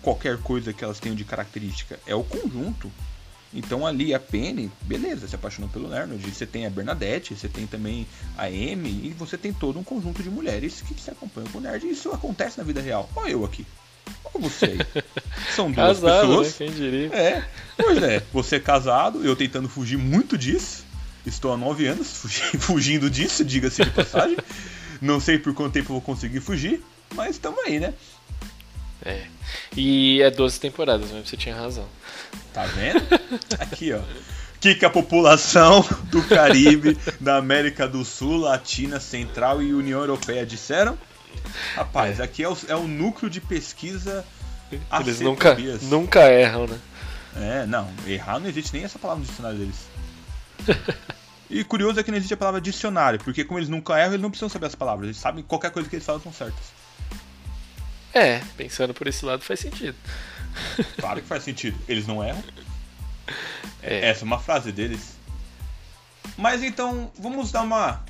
qualquer 0.01 0.39
coisa 0.39 0.72
que 0.72 0.83
elas 0.83 0.99
tenham 0.99 1.14
de 1.14 1.22
característica. 1.22 2.01
É 2.07 2.14
o 2.14 2.24
conjunto. 2.24 2.91
Então 3.53 3.87
ali 3.87 4.14
a 4.14 4.18
Penny, 4.18 4.72
beleza, 4.83 5.29
se 5.29 5.35
apaixonou 5.35 5.68
pelo 5.68 5.87
Leonard. 5.87 6.31
Você 6.31 6.47
tem 6.47 6.64
a 6.64 6.70
Bernadette, 6.70 7.37
você 7.37 7.47
tem 7.47 7.66
também 7.66 8.07
a 8.39 8.47
Amy, 8.47 9.07
e 9.07 9.14
você 9.18 9.37
tem 9.37 9.53
todo 9.53 9.79
um 9.79 9.85
conjunto 9.85 10.22
de 10.22 10.31
mulheres 10.31 10.81
que 10.81 10.99
se 10.99 11.11
acompanham 11.11 11.51
com 11.51 11.59
o 11.59 11.61
nerd. 11.61 11.87
Isso 11.87 12.11
acontece 12.11 12.57
na 12.57 12.64
vida 12.64 12.81
real. 12.81 13.11
Olha 13.14 13.33
eu 13.33 13.45
aqui. 13.45 13.66
Olha 14.24 14.49
você 14.49 14.64
aí. 14.64 14.79
São 15.55 15.70
duas 15.70 16.01
casado, 16.01 16.20
pessoas. 16.20 16.47
Né? 16.47 16.55
Quem 16.57 16.70
diria? 16.70 17.14
É. 17.14 17.49
Pois 17.77 18.03
é, 18.03 18.22
você 18.33 18.57
é 18.57 18.61
casado, 18.61 19.22
eu 19.22 19.37
tentando 19.37 19.68
fugir 19.68 19.99
muito 19.99 20.39
disso. 20.39 20.87
Estou 21.27 21.53
há 21.53 21.57
nove 21.57 21.87
anos 21.87 22.22
fugindo 22.61 23.11
disso, 23.11 23.45
diga-se 23.45 23.85
de 23.85 23.91
passagem. 23.91 24.39
Não 25.01 25.20
sei 25.20 25.38
por 25.38 25.55
quanto 25.55 25.72
tempo 25.72 25.92
vou 25.92 26.01
conseguir 26.01 26.40
fugir, 26.40 26.82
mas 27.14 27.30
estamos 27.36 27.59
aí, 27.64 27.78
né? 27.80 27.94
É. 29.05 29.26
E 29.76 30.20
é 30.22 30.30
12 30.30 30.59
temporadas, 30.59 31.11
mas 31.12 31.28
você 31.28 31.36
tinha 31.36 31.55
razão. 31.55 31.86
Tá 32.53 32.64
vendo? 32.66 33.03
Aqui, 33.59 33.92
ó. 33.92 33.99
O 33.99 34.59
que, 34.59 34.74
que 34.74 34.84
a 34.84 34.90
população 34.90 35.84
do 36.11 36.22
Caribe, 36.26 36.99
da 37.20 37.36
América 37.36 37.86
do 37.86 38.05
Sul, 38.05 38.38
Latina, 38.38 38.99
Central 38.99 39.62
e 39.62 39.74
União 39.74 40.01
Europeia 40.01 40.47
disseram? 40.47 40.99
Rapaz, 41.74 42.18
é. 42.18 42.24
aqui 42.24 42.42
é 42.42 42.49
o, 42.49 42.57
é 42.68 42.74
o 42.74 42.88
núcleo 42.88 43.30
de 43.30 43.40
pesquisa. 43.40 44.24
Eles 45.01 45.20
nunca, 45.20 45.57
nunca 45.82 46.32
erram, 46.32 46.66
né? 46.66 46.78
É, 47.36 47.66
não. 47.66 47.88
Errar 48.07 48.40
não 48.40 48.49
existe 48.49 48.72
nem 48.72 48.84
essa 48.84 48.99
palavra 48.99 49.20
no 49.20 49.28
dicionário 49.28 49.59
deles. 49.59 49.86
E 51.49 51.62
curioso 51.62 52.01
é 52.01 52.03
que 52.03 52.11
não 52.11 52.18
existe 52.18 52.34
a 52.34 52.36
palavra 52.36 52.61
dicionário, 52.61 53.18
porque 53.20 53.44
como 53.44 53.59
eles 53.59 53.68
nunca 53.68 53.99
erram, 53.99 54.12
eles 54.12 54.22
não 54.22 54.30
precisam 54.30 54.49
saber 54.49 54.66
as 54.66 54.74
palavras. 54.74 55.07
Eles 55.07 55.16
sabem 55.16 55.42
que 55.42 55.49
qualquer 55.49 55.70
coisa 55.70 55.88
que 55.88 55.97
eles 55.97 56.05
falam 56.05 56.20
são 56.20 56.32
certas. 56.32 56.64
É, 58.12 58.40
pensando 58.57 58.94
por 58.94 59.07
esse 59.07 59.24
lado 59.24 59.42
faz 59.42 59.61
sentido. 59.61 59.97
Claro 60.99 61.20
que 61.20 61.28
faz 61.28 61.44
sentido. 61.44 61.78
Eles 61.86 62.07
não 62.07 62.24
erram. 62.24 62.42
É. 63.82 64.09
Essa 64.09 64.24
é 64.24 64.26
uma 64.26 64.38
frase 64.38 64.72
deles. 64.72 65.16
Mas 66.36 66.62
então, 66.62 67.12
vamos 67.18 67.53
dar 67.53 67.61
uma 67.61 68.03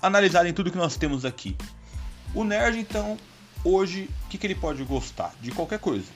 analisada 0.00 0.48
em 0.48 0.52
tudo 0.54 0.70
que 0.70 0.78
nós 0.78 0.96
temos 0.96 1.26
aqui. 1.26 1.56
O 2.34 2.42
nerd, 2.42 2.78
então, 2.78 3.18
hoje, 3.62 4.08
o 4.24 4.28
que, 4.28 4.38
que 4.38 4.46
ele 4.46 4.54
pode 4.54 4.82
gostar? 4.84 5.34
De 5.40 5.50
qualquer 5.50 5.78
coisa. 5.78 6.06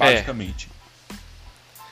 É. 0.00 0.14
Basicamente. 0.14 0.68
É. 0.74 0.77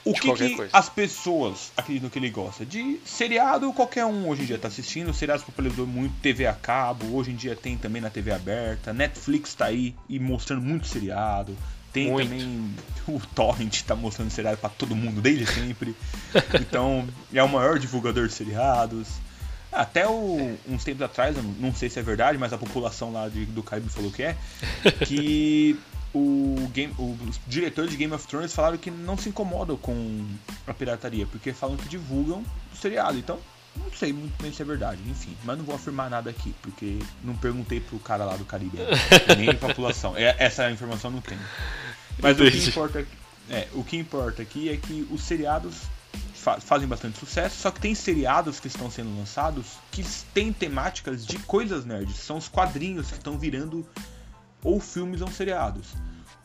O 0.06 0.14
que, 0.14 0.32
que 0.32 0.68
as 0.72 0.88
pessoas 0.88 1.72
acreditam 1.76 2.08
que 2.08 2.16
ele 2.16 2.30
gosta? 2.30 2.64
De 2.64 3.00
seriado, 3.04 3.72
qualquer 3.72 4.04
um 4.04 4.28
hoje 4.28 4.42
em 4.42 4.44
dia 4.46 4.54
está 4.54 4.68
assistindo. 4.68 5.12
Seriados 5.12 5.44
popularizou 5.44 5.84
muito 5.84 6.14
TV 6.20 6.46
a 6.46 6.52
cabo. 6.52 7.16
Hoje 7.16 7.32
em 7.32 7.34
dia 7.34 7.56
tem 7.56 7.76
também 7.76 8.00
na 8.00 8.08
TV 8.08 8.30
aberta. 8.30 8.92
Netflix 8.92 9.48
está 9.48 9.64
aí 9.64 9.96
e 10.08 10.20
mostrando 10.20 10.62
muito 10.62 10.86
seriado. 10.86 11.56
Tem 11.92 12.12
muito. 12.12 12.28
também 12.28 12.74
o 13.08 13.20
Torrent 13.34 13.74
está 13.74 13.96
mostrando 13.96 14.30
seriado 14.30 14.58
para 14.58 14.70
todo 14.70 14.94
mundo 14.94 15.20
desde 15.20 15.44
sempre. 15.44 15.96
então 16.54 17.04
é 17.34 17.42
o 17.42 17.48
maior 17.48 17.76
divulgador 17.76 18.28
de 18.28 18.32
seriados. 18.32 19.08
Até 19.72 20.06
o, 20.06 20.56
uns 20.68 20.84
tempos 20.84 21.02
atrás, 21.02 21.36
não 21.58 21.74
sei 21.74 21.90
se 21.90 21.98
é 21.98 22.02
verdade, 22.02 22.38
mas 22.38 22.52
a 22.52 22.56
população 22.56 23.12
lá 23.12 23.28
de, 23.28 23.44
do 23.46 23.62
Caribe 23.62 23.88
falou 23.90 24.12
que 24.12 24.22
é, 24.22 24.36
que 25.04 25.76
o 26.16 26.68
game, 26.72 26.94
os 26.98 27.38
diretores 27.46 27.90
de 27.90 27.96
Game 27.96 28.12
of 28.12 28.26
Thrones 28.26 28.52
falaram 28.52 28.78
que 28.78 28.90
não 28.90 29.16
se 29.16 29.28
incomodam 29.28 29.76
com 29.76 30.26
a 30.66 30.72
pirataria, 30.72 31.26
porque 31.26 31.52
falam 31.52 31.76
que 31.76 31.88
divulgam 31.88 32.42
o 32.72 32.76
seriado. 32.76 33.18
Então, 33.18 33.38
não 33.76 33.92
sei 33.92 34.12
muito 34.12 34.40
bem 34.42 34.52
se 34.52 34.62
é 34.62 34.64
verdade, 34.64 35.00
enfim. 35.08 35.36
Mas 35.44 35.58
não 35.58 35.64
vou 35.64 35.74
afirmar 35.74 36.08
nada 36.08 36.30
aqui, 36.30 36.54
porque 36.62 36.98
não 37.22 37.36
perguntei 37.36 37.80
pro 37.80 37.98
cara 37.98 38.24
lá 38.24 38.36
do 38.36 38.44
Caribe, 38.44 38.78
nem 39.36 39.50
a 39.50 39.54
população. 39.54 40.16
É, 40.16 40.34
essa 40.38 40.70
informação 40.70 41.10
não 41.10 41.20
tem. 41.20 41.38
Mas 42.18 42.40
o 42.40 42.50
que 42.50 42.68
importa, 42.68 43.06
é, 43.50 43.68
o 43.74 43.84
que 43.84 43.96
importa 43.98 44.42
aqui 44.42 44.70
é 44.70 44.76
que 44.76 45.06
os 45.10 45.22
seriados 45.22 45.82
fa 46.34 46.58
fazem 46.60 46.88
bastante 46.88 47.18
sucesso, 47.18 47.60
só 47.60 47.70
que 47.70 47.80
tem 47.80 47.94
seriados 47.94 48.58
que 48.58 48.68
estão 48.68 48.90
sendo 48.90 49.14
lançados 49.18 49.66
que 49.90 50.02
têm 50.32 50.52
temáticas 50.52 51.26
de 51.26 51.38
coisas 51.40 51.84
nerds. 51.84 52.16
São 52.16 52.38
os 52.38 52.48
quadrinhos 52.48 53.08
que 53.08 53.18
estão 53.18 53.38
virando 53.38 53.86
ou 54.62 54.80
filmes 54.80 55.20
ou 55.20 55.28
seriados. 55.28 55.94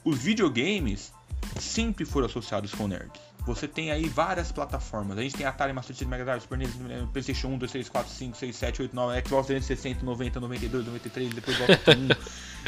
Os 0.03 0.17
videogames 0.19 1.11
sempre 1.59 2.05
foram 2.05 2.25
associados 2.25 2.73
com 2.73 2.87
nerds. 2.87 3.31
Você 3.45 3.67
tem 3.67 3.91
aí 3.91 4.07
várias 4.07 4.51
plataformas. 4.51 5.17
A 5.17 5.21
gente 5.21 5.35
tem 5.35 5.45
Atari, 5.45 5.73
Master 5.73 5.95
System, 5.95 6.07
Mega 6.07 6.23
Drive, 6.23 6.41
Super 6.41 6.59
NES, 6.59 6.71
PlayStation 7.11 7.47
1, 7.47 7.57
2, 7.57 7.71
3, 7.71 7.89
4, 7.89 8.11
5, 8.11 8.37
6, 8.37 8.55
7, 8.55 8.81
8, 8.83 8.95
9, 8.95 9.21
Xbox 9.21 9.47
360, 9.47 10.05
90, 10.05 10.39
92, 10.39 10.85
93, 10.85 11.33
depois 11.33 11.57
volta 11.57 11.77
para 11.77 11.97
1. 11.97 12.07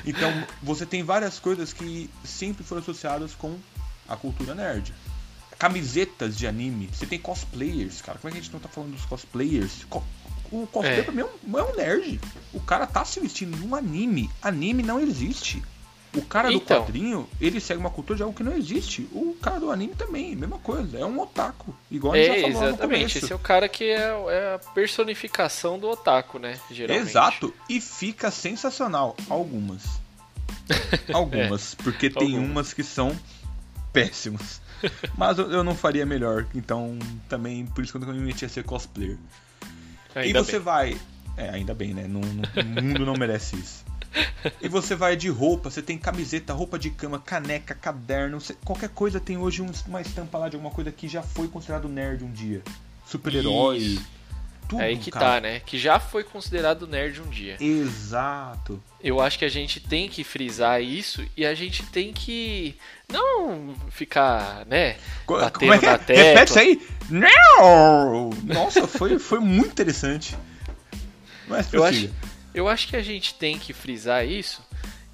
Então, 0.05 0.31
você 0.63 0.85
tem 0.85 1.03
várias 1.03 1.37
coisas 1.37 1.71
que 1.71 2.09
sempre 2.23 2.63
foram 2.63 2.81
associadas 2.81 3.35
com 3.35 3.55
a 4.09 4.17
cultura 4.17 4.55
nerd. 4.55 4.93
Camisetas 5.59 6.35
de 6.35 6.47
anime. 6.47 6.89
Você 6.91 7.05
tem 7.05 7.19
cosplayers, 7.19 8.01
cara. 8.01 8.17
Como 8.17 8.29
é 8.29 8.31
que 8.31 8.39
a 8.39 8.41
gente 8.41 8.51
não 8.51 8.59
tá 8.59 8.67
falando 8.67 8.93
dos 8.93 9.05
cosplayers? 9.05 9.85
O 10.53 10.67
cosplay 10.67 10.99
é. 10.99 11.01
pra 11.01 11.11
mim 11.11 11.21
é 11.21 11.25
um, 11.25 11.57
é 11.57 11.63
um 11.63 11.75
nerd. 11.75 12.21
O 12.53 12.59
cara 12.59 12.85
tá 12.85 13.03
se 13.03 13.19
vestindo 13.19 13.57
num 13.57 13.73
anime. 13.73 14.29
Anime 14.39 14.83
não 14.83 14.99
existe. 14.99 15.63
O 16.15 16.21
cara 16.21 16.49
do 16.49 16.57
então, 16.57 16.83
quadrinho, 16.83 17.27
ele 17.41 17.59
segue 17.59 17.79
uma 17.79 17.89
cultura 17.89 18.17
de 18.17 18.21
algo 18.21 18.35
que 18.35 18.43
não 18.43 18.53
existe. 18.53 19.09
O 19.11 19.35
cara 19.41 19.59
do 19.59 19.71
anime 19.71 19.95
também, 19.95 20.35
mesma 20.35 20.59
coisa. 20.59 20.99
É 20.99 21.03
um 21.03 21.19
otaku. 21.19 21.75
Igual 21.89 22.13
a 22.13 22.17
gente 22.17 22.29
é, 22.29 22.35
já 22.35 22.41
falou 22.51 22.67
Exatamente. 22.67 23.17
Esse 23.17 23.33
é 23.33 23.35
o 23.35 23.39
cara 23.39 23.67
que 23.67 23.85
é, 23.85 24.15
é, 24.29 24.53
a 24.53 24.59
personificação 24.59 25.79
do 25.79 25.89
otaku, 25.89 26.37
né? 26.37 26.59
Geralmente. 26.69 27.09
Exato. 27.09 27.51
E 27.67 27.81
fica 27.81 28.29
sensacional. 28.29 29.15
Algumas. 29.27 29.83
Algumas. 31.11 31.73
é, 31.73 31.83
porque 31.83 32.11
tem 32.11 32.35
algumas. 32.35 32.51
umas 32.51 32.73
que 32.73 32.83
são 32.83 33.17
péssimas. 33.91 34.61
Mas 35.17 35.39
eu 35.39 35.63
não 35.63 35.75
faria 35.75 36.05
melhor. 36.05 36.45
Então, 36.53 36.99
também, 37.27 37.65
por 37.65 37.83
isso 37.83 37.97
que 37.97 38.05
eu 38.05 38.13
me 38.13 38.19
meti 38.19 38.45
a 38.45 38.49
ser 38.49 38.63
cosplayer. 38.63 39.17
Ainda 40.15 40.39
e 40.39 40.43
você 40.43 40.53
bem. 40.53 40.61
vai. 40.61 40.97
É, 41.35 41.49
ainda 41.49 41.73
bem, 41.73 41.93
né? 41.93 42.07
Não, 42.07 42.21
não, 42.21 42.43
o 42.79 42.83
mundo 42.83 43.05
não 43.05 43.13
merece 43.13 43.55
isso. 43.55 43.83
E 44.61 44.67
você 44.67 44.95
vai 44.95 45.15
de 45.15 45.29
roupa, 45.29 45.71
você 45.71 45.81
tem 45.81 45.97
camiseta, 45.97 46.53
roupa 46.53 46.77
de 46.77 46.91
cama, 46.91 47.19
caneca, 47.19 47.73
caderno, 47.73 48.39
você, 48.39 48.53
qualquer 48.63 48.89
coisa 48.89 49.19
tem 49.19 49.37
hoje 49.37 49.65
uma 49.87 50.01
estampa 50.01 50.37
lá 50.37 50.49
de 50.49 50.55
alguma 50.55 50.71
coisa 50.71 50.91
que 50.91 51.07
já 51.07 51.23
foi 51.23 51.47
considerado 51.47 51.89
nerd 51.89 52.23
um 52.23 52.31
dia. 52.31 52.61
Super-herói. 53.07 53.97
Tudo, 54.67 54.81
é 54.81 54.85
aí 54.85 54.97
que 54.97 55.11
cara. 55.11 55.25
tá, 55.25 55.41
né? 55.41 55.61
Que 55.65 55.77
já 55.77 55.99
foi 55.99 56.23
considerado 56.23 56.87
nerd 56.87 57.21
um 57.21 57.29
dia. 57.29 57.57
Exato. 57.59 58.81
Eu 59.01 59.19
acho 59.19 59.37
que 59.37 59.45
a 59.45 59.49
gente 59.49 59.79
tem 59.79 60.07
que 60.07 60.23
frisar 60.23 60.81
isso 60.81 61.25
e 61.35 61.45
a 61.45 61.53
gente 61.53 61.83
tem 61.83 62.13
que 62.13 62.77
não 63.11 63.75
ficar, 63.89 64.65
né, 64.65 64.95
batendo 65.27 65.59
Como 65.59 65.73
é 65.73 65.77
que 65.79 65.85
é? 65.85 65.97
tecla. 65.97 66.23
Repete 66.23 66.49
isso 66.49 66.59
aí. 66.59 66.81
Não! 67.09 68.29
Nossa, 68.45 68.87
foi, 68.87 69.19
foi 69.19 69.39
muito 69.39 69.71
interessante. 69.71 70.35
Mas 71.47 71.71
eu 71.73 71.83
acho, 71.83 72.09
eu 72.53 72.67
acho 72.69 72.87
que 72.87 72.95
a 72.95 73.01
gente 73.01 73.33
tem 73.35 73.59
que 73.59 73.73
frisar 73.73 74.25
isso 74.25 74.61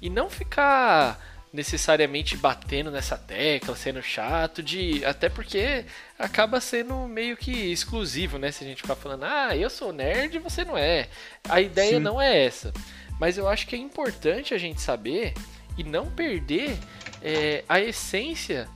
e 0.00 0.08
não 0.08 0.30
ficar 0.30 1.18
necessariamente 1.52 2.36
batendo 2.36 2.90
nessa 2.90 3.16
tecla, 3.16 3.74
sendo 3.74 4.02
chato, 4.02 4.62
de 4.62 5.04
até 5.04 5.28
porque 5.28 5.84
acaba 6.18 6.60
sendo 6.60 7.08
meio 7.08 7.36
que 7.36 7.50
exclusivo, 7.50 8.38
né? 8.38 8.52
Se 8.52 8.62
a 8.62 8.66
gente 8.66 8.82
ficar 8.82 8.94
falando, 8.94 9.24
ah, 9.24 9.56
eu 9.56 9.68
sou 9.68 9.92
nerd 9.92 10.36
e 10.36 10.38
você 10.38 10.64
não 10.64 10.78
é. 10.78 11.08
A 11.48 11.60
ideia 11.60 11.96
Sim. 11.96 12.00
não 12.00 12.20
é 12.20 12.44
essa. 12.44 12.72
Mas 13.18 13.36
eu 13.36 13.48
acho 13.48 13.66
que 13.66 13.74
é 13.74 13.78
importante 13.78 14.54
a 14.54 14.58
gente 14.58 14.80
saber 14.80 15.34
e 15.76 15.82
não 15.82 16.10
perder 16.10 16.78
é, 17.20 17.64
a 17.68 17.80
essência 17.80 18.68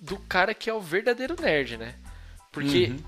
do 0.00 0.16
cara 0.16 0.54
que 0.54 0.70
é 0.70 0.74
o 0.74 0.80
verdadeiro 0.80 1.36
nerd, 1.38 1.76
né? 1.76 1.94
Porque 2.52 2.86
uhum. 2.86 2.98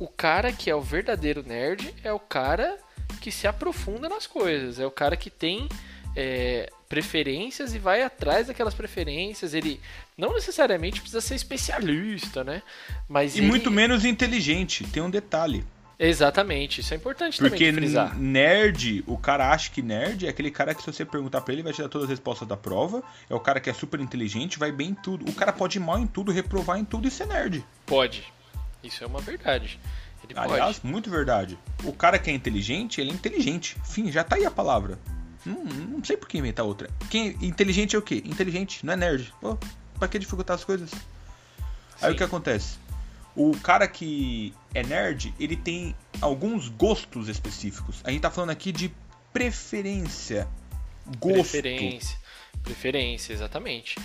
o 0.00 0.08
cara 0.08 0.52
que 0.52 0.70
é 0.70 0.74
o 0.74 0.80
verdadeiro 0.80 1.42
nerd 1.42 1.94
é 2.02 2.12
o 2.12 2.18
cara 2.18 2.78
que 3.20 3.30
se 3.30 3.46
aprofunda 3.46 4.08
nas 4.08 4.26
coisas, 4.26 4.80
é 4.80 4.86
o 4.86 4.90
cara 4.90 5.16
que 5.16 5.30
tem 5.30 5.68
é, 6.16 6.70
preferências 6.88 7.74
e 7.74 7.78
vai 7.78 8.02
atrás 8.02 8.48
daquelas 8.48 8.74
preferências. 8.74 9.54
Ele 9.54 9.80
não 10.16 10.34
necessariamente 10.34 11.00
precisa 11.00 11.20
ser 11.20 11.34
especialista, 11.34 12.44
né? 12.44 12.62
Mas 13.08 13.36
e 13.36 13.38
ele... 13.38 13.46
muito 13.46 13.70
menos 13.70 14.04
inteligente. 14.04 14.84
Tem 14.84 15.02
um 15.02 15.10
detalhe. 15.10 15.64
Exatamente, 16.02 16.80
isso 16.80 16.94
é 16.94 16.96
importante 16.96 17.38
Porque 17.38 17.66
também 17.66 17.74
frisar. 17.74 18.18
nerd, 18.18 19.04
o 19.06 19.18
cara 19.18 19.50
acha 19.50 19.70
que 19.70 19.82
nerd 19.82 20.24
é 20.24 20.30
aquele 20.30 20.50
cara 20.50 20.74
que 20.74 20.80
se 20.80 20.90
você 20.90 21.04
perguntar 21.04 21.42
pra 21.42 21.52
ele, 21.52 21.62
vai 21.62 21.74
te 21.74 21.82
dar 21.82 21.90
todas 21.90 22.06
as 22.06 22.10
respostas 22.10 22.48
da 22.48 22.56
prova. 22.56 23.02
É 23.28 23.34
o 23.34 23.38
cara 23.38 23.60
que 23.60 23.68
é 23.68 23.74
super 23.74 24.00
inteligente, 24.00 24.58
vai 24.58 24.72
bem 24.72 24.88
em 24.88 24.94
tudo. 24.94 25.30
O 25.30 25.34
cara 25.34 25.52
pode 25.52 25.76
ir 25.76 25.80
mal 25.82 25.98
em 25.98 26.06
tudo, 26.06 26.32
reprovar 26.32 26.78
em 26.78 26.86
tudo 26.86 27.06
e 27.06 27.10
ser 27.10 27.26
nerd. 27.26 27.62
Pode. 27.84 28.32
Isso 28.82 29.04
é 29.04 29.06
uma 29.06 29.20
verdade. 29.20 29.78
Ele 30.24 30.32
Aliás, 30.38 30.78
pode. 30.78 30.90
muito 30.90 31.10
verdade. 31.10 31.58
O 31.84 31.92
cara 31.92 32.18
que 32.18 32.30
é 32.30 32.32
inteligente, 32.32 32.98
ele 32.98 33.10
é 33.10 33.12
inteligente. 33.12 33.76
Fim, 33.84 34.10
já 34.10 34.24
tá 34.24 34.36
aí 34.36 34.46
a 34.46 34.50
palavra. 34.50 34.98
Não, 35.44 35.64
não 35.64 36.04
sei 36.04 36.16
por 36.16 36.28
que 36.28 36.38
inventar 36.38 36.64
outra. 36.66 36.88
Quem 37.08 37.36
inteligente 37.40 37.96
é 37.96 37.98
o 37.98 38.02
quê? 38.02 38.22
Inteligente, 38.24 38.84
não 38.84 38.92
é 38.92 38.96
nerd. 38.96 39.32
Pô, 39.40 39.58
pra 39.98 40.08
que 40.08 40.18
dificultar 40.18 40.54
as 40.54 40.64
coisas? 40.64 40.90
Aí 42.00 42.10
Sim. 42.10 42.14
o 42.14 42.16
que 42.16 42.24
acontece? 42.24 42.78
O 43.34 43.56
cara 43.58 43.86
que 43.86 44.52
é 44.74 44.82
nerd, 44.82 45.32
ele 45.38 45.56
tem 45.56 45.94
alguns 46.20 46.68
gostos 46.68 47.28
específicos. 47.28 48.00
A 48.04 48.10
gente 48.10 48.20
tá 48.20 48.30
falando 48.30 48.50
aqui 48.50 48.72
de 48.72 48.92
preferência. 49.32 50.48
Gosto. 51.18 51.34
Preferência. 51.34 52.18
Preferência, 52.62 53.32
exatamente. 53.32 53.96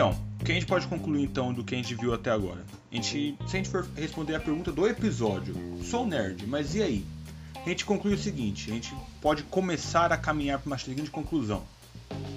Então, 0.00 0.18
o 0.40 0.44
que 0.46 0.50
a 0.50 0.54
gente 0.54 0.64
pode 0.64 0.86
concluir 0.86 1.22
então 1.22 1.52
do 1.52 1.62
que 1.62 1.74
a 1.74 1.76
gente 1.76 1.94
viu 1.94 2.14
até 2.14 2.30
agora? 2.30 2.64
A 2.90 2.94
gente, 2.94 3.36
se 3.46 3.54
a 3.54 3.58
gente 3.58 3.68
for 3.68 3.86
responder 3.94 4.34
a 4.34 4.40
pergunta 4.40 4.72
do 4.72 4.86
episódio, 4.86 5.54
sou 5.82 6.06
nerd, 6.06 6.46
mas 6.46 6.74
e 6.74 6.82
aí? 6.82 7.04
A 7.54 7.68
gente 7.68 7.84
conclui 7.84 8.14
o 8.14 8.18
seguinte: 8.18 8.70
a 8.70 8.74
gente 8.74 8.94
pode 9.20 9.42
começar 9.42 10.10
a 10.10 10.16
caminhar 10.16 10.58
para 10.58 10.68
uma 10.68 10.78
seguinte 10.78 11.10
conclusão. 11.10 11.62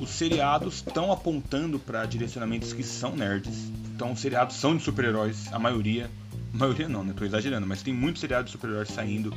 Os 0.01 0.09
seriados 0.09 0.83
estão 0.85 1.09
apontando 1.09 1.79
para 1.79 2.05
direcionamentos 2.05 2.73
que 2.73 2.83
são 2.83 3.15
nerds. 3.15 3.71
Então, 3.95 4.11
os 4.11 4.19
seriados 4.19 4.57
são 4.57 4.75
de 4.75 4.83
super-heróis, 4.83 5.47
a 5.53 5.57
maioria. 5.57 6.11
A 6.53 6.57
maioria 6.57 6.89
não, 6.89 7.01
né? 7.01 7.13
Tô 7.15 7.23
exagerando, 7.23 7.65
mas 7.65 7.81
tem 7.81 7.93
muitos 7.93 8.19
seriados 8.19 8.47
de 8.47 8.57
super-heróis 8.57 8.89
saindo. 8.89 9.33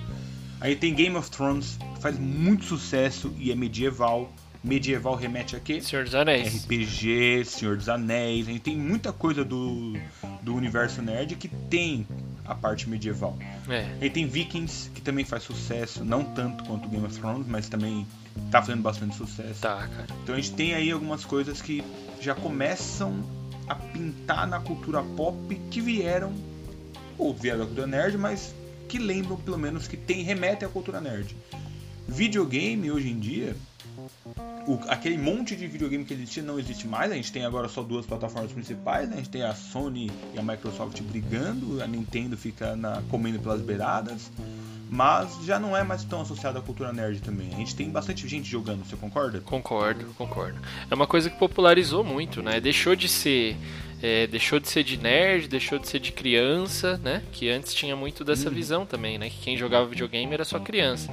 Aí 0.61 0.74
tem 0.74 0.93
Game 0.93 1.14
of 1.14 1.31
Thrones, 1.31 1.79
que 1.95 2.03
faz 2.03 2.18
muito 2.18 2.64
sucesso 2.64 3.33
e 3.39 3.53
é 3.53 3.55
medieval. 3.55 4.33
Medieval 4.67 5.14
remete 5.14 5.55
a 5.55 5.61
quê? 5.61 5.81
Senhor 5.81 6.05
dos 6.05 6.14
Anéis. 6.14 6.64
RPG, 6.64 7.45
Senhor 7.45 7.77
dos 7.77 7.89
Anéis, 7.89 8.49
a 8.49 8.51
gente 8.51 8.62
tem 8.62 8.77
muita 8.77 9.12
coisa 9.12 9.45
do, 9.45 9.93
do 10.43 10.57
universo 10.57 11.01
nerd 11.01 11.37
que 11.37 11.47
tem 11.47 12.05
a 12.45 12.53
parte 12.53 12.89
medieval. 12.89 13.39
É. 13.69 13.87
Aí 14.01 14.11
tem 14.11 14.27
Vikings, 14.27 14.91
que 14.91 15.01
também 15.01 15.25
faz 15.25 15.45
sucesso, 15.45 16.05
não 16.05 16.25
tanto 16.25 16.64
quanto 16.64 16.89
Game 16.89 17.07
of 17.07 17.17
Thrones, 17.17 17.47
mas 17.47 17.69
também 17.69 18.05
tá 18.51 18.61
fazendo 18.61 18.83
bastante 18.83 19.14
sucesso. 19.14 19.61
Tá, 19.61 19.87
cara. 19.87 20.07
Então 20.25 20.35
a 20.35 20.41
gente 20.41 20.53
tem 20.55 20.75
aí 20.75 20.91
algumas 20.91 21.25
coisas 21.25 21.62
que 21.62 21.85
já 22.21 22.35
começam 22.35 23.23
a 23.69 23.75
pintar 23.77 24.49
na 24.49 24.59
cultura 24.59 25.01
pop 25.01 25.55
que 25.71 25.81
vieram, 25.81 26.33
ou 27.17 27.33
vieram 27.33 27.61
da 27.61 27.67
cultura 27.67 27.87
nerd, 27.87 28.19
mas 28.19 28.53
que 28.89 28.99
lembram 28.99 29.37
pelo 29.37 29.59
menos 29.59 29.87
que 29.87 29.97
tem 29.97 30.25
remete 30.25 30.64
à 30.64 30.69
cultura 30.69 31.01
nerd. 31.01 31.37
Videogame 32.09 32.91
hoje 32.91 33.11
em 33.11 33.19
dia, 33.19 33.57
o- 34.67 34.81
aquele 34.89 35.17
monte 35.19 35.55
de 35.57 35.67
videogame 35.67 36.05
que 36.05 36.14
existia 36.14 36.43
não 36.43 36.59
existe 36.59 36.87
mais. 36.87 37.11
A 37.11 37.14
gente 37.14 37.31
tem 37.33 37.45
agora 37.45 37.69
só 37.69 37.83
duas 37.83 38.05
plataformas 38.07 38.53
principais, 38.53 39.09
né? 39.09 39.14
A 39.14 39.19
gente 39.19 39.31
tem 39.31 39.43
a 39.43 39.55
Sony 39.55 40.11
e 40.35 40.39
a 40.39 40.43
Microsoft 40.43 41.01
brigando, 41.03 41.83
a 41.83 41.87
Nintendo 41.87 42.37
fica 42.37 42.75
na- 42.77 43.03
comendo 43.11 43.39
pelas 43.39 43.61
beiradas. 43.61 44.31
Mas 44.89 45.39
já 45.45 45.59
não 45.59 45.77
é 45.77 45.83
mais 45.83 46.05
tão 46.05 46.21
associado 46.21 46.59
à 46.59 46.62
cultura 46.62 46.93
nerd 46.93 47.21
também. 47.21 47.49
A 47.53 47.57
gente 47.57 47.75
tem 47.75 47.91
bastante 47.91 48.27
gente 48.29 48.49
jogando, 48.49 48.85
você 48.85 48.95
concorda? 48.95 49.41
Concordo, 49.41 50.05
concordo. 50.17 50.61
É 50.89 50.95
uma 50.95 51.09
coisa 51.09 51.29
que 51.29 51.37
popularizou 51.37 52.05
muito, 52.05 52.41
né? 52.41 52.61
Deixou 52.61 52.95
de 52.95 53.09
ser. 53.09 53.57
é, 54.03 54.27
deixou 54.27 54.61
de 54.61 54.69
ser 54.69 54.85
de 54.85 54.99
nerd, 54.99 55.49
deixou 55.49 55.79
de 55.79 55.89
ser 55.89 55.99
de 55.99 56.12
criança, 56.12 56.99
né? 56.99 57.23
Que 57.33 57.49
antes 57.49 57.73
tinha 57.73 57.97
muito 57.97 58.23
dessa 58.25 58.51
visão 58.51 58.85
também, 58.85 59.17
né? 59.19 59.31
Que 59.31 59.39
quem 59.39 59.57
jogava 59.57 59.87
videogame 59.89 60.33
era 60.35 60.45
só 60.45 60.61
criança. 60.61 61.11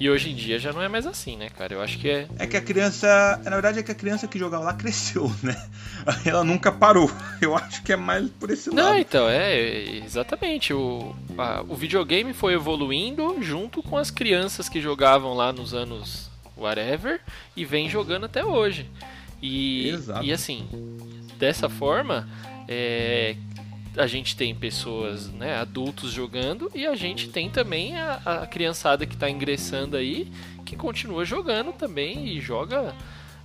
E 0.00 0.08
hoje 0.08 0.30
em 0.30 0.34
dia 0.34 0.58
já 0.58 0.72
não 0.72 0.80
é 0.80 0.88
mais 0.88 1.06
assim, 1.06 1.36
né, 1.36 1.50
cara? 1.50 1.74
Eu 1.74 1.82
acho 1.82 1.98
que 1.98 2.08
é. 2.08 2.26
É 2.38 2.46
que 2.46 2.56
a 2.56 2.60
criança. 2.62 3.38
Na 3.44 3.50
verdade 3.50 3.78
é 3.80 3.82
que 3.82 3.92
a 3.92 3.94
criança 3.94 4.26
que 4.26 4.38
jogava 4.38 4.64
lá 4.64 4.72
cresceu, 4.72 5.30
né? 5.42 5.54
Ela 6.24 6.42
nunca 6.42 6.72
parou. 6.72 7.10
Eu 7.40 7.54
acho 7.54 7.82
que 7.82 7.92
é 7.92 7.96
mais 7.96 8.28
por 8.30 8.50
esse 8.50 8.70
Não, 8.70 8.82
lado. 8.84 8.98
então, 8.98 9.28
é, 9.28 9.98
exatamente. 10.02 10.72
O, 10.72 11.14
a- 11.36 11.62
o 11.68 11.74
videogame 11.76 12.32
foi 12.32 12.54
evoluindo 12.54 13.42
junto 13.42 13.82
com 13.82 13.98
as 13.98 14.10
crianças 14.10 14.70
que 14.70 14.80
jogavam 14.80 15.34
lá 15.34 15.52
nos 15.52 15.74
anos 15.74 16.30
whatever 16.56 17.20
e 17.54 17.64
vem 17.66 17.88
jogando 17.88 18.24
até 18.24 18.42
hoje. 18.42 18.88
E, 19.42 19.88
Exato. 19.90 20.24
e 20.24 20.32
assim, 20.32 20.66
dessa 21.38 21.68
forma, 21.68 22.26
é, 22.66 23.36
a 23.96 24.06
gente 24.06 24.36
tem 24.36 24.54
pessoas, 24.54 25.28
né, 25.28 25.56
adultos 25.56 26.12
jogando 26.12 26.70
e 26.74 26.86
a 26.86 26.94
gente 26.94 27.28
tem 27.28 27.50
também 27.50 27.96
a, 27.96 28.42
a 28.42 28.46
criançada 28.46 29.04
que 29.06 29.14
está 29.14 29.28
ingressando 29.28 29.96
aí 29.96 30.30
que 30.64 30.76
continua 30.76 31.24
jogando 31.24 31.72
também 31.72 32.28
e 32.28 32.40
joga. 32.40 32.94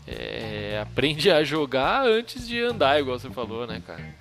é, 0.08 0.80
aprende 0.82 1.32
a 1.32 1.44
jogar 1.44 2.06
antes 2.06 2.48
de 2.48 2.62
andar, 2.62 3.00
igual 3.00 3.18
você 3.18 3.30
falou, 3.30 3.66
né, 3.66 3.82
cara? 3.86 4.16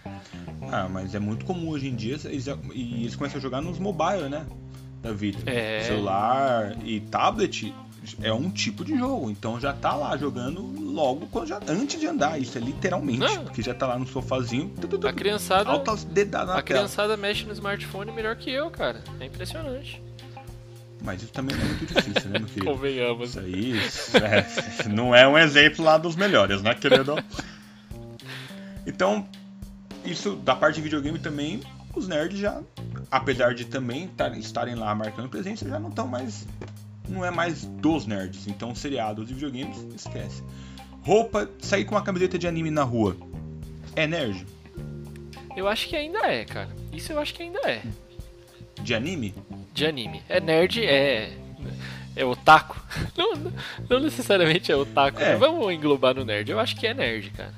Ah, 0.73 0.89
mas 0.89 1.15
é 1.15 1.19
muito 1.19 1.45
comum 1.45 1.69
hoje 1.69 1.89
em 1.89 1.95
dia 1.95 2.19
eles, 2.25 2.47
e 2.47 3.03
eles 3.03 3.15
começam 3.15 3.39
a 3.39 3.43
jogar 3.43 3.61
nos 3.61 3.79
mobile, 3.79 4.29
né? 4.31 4.47
Da 5.03 5.13
vida. 5.13 5.39
É. 5.45 5.83
Celular 5.83 6.75
e 6.83 7.01
tablet 7.01 7.75
é 8.23 8.33
um 8.33 8.51
tipo 8.51 8.85
de 8.85 8.97
jogo. 8.99 9.31
Então 9.31 9.59
já 9.61 9.73
tá 9.73 9.95
lá 9.95 10.17
jogando 10.17 10.61
logo 10.81 11.27
quando 11.31 11.47
já, 11.49 11.61
antes 11.69 11.99
de 12.01 12.07
andar. 12.07 12.39
Isso 12.41 12.57
é 12.59 12.61
literalmente. 12.61 13.19
Não. 13.21 13.45
Porque 13.45 13.63
já 13.63 13.75
tá 13.75 13.87
lá 13.87 13.99
no 13.99 14.07
sofazinho. 14.07 14.71
tu, 14.81 14.87
tu, 14.89 14.99
tu, 14.99 15.09
A 15.09 15.13
criançada, 15.13 15.71
Altas 15.71 16.05
dedadas 16.05 16.49
na 16.49 16.59
a 16.61 16.63
tela. 16.63 16.81
criançada 16.81 17.17
mexe 17.17 17.45
no 17.45 17.53
smartphone 17.53 18.11
melhor 18.13 18.37
que 18.37 18.51
eu, 18.51 18.71
cara. 18.71 19.03
É 19.21 19.27
impressionante. 19.27 20.03
Mas 21.03 21.23
isso 21.23 21.33
também 21.33 21.55
não 21.55 21.63
é 21.65 21.69
muito 21.69 21.87
difícil, 21.95 22.31
né, 22.31 22.39
meu 22.39 22.49
querido? 22.49 22.65
Convenhamos. 22.73 23.31
Isso 23.31 23.39
aí 23.41 23.75
é, 23.79 24.89
não 24.89 25.15
é 25.15 25.29
um 25.29 25.37
exemplo 25.37 25.85
lá 25.85 25.99
dos 25.99 26.17
melhores, 26.17 26.63
né, 26.63 26.75
querido? 26.75 27.17
Então, 28.87 29.27
isso 30.05 30.37
da 30.37 30.55
parte 30.55 30.77
de 30.77 30.83
videogame 30.83 31.19
também, 31.19 31.61
os 31.95 32.09
nerds 32.09 32.39
já, 32.39 32.61
apesar 33.11 33.55
de 33.55 33.65
também 33.67 34.09
tar- 34.09 34.37
estarem 34.39 34.75
lá 34.75 34.95
marcando 34.95 35.29
presença, 35.29 35.69
já 35.69 35.79
não 35.79 35.91
estão 35.91 36.07
mais. 36.07 36.47
Não 37.09 37.25
é 37.25 37.31
mais 37.31 37.65
dos 37.65 38.07
nerds. 38.07 38.47
Então, 38.47 38.75
seriados 38.75 39.31
e 39.31 39.35
videogames, 39.35 39.79
esquece. 39.95 40.43
Roupa, 41.03 41.51
sair 41.61 41.85
com 41.85 41.95
uma 41.95 42.03
camiseta 42.03 42.39
de 42.39 42.47
anime 42.47 42.71
na 42.71 42.83
rua. 42.83 43.17
É 43.95 44.07
nerd? 44.07 44.47
Eu 45.57 45.69
acho 45.69 45.89
que 45.89 45.95
ainda 45.95 46.19
é, 46.21 46.45
cara. 46.45 46.71
Isso 46.93 47.13
eu 47.13 47.19
acho 47.19 47.35
que 47.35 47.43
ainda 47.43 47.61
é. 47.69 47.83
De 48.83 48.95
anime? 48.95 49.35
De 49.73 49.87
anime. 49.87 50.23
É 50.29 50.41
nerd, 50.41 50.85
é. 50.85 51.37
É 52.17 52.25
otaku. 52.25 52.81
Não, 53.17 53.53
não 53.91 54.01
necessariamente 54.01 54.71
é 54.71 54.77
otaku. 54.77 55.21
É. 55.21 55.31
né? 55.31 55.37
Vamos 55.37 55.73
englobar 55.73 56.15
no 56.15 56.25
nerd. 56.25 56.49
Eu 56.49 56.61
acho 56.61 56.77
que 56.77 56.87
é 56.87 56.95
nerd, 56.95 57.31
cara. 57.31 57.55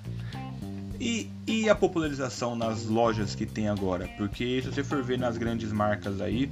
E, 0.99 1.31
e 1.47 1.69
a 1.69 1.75
popularização 1.75 2.57
nas 2.57 2.87
lojas 2.87 3.35
que 3.35 3.45
tem 3.45 3.69
agora? 3.69 4.09
Porque 4.17 4.63
se 4.63 4.73
você 4.73 4.83
for 4.83 5.03
ver 5.03 5.19
nas 5.19 5.37
grandes 5.37 5.71
marcas 5.71 6.21
aí, 6.23 6.51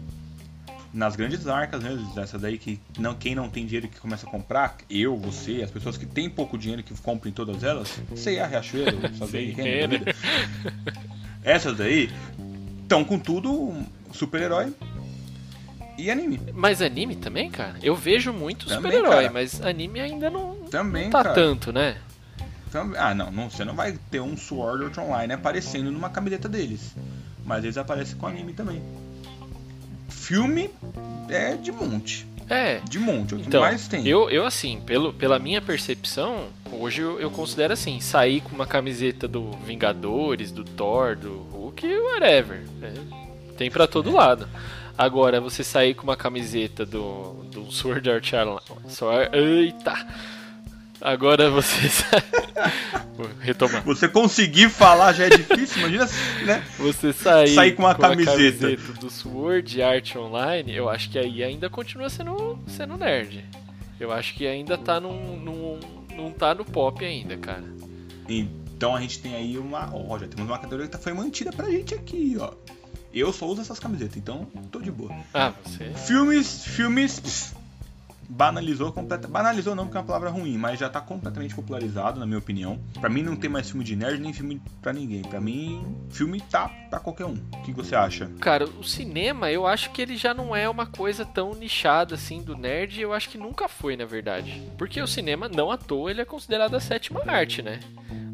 nas 0.94 1.16
grandes 1.16 1.44
marcas 1.44 1.82
mesmo, 1.82 2.14
dessa 2.14 2.38
daí 2.38 2.56
que 2.56 2.80
não, 2.98 3.14
quem 3.14 3.34
não 3.34 3.50
tem 3.50 3.66
dinheiro 3.66 3.88
que 3.88 3.98
começa 4.00 4.26
a 4.26 4.30
comprar, 4.30 4.76
eu, 4.88 5.16
você, 5.16 5.60
as 5.62 5.70
pessoas 5.70 5.96
que 5.98 6.06
têm 6.06 6.30
pouco 6.30 6.56
dinheiro 6.56 6.82
que 6.84 6.94
compram 7.02 7.28
em 7.28 7.32
todas 7.34 7.64
elas, 7.64 7.92
sei 8.14 8.38
a 8.38 8.46
Riachuelo, 8.46 9.00
só 9.18 9.26
Sim, 9.26 9.32
bem 9.32 9.54
é, 9.58 9.86
né? 9.88 10.00
Essas 11.42 11.76
daí 11.76 12.10
estão 12.82 13.04
com 13.04 13.18
tudo 13.18 13.74
super-herói 14.12 14.72
e 15.98 16.10
anime. 16.10 16.40
Mas 16.52 16.80
anime 16.80 17.16
também, 17.16 17.50
cara? 17.50 17.74
Eu 17.82 17.96
vejo 17.96 18.32
muito 18.32 18.68
super-herói, 18.72 19.28
mas 19.28 19.60
anime 19.60 20.00
ainda 20.00 20.30
não, 20.30 20.54
Também, 20.70 21.04
não 21.04 21.10
tá 21.10 21.22
cara. 21.24 21.34
tanto, 21.34 21.72
né? 21.72 21.96
Também- 22.70 22.98
Ah, 23.00 23.14
não, 23.14 23.30
não, 23.32 23.50
você 23.50 23.64
não 23.64 23.74
vai 23.74 23.98
ter 24.10 24.20
um 24.20 24.36
Sword 24.36 24.84
Art 24.84 24.98
Online 24.98 25.32
aparecendo 25.32 25.90
numa 25.90 26.08
camiseta 26.08 26.48
deles. 26.48 26.94
Mas 27.44 27.62
eles 27.62 27.76
aparecem 27.76 28.16
com 28.16 28.26
anime 28.26 28.52
também. 28.54 28.82
Filme 30.24 30.70
é 31.28 31.54
de 31.54 31.70
monte. 31.70 32.26
É. 32.48 32.80
De 32.88 32.98
monte, 32.98 33.34
é 33.34 33.36
o 33.36 33.40
que 33.40 33.46
Então, 33.48 33.60
mais 33.60 33.86
tem. 33.88 34.06
eu, 34.06 34.30
eu 34.30 34.46
assim, 34.46 34.80
pelo, 34.84 35.12
pela 35.12 35.38
minha 35.38 35.60
percepção, 35.60 36.48
hoje 36.72 37.02
eu, 37.02 37.20
eu 37.20 37.30
considero 37.30 37.72
assim, 37.74 38.00
sair 38.00 38.40
com 38.40 38.54
uma 38.54 38.66
camiseta 38.66 39.28
do 39.28 39.50
Vingadores, 39.66 40.50
do 40.50 40.64
Thor, 40.64 41.14
do 41.16 41.46
Hulk, 41.52 41.86
whatever. 42.12 42.62
É, 42.82 42.92
tem 43.56 43.70
pra 43.70 43.86
todo 43.86 44.10
lado. 44.10 44.48
Agora, 44.96 45.40
você 45.40 45.62
sair 45.64 45.92
com 45.94 46.04
uma 46.04 46.16
camiseta 46.16 46.86
do, 46.86 47.44
do 47.50 47.70
Sword 47.70 48.08
Art 48.10 48.32
Online. 48.32 48.60
Sword, 48.88 49.30
eita! 49.36 50.06
Agora 51.04 51.50
você. 51.50 51.76
Retomar. 53.40 53.84
Você 53.84 54.08
conseguir 54.08 54.70
falar 54.70 55.12
já 55.12 55.26
é 55.26 55.28
difícil, 55.28 55.80
imagina, 55.80 56.08
né? 56.46 56.64
Você 56.78 57.12
sair, 57.12 57.54
Sair 57.54 57.72
com 57.72 57.82
uma 57.82 57.94
com 57.94 58.06
a 58.06 58.08
camiseta. 58.08 58.66
camiseta 58.66 58.92
do 58.94 59.10
Sword 59.10 59.82
Art 59.82 60.16
Online, 60.16 60.74
eu 60.74 60.88
acho 60.88 61.10
que 61.10 61.18
aí 61.18 61.44
ainda 61.44 61.68
continua 61.68 62.08
sendo, 62.08 62.58
sendo 62.66 62.96
nerd. 62.96 63.44
Eu 64.00 64.12
acho 64.12 64.34
que 64.34 64.46
ainda 64.46 64.78
tá 64.78 64.98
num, 64.98 65.36
num. 65.36 65.80
Não 66.16 66.30
tá 66.32 66.54
no 66.54 66.64
pop 66.64 67.04
ainda, 67.04 67.36
cara. 67.36 67.64
Então 68.26 68.96
a 68.96 69.00
gente 69.00 69.18
tem 69.18 69.34
aí 69.34 69.58
uma. 69.58 69.90
Ó, 69.94 70.18
já 70.18 70.26
temos 70.26 70.50
uma 70.50 70.58
categoria 70.58 70.88
que 70.88 70.96
foi 70.96 71.12
mantida 71.12 71.52
pra 71.52 71.70
gente 71.70 71.94
aqui, 71.94 72.36
ó. 72.40 72.50
Eu 73.12 73.30
só 73.30 73.46
uso 73.46 73.60
essas 73.60 73.78
camisetas, 73.78 74.16
então 74.16 74.48
tô 74.72 74.80
de 74.80 74.90
boa. 74.90 75.14
Ah, 75.34 75.52
você. 75.64 75.92
Filmes, 76.06 76.64
filmes. 76.64 77.54
Banalizou 78.28 78.92
completamente. 78.92 79.32
Banalizou 79.32 79.74
não, 79.74 79.84
porque 79.84 79.96
é 79.96 80.00
uma 80.00 80.06
palavra 80.06 80.30
ruim, 80.30 80.56
mas 80.56 80.78
já 80.78 80.88
tá 80.88 81.00
completamente 81.00 81.54
popularizado, 81.54 82.18
na 82.18 82.26
minha 82.26 82.38
opinião. 82.38 82.78
Pra 83.00 83.08
mim 83.08 83.22
não 83.22 83.36
tem 83.36 83.50
mais 83.50 83.68
filme 83.68 83.84
de 83.84 83.96
nerd 83.96 84.20
nem 84.20 84.32
filme 84.32 84.60
pra 84.80 84.92
ninguém. 84.92 85.22
Pra 85.22 85.40
mim, 85.40 85.84
filme 86.10 86.40
tá 86.40 86.68
pra 86.90 86.98
qualquer 86.98 87.26
um. 87.26 87.36
O 87.52 87.62
que 87.62 87.72
você 87.72 87.94
acha? 87.94 88.30
Cara, 88.40 88.64
o 88.64 88.84
cinema, 88.84 89.50
eu 89.50 89.66
acho 89.66 89.90
que 89.90 90.02
ele 90.02 90.16
já 90.16 90.32
não 90.34 90.54
é 90.54 90.68
uma 90.68 90.86
coisa 90.86 91.24
tão 91.24 91.54
nichada 91.54 92.14
assim 92.14 92.42
do 92.42 92.56
nerd, 92.56 93.00
eu 93.00 93.12
acho 93.12 93.28
que 93.28 93.38
nunca 93.38 93.68
foi, 93.68 93.96
na 93.96 94.04
verdade. 94.04 94.62
Porque 94.76 95.00
o 95.00 95.06
cinema, 95.06 95.48
não 95.48 95.70
à 95.70 95.76
toa, 95.76 96.10
ele 96.10 96.20
é 96.20 96.24
considerado 96.24 96.74
a 96.74 96.80
sétima 96.80 97.22
arte, 97.26 97.62
né? 97.62 97.80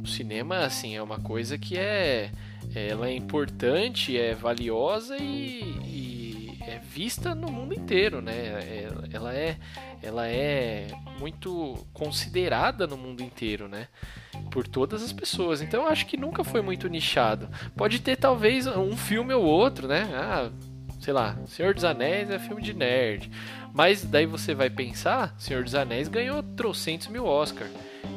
O 0.02 0.06
cinema, 0.06 0.58
assim, 0.58 0.96
é 0.96 1.02
uma 1.02 1.20
coisa 1.20 1.58
que 1.58 1.76
é. 1.76 2.30
Ela 2.74 3.08
é 3.08 3.16
importante, 3.16 4.16
é 4.16 4.32
valiosa 4.32 5.16
e, 5.18 5.60
e 5.84 6.09
é 6.66 6.78
vista 6.78 7.34
no 7.34 7.50
mundo 7.50 7.74
inteiro, 7.74 8.20
né? 8.20 8.32
É- 8.34 8.88
Ela 9.12 9.34
é, 9.34 9.56
ela 10.02 10.28
é 10.28 10.86
muito 11.18 11.86
considerada 11.92 12.86
no 12.86 12.96
mundo 12.96 13.22
inteiro, 13.22 13.68
né? 13.68 13.88
Por 14.50 14.66
todas 14.66 15.02
as 15.02 15.12
pessoas. 15.12 15.60
Então 15.60 15.82
eu 15.82 15.88
acho 15.88 16.06
que 16.06 16.16
nunca 16.16 16.42
foi 16.44 16.60
muito 16.62 16.88
nichado. 16.88 17.48
Pode 17.76 18.00
ter 18.00 18.16
talvez 18.16 18.66
um 18.66 18.96
filme 18.96 19.34
ou 19.34 19.44
outro, 19.44 19.86
né? 19.88 20.08
Ah, 20.14 20.50
sei 21.00 21.12
lá, 21.12 21.36
Senhor 21.46 21.74
dos 21.74 21.84
Anéis 21.84 22.30
é 22.30 22.38
filme 22.38 22.62
de 22.62 22.74
nerd. 22.74 23.30
Mas 23.72 24.04
daí 24.04 24.26
você 24.26 24.54
vai 24.54 24.68
pensar, 24.68 25.34
Senhor 25.38 25.62
dos 25.62 25.74
Anéis 25.74 26.08
ganhou 26.08 26.42
trocentos 26.42 27.06
mil 27.08 27.24
Oscar. 27.24 27.68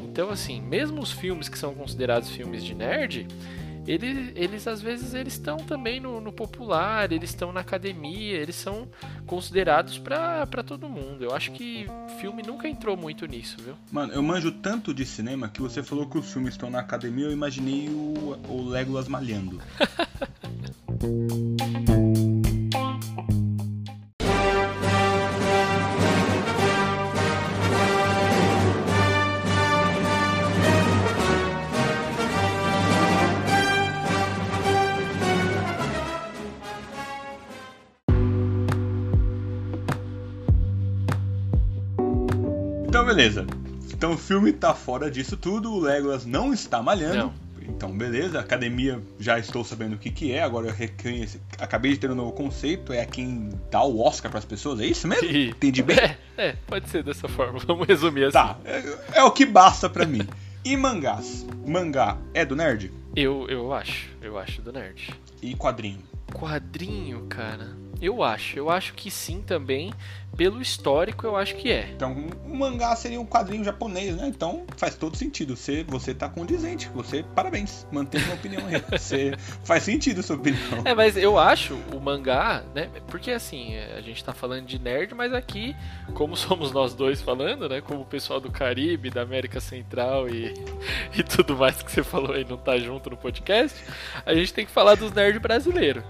Então, 0.03 0.29
assim, 0.29 0.61
mesmo 0.61 1.01
os 1.01 1.11
filmes 1.11 1.49
que 1.49 1.57
são 1.57 1.73
considerados 1.73 2.29
filmes 2.29 2.63
de 2.63 2.75
nerd, 2.75 3.27
eles, 3.87 4.31
eles 4.35 4.67
às 4.67 4.81
vezes 4.81 5.13
eles 5.13 5.33
estão 5.33 5.57
também 5.57 5.99
no, 5.99 6.21
no 6.21 6.31
popular, 6.31 7.11
eles 7.11 7.29
estão 7.29 7.51
na 7.51 7.59
academia, 7.59 8.37
eles 8.37 8.55
são 8.55 8.87
considerados 9.25 9.97
pra 9.97 10.45
pra 10.47 10.63
todo 10.63 10.89
mundo. 10.89 11.23
Eu 11.23 11.33
acho 11.33 11.51
que 11.51 11.87
filme 12.19 12.43
nunca 12.43 12.67
entrou 12.67 12.95
muito 12.95 13.25
nisso, 13.25 13.57
viu? 13.63 13.75
Mano, 13.91 14.13
eu 14.13 14.23
manjo 14.23 14.51
tanto 14.51 14.93
de 14.93 15.05
cinema 15.05 15.49
que 15.49 15.61
você 15.61 15.83
falou 15.83 16.07
que 16.07 16.17
os 16.17 16.31
filmes 16.31 16.53
estão 16.53 16.69
na 16.69 16.79
academia, 16.79 17.25
eu 17.25 17.31
imaginei 17.31 17.89
o, 17.89 18.37
o 18.49 18.69
Legolas 18.69 19.07
malhando. 19.07 19.59
Então, 42.93 43.03
beleza. 43.07 43.47
Então 43.91 44.11
o 44.11 44.17
filme 44.19 44.53
tá 44.53 44.71
fora 44.75 45.09
disso 45.09 45.35
tudo, 45.35 45.73
o 45.73 45.79
Legolas 45.79 46.27
não 46.27 46.53
está 46.53 46.79
malhando. 46.79 47.15
Não. 47.15 47.33
Então, 47.67 47.91
beleza, 47.91 48.39
academia 48.39 49.01
já 49.19 49.39
estou 49.39 49.63
sabendo 49.63 49.95
o 49.95 49.97
que, 49.97 50.11
que 50.11 50.31
é, 50.31 50.43
agora 50.43 50.67
eu 50.67 50.71
reconheço, 50.71 51.41
acabei 51.57 51.93
de 51.93 51.97
ter 51.97 52.11
um 52.11 52.13
novo 52.13 52.33
conceito, 52.33 52.93
é 52.93 53.03
quem 53.03 53.49
dá 53.71 53.81
o 53.83 53.99
Oscar 53.99 54.29
pras 54.29 54.45
pessoas, 54.45 54.79
é 54.79 54.85
isso 54.85 55.07
mesmo? 55.07 55.25
E- 55.33 55.49
Entendi 55.49 55.81
bem? 55.81 55.97
É, 55.97 56.17
é, 56.37 56.55
pode 56.67 56.87
ser 56.87 57.01
dessa 57.01 57.27
forma. 57.27 57.57
Vamos 57.65 57.87
resumir 57.87 58.25
assim. 58.25 58.33
Tá, 58.33 58.59
é, 58.63 58.83
é 59.13 59.23
o 59.23 59.31
que 59.31 59.43
basta 59.43 59.89
pra 59.89 60.05
mim. 60.05 60.27
E 60.63 60.77
mangás? 60.77 61.47
Mangá 61.65 62.17
é 62.31 62.45
do 62.45 62.55
nerd? 62.55 62.91
Eu, 63.15 63.47
eu 63.49 63.73
acho, 63.73 64.07
eu 64.21 64.37
acho 64.37 64.61
do 64.61 64.71
nerd. 64.71 65.09
E 65.41 65.55
quadrinho? 65.55 66.03
Quadrinho, 66.31 67.21
cara. 67.25 67.75
Eu 68.03 68.21
acho, 68.21 68.59
eu 68.59 68.69
acho 68.69 68.93
que 68.95 69.09
sim 69.09 69.41
também. 69.41 69.93
Pelo 70.35 70.61
histórico, 70.61 71.27
eu 71.27 71.37
acho 71.37 71.55
que 71.55 71.71
é. 71.71 71.91
Então, 71.95 72.27
um 72.45 72.55
mangá 72.55 72.93
seria 72.95 73.21
um 73.21 73.25
quadrinho 73.25 73.63
japonês, 73.63 74.15
né? 74.17 74.27
Então 74.27 74.65
faz 74.75 74.95
todo 74.95 75.15
sentido. 75.15 75.55
Você, 75.55 75.83
você 75.83 76.13
tá 76.13 76.27
condizente. 76.27 76.89
Você, 76.95 77.23
parabéns. 77.35 77.87
Mantém 77.91 78.21
uma 78.23 78.33
opinião 78.33 78.65
aí. 78.65 78.81
Você, 78.91 79.37
faz 79.63 79.83
sentido 79.83 80.19
a 80.19 80.23
sua 80.23 80.35
opinião. 80.35 80.81
É, 80.83 80.93
mas 80.93 81.15
eu 81.15 81.37
acho 81.37 81.75
o 81.93 81.99
mangá, 81.99 82.63
né? 82.73 82.89
Porque 83.07 83.31
assim, 83.31 83.77
a 83.77 84.01
gente 84.01 84.23
tá 84.23 84.33
falando 84.33 84.65
de 84.65 84.79
nerd, 84.79 85.13
mas 85.13 85.31
aqui, 85.31 85.75
como 86.15 86.35
somos 86.35 86.71
nós 86.71 86.95
dois 86.95 87.21
falando, 87.21 87.69
né? 87.69 87.79
Como 87.79 88.01
o 88.01 88.05
pessoal 88.05 88.41
do 88.41 88.51
Caribe, 88.51 89.11
da 89.11 89.21
América 89.21 89.61
Central 89.61 90.27
e, 90.27 90.51
e 91.15 91.23
tudo 91.23 91.55
mais 91.55 91.81
que 91.81 91.91
você 91.91 92.03
falou 92.03 92.33
aí 92.33 92.43
não 92.43 92.57
tá 92.57 92.77
junto 92.79 93.09
no 93.11 93.15
podcast, 93.15 93.79
a 94.25 94.33
gente 94.33 94.51
tem 94.51 94.65
que 94.65 94.71
falar 94.71 94.95
dos 94.95 95.13
nerds 95.13 95.39
brasileiros. 95.39 96.03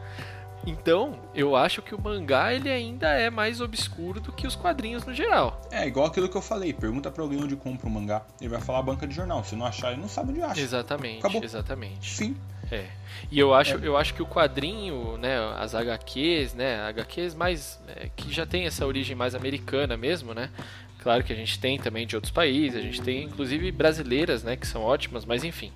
Então, 0.66 1.20
eu 1.36 1.56
acho 1.56 1.82
que 1.82 1.94
o 1.94 2.02
mangá 2.02 2.54
ele 2.54 2.70
ainda 2.70 3.10
é 3.10 3.30
mais 3.30 3.60
obscuro 3.60 4.22
do 4.22 4.32
que 4.32 4.48
os 4.48 4.56
quadrinhos 4.56 5.04
no 5.06 5.14
geral. 5.14 5.62
É 5.70 5.86
igual 5.86 6.06
aquilo 6.08 6.30
que 6.30 6.38
eu 6.38 6.42
falei. 6.42 6.72
Pergunta 6.72 7.12
pra 7.12 7.22
alguém 7.22 7.44
onde 7.44 7.56
compra 7.56 7.88
um 7.88 7.92
mangá. 7.92 8.22
Ele 8.40 8.50
vai 8.50 8.62
falar 8.62 8.82
banca 8.82 9.06
de 9.06 9.14
jornal. 9.14 9.44
Se 9.44 9.56
não 9.56 9.66
achar, 9.66 9.92
ele 9.92 10.02
não 10.02 10.08
sabe 10.08 10.32
onde 10.32 10.42
acha. 10.42 10.62
Exatamente, 10.62 11.20
Acabou. 11.20 11.44
exatamente. 11.44 12.10
Fim. 12.10 12.38
É. 12.72 12.86
E 13.30 13.38
eu 13.38 13.54
acho, 13.54 13.76
É. 13.76 13.80
eu 13.88 13.98
acho 13.98 14.14
que 14.14 14.22
o 14.24 14.26
quadrinho, 14.26 15.18
né, 15.18 15.38
as 15.58 15.76
HQs, 15.76 16.54
né, 16.54 16.80
HQs 16.88 17.36
mais 17.36 17.80
é, 17.88 18.10
que 18.16 18.32
já 18.34 18.46
tem 18.46 18.66
essa 18.66 18.86
origem 18.88 19.16
mais 19.18 19.36
americana 19.36 19.98
mesmo, 19.98 20.34
né? 20.34 20.50
Claro 21.00 21.22
que 21.26 21.34
a 21.34 21.36
gente 21.36 21.60
tem 21.60 21.78
também 21.78 22.08
de 22.08 22.16
outros 22.16 22.32
países, 22.32 22.80
a 22.80 22.82
gente 22.82 23.02
tem 23.02 23.24
inclusive 23.24 23.70
brasileiras, 23.74 24.42
né, 24.44 24.56
que 24.56 24.66
são 24.66 24.82
ótimas, 24.82 25.26
mas 25.26 25.44
enfim. 25.44 25.74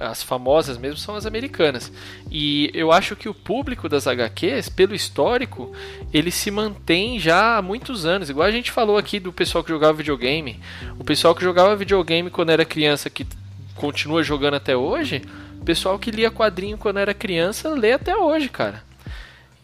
As 0.00 0.22
famosas 0.22 0.78
mesmo 0.78 0.96
são 0.96 1.14
as 1.14 1.26
americanas. 1.26 1.92
E 2.30 2.70
eu 2.72 2.90
acho 2.90 3.14
que 3.14 3.28
o 3.28 3.34
público 3.34 3.88
das 3.88 4.06
HQs, 4.06 4.68
pelo 4.68 4.94
histórico, 4.94 5.72
ele 6.12 6.30
se 6.30 6.50
mantém 6.50 7.18
já 7.18 7.58
há 7.58 7.62
muitos 7.62 8.06
anos. 8.06 8.30
Igual 8.30 8.46
a 8.46 8.50
gente 8.50 8.70
falou 8.70 8.96
aqui 8.96 9.20
do 9.20 9.32
pessoal 9.32 9.62
que 9.62 9.70
jogava 9.70 9.92
videogame. 9.94 10.60
O 10.98 11.04
pessoal 11.04 11.34
que 11.34 11.42
jogava 11.42 11.76
videogame 11.76 12.30
quando 12.30 12.50
era 12.50 12.64
criança, 12.64 13.10
que 13.10 13.26
continua 13.74 14.22
jogando 14.22 14.54
até 14.54 14.76
hoje, 14.76 15.22
o 15.60 15.64
pessoal 15.64 15.98
que 15.98 16.10
lia 16.10 16.30
quadrinho 16.30 16.78
quando 16.78 16.98
era 16.98 17.12
criança 17.12 17.68
lê 17.70 17.92
até 17.92 18.16
hoje, 18.16 18.48
cara. 18.48 18.82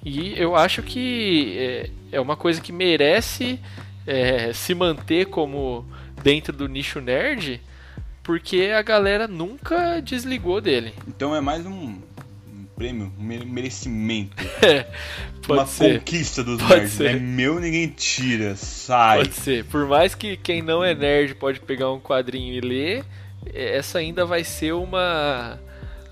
E 0.04 0.34
eu 0.36 0.56
acho 0.56 0.82
que 0.82 1.56
é, 1.56 1.90
é 2.12 2.20
uma 2.20 2.36
coisa 2.36 2.60
que 2.60 2.72
merece 2.72 3.58
é, 4.06 4.52
se 4.52 4.74
manter 4.74 5.26
como 5.26 5.86
dentro 6.22 6.52
do 6.52 6.68
nicho 6.68 7.00
nerd, 7.00 7.60
porque 8.22 8.72
a 8.76 8.82
galera 8.82 9.26
nunca 9.28 10.00
desligou 10.00 10.60
dele. 10.60 10.92
Então 11.08 11.34
é 11.34 11.40
mais 11.40 11.66
um, 11.66 11.70
um 12.46 12.64
prêmio, 12.76 13.12
um 13.18 13.22
mere- 13.22 13.44
merecimento. 13.44 14.36
Pode 15.46 15.60
uma 15.60 15.66
ser. 15.66 15.98
conquista 15.98 16.44
dos 16.44 16.58
Pode 16.60 16.74
nerds. 16.74 16.92
ser. 16.92 17.16
É 17.16 17.18
meu, 17.18 17.58
ninguém 17.58 17.88
tira. 17.88 18.54
Sai. 18.54 19.18
Pode 19.18 19.34
ser. 19.34 19.64
Por 19.64 19.86
mais 19.86 20.14
que 20.14 20.36
quem 20.36 20.62
não 20.62 20.84
é 20.84 20.94
nerd 20.94 21.34
pode 21.34 21.58
pegar 21.60 21.90
um 21.90 21.98
quadrinho 22.00 22.52
e 22.54 22.60
ler, 22.60 23.04
essa 23.52 23.98
ainda 23.98 24.24
vai 24.24 24.44
ser 24.44 24.72
uma 24.72 25.58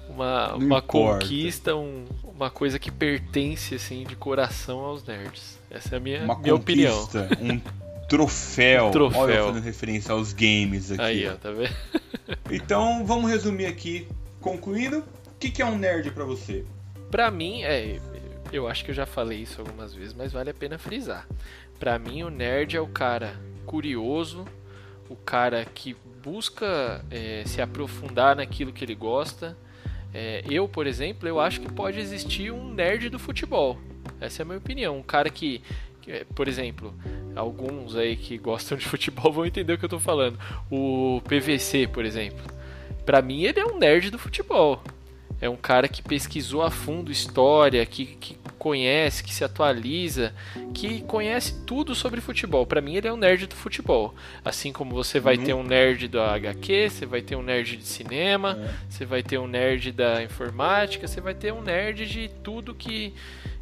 uma, 0.08 0.54
uma 0.56 0.82
conquista, 0.82 1.76
um- 1.76 2.04
uma 2.24 2.50
coisa 2.50 2.78
que 2.78 2.90
pertence 2.90 3.74
assim 3.76 4.02
de 4.04 4.16
coração 4.16 4.80
aos 4.80 5.04
nerds. 5.04 5.58
Essa 5.70 5.94
é 5.94 5.98
a 5.98 6.00
minha, 6.00 6.24
Uma 6.24 6.36
minha 6.38 6.54
opinião. 6.56 6.96
conquista, 7.06 7.28
um 7.40 7.60
troféu. 8.10 8.90
Troféu. 8.90 9.20
Olha 9.20 9.34
eu 9.34 9.46
fazendo 9.46 9.62
referência 9.62 10.12
aos 10.12 10.32
games 10.32 10.90
aqui. 10.90 11.00
Aí, 11.00 11.28
ó. 11.28 11.34
tá 11.36 11.50
vendo? 11.50 11.74
Então, 12.50 13.06
vamos 13.06 13.30
resumir 13.30 13.66
aqui. 13.66 14.06
Concluindo, 14.40 14.98
o 14.98 15.38
que, 15.38 15.50
que 15.50 15.62
é 15.62 15.66
um 15.66 15.78
nerd 15.78 16.10
pra 16.10 16.24
você? 16.24 16.64
Pra 17.10 17.30
mim, 17.30 17.62
é, 17.62 18.00
eu 18.52 18.66
acho 18.66 18.84
que 18.84 18.90
eu 18.90 18.94
já 18.94 19.06
falei 19.06 19.42
isso 19.42 19.60
algumas 19.60 19.94
vezes, 19.94 20.14
mas 20.14 20.32
vale 20.32 20.50
a 20.50 20.54
pena 20.54 20.78
frisar. 20.78 21.26
Pra 21.78 21.98
mim, 21.98 22.22
o 22.22 22.30
nerd 22.30 22.76
é 22.76 22.80
o 22.80 22.86
cara 22.88 23.38
curioso, 23.64 24.44
o 25.08 25.14
cara 25.14 25.64
que 25.64 25.96
busca 26.22 27.04
é, 27.10 27.44
se 27.46 27.62
aprofundar 27.62 28.36
naquilo 28.36 28.72
que 28.72 28.84
ele 28.84 28.94
gosta. 28.94 29.56
É, 30.12 30.42
eu, 30.48 30.68
por 30.68 30.86
exemplo, 30.86 31.28
eu 31.28 31.38
acho 31.38 31.60
que 31.60 31.72
pode 31.72 31.98
existir 31.98 32.50
um 32.50 32.72
nerd 32.72 33.08
do 33.08 33.18
futebol. 33.18 33.78
Essa 34.20 34.42
é 34.42 34.44
a 34.44 34.46
minha 34.46 34.58
opinião. 34.58 34.98
Um 34.98 35.02
cara 35.02 35.30
que, 35.30 35.62
por 36.34 36.48
exemplo, 36.48 36.94
alguns 37.34 37.96
aí 37.96 38.16
que 38.16 38.38
gostam 38.38 38.76
de 38.76 38.86
futebol 38.88 39.32
vão 39.32 39.46
entender 39.46 39.72
o 39.72 39.78
que 39.78 39.84
eu 39.84 39.88
tô 39.88 40.00
falando. 40.00 40.38
O 40.70 41.20
PVC, 41.24 41.86
por 41.86 42.04
exemplo. 42.04 42.44
Pra 43.04 43.22
mim, 43.22 43.42
ele 43.42 43.60
é 43.60 43.66
um 43.66 43.78
nerd 43.78 44.10
do 44.10 44.18
futebol. 44.18 44.82
É 45.40 45.48
um 45.48 45.56
cara 45.56 45.88
que 45.88 46.02
pesquisou 46.02 46.62
a 46.62 46.70
fundo 46.70 47.10
história, 47.10 47.84
que, 47.86 48.04
que 48.04 48.36
conhece, 48.58 49.24
que 49.24 49.32
se 49.32 49.42
atualiza, 49.42 50.34
que 50.74 51.00
conhece 51.02 51.64
tudo 51.64 51.94
sobre 51.94 52.20
futebol. 52.20 52.66
Para 52.66 52.82
mim, 52.82 52.94
ele 52.94 53.08
é 53.08 53.12
um 53.12 53.16
nerd 53.16 53.46
do 53.46 53.54
futebol. 53.54 54.14
Assim 54.44 54.70
como 54.70 54.94
você 54.94 55.18
vai 55.18 55.38
ter 55.38 55.54
um 55.54 55.62
nerd 55.62 56.08
do 56.08 56.20
HQ, 56.20 56.90
você 56.90 57.06
vai 57.06 57.22
ter 57.22 57.36
um 57.36 57.42
nerd 57.42 57.78
de 57.78 57.86
cinema, 57.86 58.58
é. 58.62 58.74
você 58.88 59.06
vai 59.06 59.22
ter 59.22 59.38
um 59.38 59.46
nerd 59.46 59.92
da 59.92 60.22
informática, 60.22 61.08
você 61.08 61.22
vai 61.22 61.34
ter 61.34 61.54
um 61.54 61.62
nerd 61.62 62.06
de 62.06 62.28
tudo 62.42 62.74
que 62.74 63.14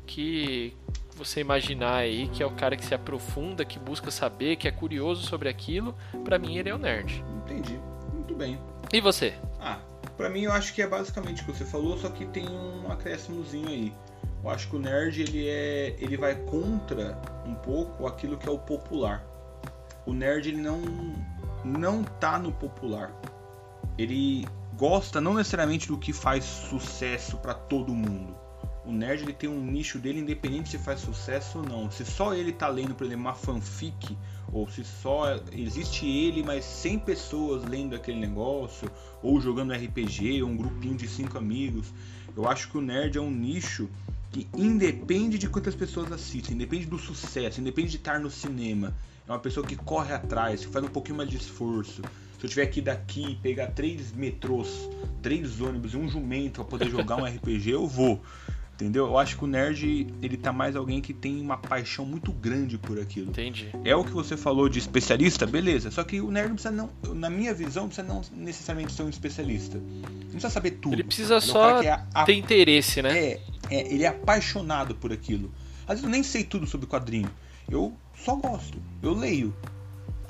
que 0.09 0.73
você 1.19 1.41
imaginar 1.41 1.97
aí, 1.97 2.29
que 2.29 2.43
é 2.43 2.47
o 2.47 2.51
cara 2.51 2.77
que 2.77 2.85
se 2.85 2.95
aprofunda, 2.95 3.64
que 3.64 3.79
busca 3.79 4.11
saber, 4.11 4.57
que 4.57 4.69
é 4.69 4.71
curioso 4.71 5.27
sobre 5.27 5.49
aquilo. 5.49 5.95
Para 6.25 6.39
mim, 6.39 6.57
ele 6.57 6.71
é 6.71 6.75
o 6.75 6.79
nerd. 6.79 7.25
Entendi. 7.45 7.79
Muito 8.12 8.35
bem. 8.35 8.59
E 8.93 9.01
você? 9.01 9.35
Ah, 9.61 9.79
para 10.16 10.31
mim 10.31 10.43
eu 10.43 10.53
acho 10.53 10.75
que 10.75 10.83
é 10.83 10.87
basicamente 10.87 11.43
o 11.43 11.47
que 11.47 11.53
você 11.53 11.64
falou, 11.64 11.99
só 11.99 12.09
que 12.09 12.27
tem 12.27 12.49
um 12.49 12.91
acréscimozinho 12.91 13.69
aí. 13.69 13.93
Eu 14.43 14.51
acho 14.51 14.69
que 14.69 14.77
o 14.77 14.79
nerd 14.79 15.21
ele 15.21 15.49
é, 15.49 15.97
ele 15.99 16.16
vai 16.16 16.35
contra 16.35 17.21
um 17.45 17.55
pouco 17.55 18.07
aquilo 18.07 18.37
que 18.37 18.49
é 18.49 18.53
o 18.53 18.59
popular. 18.59 19.25
O 20.07 20.12
nerd 20.12 20.49
ele 20.49 20.61
não 20.61 20.81
não 21.64 22.03
tá 22.03 22.39
no 22.39 22.53
popular. 22.53 23.12
Ele 23.97 24.47
gosta 24.77 25.21
não 25.21 25.35
necessariamente 25.35 25.89
do 25.89 25.99
que 25.99 26.12
faz 26.12 26.45
sucesso 26.45 27.37
para 27.39 27.53
todo 27.53 27.93
mundo. 27.93 28.37
O 28.89 28.93
nerd 28.93 29.22
ele 29.22 29.34
tem 29.34 29.51
um 29.51 29.62
nicho 29.62 29.99
dele 29.99 30.20
independente 30.20 30.70
se 30.70 30.78
faz 30.78 31.01
sucesso 31.01 31.59
ou 31.59 31.64
não. 31.64 31.91
Se 31.91 32.07
só 32.07 32.32
ele 32.32 32.53
tá 32.53 32.68
lendo, 32.68 32.95
por 32.95 33.05
exemplo, 33.05 33.20
uma 33.20 33.34
fanfic 33.34 34.16
ou 34.51 34.66
se 34.66 34.82
só 34.82 35.39
existe 35.53 36.07
ele, 36.07 36.43
mas 36.43 36.64
100 36.64 37.01
pessoas 37.01 37.64
lendo 37.64 37.95
aquele 37.95 38.18
negócio, 38.18 38.91
ou 39.22 39.39
jogando 39.43 39.74
RPG, 39.74 40.43
ou 40.43 40.49
um 40.49 40.57
grupinho 40.57 40.97
de 40.97 41.07
5 41.07 41.36
amigos. 41.36 41.93
Eu 42.34 42.49
acho 42.49 42.70
que 42.70 42.78
o 42.78 42.80
nerd 42.80 43.18
é 43.18 43.20
um 43.20 43.30
nicho 43.30 43.91
que 44.32 44.49
independe 44.57 45.36
de 45.36 45.51
quantas 45.51 45.74
pessoas 45.74 46.11
assistem, 46.11 46.55
independe 46.55 46.86
do 46.86 46.97
sucesso, 46.97 47.61
independe 47.61 47.91
de 47.91 47.97
estar 47.99 48.18
no 48.18 48.30
cinema. 48.30 48.95
É 49.28 49.30
uma 49.30 49.39
pessoa 49.39 49.66
que 49.66 49.76
corre 49.76 50.14
atrás, 50.14 50.64
que 50.64 50.72
faz 50.72 50.82
um 50.82 50.89
pouquinho 50.89 51.18
mais 51.18 51.28
de 51.28 51.36
esforço. 51.36 52.01
Se 52.39 52.47
eu 52.47 52.49
tiver 52.49 52.66
que 52.66 52.80
ir 52.80 52.84
daqui, 52.84 53.39
pegar 53.43 53.66
três 53.66 54.12
metrôs, 54.12 54.89
três 55.20 55.61
ônibus 55.61 55.93
e 55.93 55.99
um 55.99 56.09
jumento 56.09 56.64
para 56.64 56.64
poder 56.64 56.89
jogar 56.89 57.16
um 57.16 57.26
RPG, 57.28 57.70
eu 57.72 57.86
vou. 57.86 58.22
Entendeu? 58.79 59.07
Eu 59.07 59.18
acho 59.18 59.37
que 59.37 59.43
o 59.43 59.47
nerd, 59.49 60.07
ele 60.22 60.37
tá 60.37 60.53
mais 60.53 60.76
alguém 60.76 61.01
que 61.01 61.12
tem 61.12 61.41
uma 61.41 61.57
paixão 61.57 62.07
muito 62.07 62.31
grande 62.31 62.79
por 62.79 62.97
aquilo. 62.97 63.31
Entendi. 63.31 63.68
É 63.85 63.97
o 63.97 64.05
que 64.05 64.12
você 64.12 64.37
falou 64.37 64.68
de 64.68 64.79
especialista, 64.79 65.45
beleza. 65.49 65.91
Só 65.91 66.05
que 66.05 66.20
o 66.20 66.31
nerd 66.31 66.53
precisa 66.53 66.70
não, 66.70 66.89
na 67.12 67.29
minha 67.29 67.53
visão, 67.53 67.89
precisa 67.89 68.07
não 68.07 68.22
necessariamente 68.33 68.93
ser 68.93 69.03
um 69.03 69.09
especialista. 69.09 69.79
Não 69.79 70.31
precisa 70.31 70.49
saber 70.49 70.70
tudo. 70.72 70.95
Ele 70.95 71.03
precisa 71.03 71.35
ele 71.35 71.45
é 71.45 71.47
só 71.47 71.83
é 71.83 72.05
a, 72.14 72.24
ter 72.24 72.35
interesse, 72.35 73.03
né? 73.03 73.18
É, 73.18 73.41
é, 73.68 73.93
ele 73.93 74.05
é 74.05 74.07
apaixonado 74.07 74.95
por 74.95 75.12
aquilo. 75.12 75.53
Às 75.83 75.95
vezes 75.95 76.05
eu 76.05 76.11
nem 76.11 76.22
sei 76.22 76.45
tudo 76.45 76.64
sobre 76.64 76.87
quadrinho. 76.87 77.31
Eu 77.68 77.93
só 78.14 78.37
gosto. 78.37 78.81
Eu 79.03 79.12
leio. 79.12 79.53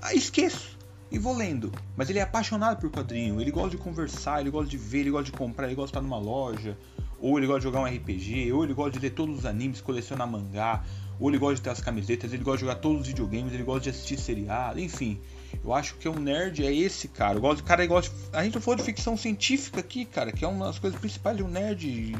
Ah, 0.00 0.14
esqueço 0.14 0.78
e 1.10 1.18
vou 1.18 1.36
lendo. 1.36 1.70
Mas 1.94 2.08
ele 2.08 2.18
é 2.18 2.22
apaixonado 2.22 2.80
por 2.80 2.90
quadrinho, 2.90 3.40
ele 3.40 3.50
gosta 3.50 3.70
de 3.70 3.76
conversar, 3.76 4.40
ele 4.40 4.50
gosta 4.50 4.70
de 4.70 4.76
ver, 4.78 5.00
ele 5.00 5.10
gosta 5.10 5.26
de 5.26 5.32
comprar, 5.32 5.66
ele 5.66 5.74
gosta 5.74 5.92
de 5.92 5.98
estar 5.98 6.00
numa 6.00 6.18
loja, 6.18 6.78
ou 7.20 7.38
ele 7.38 7.46
gosta 7.46 7.60
de 7.60 7.64
jogar 7.64 7.80
um 7.80 7.84
RPG, 7.84 8.52
ou 8.52 8.64
ele 8.64 8.74
gosta 8.74 8.92
de 8.92 8.98
ler 9.00 9.10
todos 9.10 9.38
os 9.38 9.46
animes, 9.46 9.80
colecionar 9.80 10.28
mangá, 10.28 10.84
ou 11.18 11.28
ele 11.28 11.38
gosta 11.38 11.56
de 11.56 11.62
ter 11.62 11.70
as 11.70 11.80
camisetas, 11.80 12.32
ele 12.32 12.44
gosta 12.44 12.58
de 12.58 12.64
jogar 12.64 12.76
todos 12.76 13.02
os 13.02 13.06
videogames, 13.08 13.52
ele 13.52 13.64
gosta 13.64 13.80
de 13.82 13.90
assistir 13.90 14.18
seriado, 14.18 14.78
enfim. 14.80 15.20
Eu 15.64 15.74
acho 15.74 15.96
que 15.96 16.08
um 16.08 16.18
nerd 16.18 16.64
é 16.64 16.72
esse 16.72 17.08
cara. 17.08 17.36
Eu 17.36 17.40
gosto, 17.40 17.64
cara, 17.64 17.86
de, 17.86 18.10
a 18.32 18.44
gente 18.44 18.60
falou 18.60 18.76
de 18.76 18.82
ficção 18.82 19.16
científica 19.16 19.80
aqui, 19.80 20.04
cara, 20.04 20.30
que 20.30 20.44
é 20.44 20.48
uma 20.48 20.66
das 20.66 20.78
coisas 20.78 20.98
principais 20.98 21.36
de 21.36 21.42
um 21.42 21.48
nerd 21.48 22.14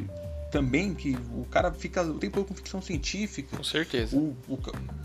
também, 0.51 0.95
que 0.95 1.17
o 1.35 1.45
cara 1.45 1.73
fica 1.73 2.03
o 2.03 2.19
tempo 2.19 2.37
todo 2.37 2.49
com 2.49 2.55
ficção 2.55 2.81
científica. 2.81 3.57
Com 3.57 3.65
certeza. 3.65 4.17
O, 4.17 4.37
o, 4.49 4.59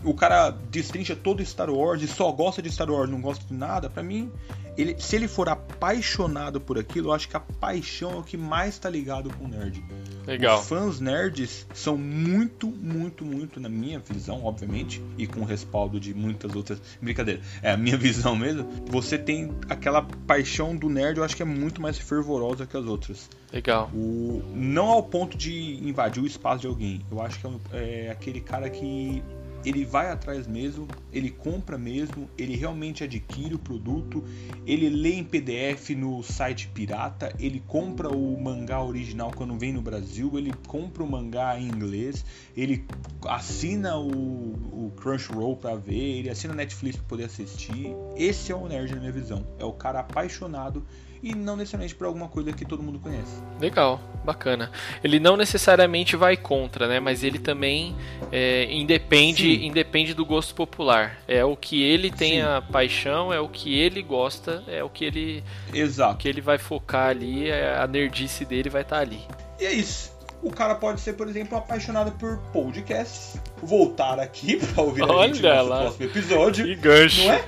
o 0.04 0.14
cara 0.14 0.50
destrincha 0.50 1.14
todo 1.14 1.44
Star 1.44 1.70
Wars 1.70 2.02
e 2.02 2.08
só 2.08 2.30
gosta 2.32 2.62
de 2.62 2.70
Star 2.70 2.90
Wars, 2.90 3.10
não 3.10 3.20
gosta 3.20 3.44
de 3.44 3.54
nada. 3.54 3.90
Para 3.90 4.02
mim, 4.02 4.30
ele, 4.76 4.96
se 4.98 5.14
ele 5.14 5.28
for 5.28 5.48
apaixonado 5.48 6.60
por 6.60 6.78
aquilo, 6.78 7.08
eu 7.08 7.12
acho 7.12 7.28
que 7.28 7.36
a 7.36 7.40
paixão 7.40 8.12
é 8.12 8.16
o 8.16 8.22
que 8.22 8.36
mais 8.36 8.78
tá 8.78 8.90
ligado 8.90 9.30
com 9.34 9.44
o 9.44 9.48
nerd. 9.48 9.84
Legal. 10.26 10.58
Os 10.58 10.66
fãs 10.66 11.00
nerds 11.00 11.66
são 11.74 11.96
muito, 11.96 12.68
muito, 12.68 13.24
muito, 13.24 13.60
na 13.60 13.68
minha 13.68 13.98
visão, 13.98 14.44
obviamente, 14.44 15.02
e 15.18 15.26
com 15.26 15.40
o 15.40 15.44
respaldo 15.44 16.00
de 16.00 16.14
muitas 16.14 16.54
outras. 16.54 16.80
Brincadeira, 17.00 17.40
é 17.62 17.70
a 17.70 17.76
minha 17.76 17.96
visão 17.98 18.34
mesmo. 18.34 18.68
Você 18.86 19.18
tem 19.18 19.52
aquela 19.68 20.02
paixão 20.02 20.74
do 20.74 20.88
nerd, 20.88 21.18
eu 21.18 21.24
acho 21.24 21.36
que 21.36 21.42
é 21.42 21.46
muito 21.46 21.80
mais 21.80 21.98
fervorosa 21.98 22.66
que 22.66 22.76
as 22.76 22.86
outras. 22.86 23.28
Legal. 23.52 23.90
O, 23.94 24.42
não 24.54 24.88
ao 24.88 25.02
ponto 25.02 25.36
de 25.36 25.76
invadir 25.86 26.22
o 26.22 26.26
espaço 26.26 26.62
de 26.62 26.66
alguém. 26.66 27.00
Eu 27.10 27.20
acho 27.22 27.38
que 27.38 27.46
é, 27.72 28.06
é 28.06 28.10
aquele 28.10 28.40
cara 28.40 28.68
que 28.68 29.22
ele 29.64 29.84
vai 29.84 30.10
atrás 30.10 30.46
mesmo, 30.46 30.86
ele 31.12 31.30
compra 31.30 31.78
mesmo, 31.78 32.28
ele 32.36 32.54
realmente 32.54 33.02
adquire 33.02 33.54
o 33.54 33.58
produto, 33.58 34.22
ele 34.66 34.90
lê 34.90 35.14
em 35.14 35.24
PDF 35.24 35.90
no 35.90 36.22
site 36.22 36.68
pirata, 36.68 37.34
ele 37.38 37.62
compra 37.66 38.08
o 38.08 38.40
mangá 38.40 38.82
original 38.82 39.32
quando 39.34 39.58
vem 39.58 39.72
no 39.72 39.80
Brasil, 39.80 40.30
ele 40.36 40.52
compra 40.66 41.02
o 41.02 41.10
mangá 41.10 41.58
em 41.58 41.66
inglês, 41.66 42.24
ele 42.56 42.84
assina 43.26 43.96
o, 43.96 44.08
o 44.10 44.92
Crunchyroll 44.96 45.56
para 45.56 45.76
ver, 45.76 46.18
ele 46.18 46.30
assina 46.30 46.52
Netflix 46.52 46.96
para 46.96 47.06
poder 47.06 47.24
assistir. 47.24 47.94
Esse 48.16 48.52
é 48.52 48.54
o 48.54 48.68
nerd 48.68 48.92
na 48.92 49.00
minha 49.00 49.12
visão, 49.12 49.46
é 49.58 49.64
o 49.64 49.72
cara 49.72 50.00
apaixonado 50.00 50.84
e 51.24 51.34
não 51.34 51.56
necessariamente 51.56 51.94
por 51.94 52.06
alguma 52.06 52.28
coisa 52.28 52.52
que 52.52 52.66
todo 52.66 52.82
mundo 52.82 52.98
conhece. 52.98 53.42
Legal, 53.58 53.98
bacana. 54.22 54.70
Ele 55.02 55.18
não 55.18 55.38
necessariamente 55.38 56.16
vai 56.16 56.36
contra, 56.36 56.86
né? 56.86 57.00
Mas 57.00 57.24
ele 57.24 57.38
também 57.38 57.96
é, 58.30 58.70
independe, 58.70 59.64
independe 59.64 60.12
do 60.12 60.26
gosto 60.26 60.54
popular. 60.54 61.18
É 61.26 61.42
o 61.42 61.56
que 61.56 61.82
ele 61.82 62.10
tem 62.10 62.34
Sim. 62.34 62.42
a 62.42 62.60
paixão, 62.60 63.32
é 63.32 63.40
o 63.40 63.48
que 63.48 63.74
ele 63.74 64.02
gosta, 64.02 64.62
é 64.68 64.84
o 64.84 64.90
que 64.90 65.06
ele, 65.06 65.42
Exato. 65.72 66.18
que 66.18 66.28
ele 66.28 66.42
vai 66.42 66.58
focar 66.58 67.08
ali, 67.08 67.48
é, 67.48 67.74
a 67.78 67.86
nerdice 67.86 68.44
dele 68.44 68.68
vai 68.68 68.82
estar 68.82 68.96
tá 68.96 69.02
ali. 69.02 69.22
E 69.58 69.64
é 69.64 69.72
isso. 69.72 70.12
O 70.42 70.50
cara 70.50 70.74
pode 70.74 71.00
ser, 71.00 71.14
por 71.14 71.26
exemplo, 71.26 71.56
apaixonado 71.56 72.12
por 72.18 72.36
podcasts, 72.52 73.40
voltar 73.62 74.20
aqui 74.20 74.58
para 74.74 74.82
ouvir 74.82 75.02
Olha 75.04 75.20
a 75.20 75.26
gente 75.26 75.40
no 75.40 75.66
próximo 75.68 76.04
episódio. 76.04 76.66
Que 76.66 76.74
gancho. 76.74 77.24
Não 77.24 77.32
é? 77.32 77.44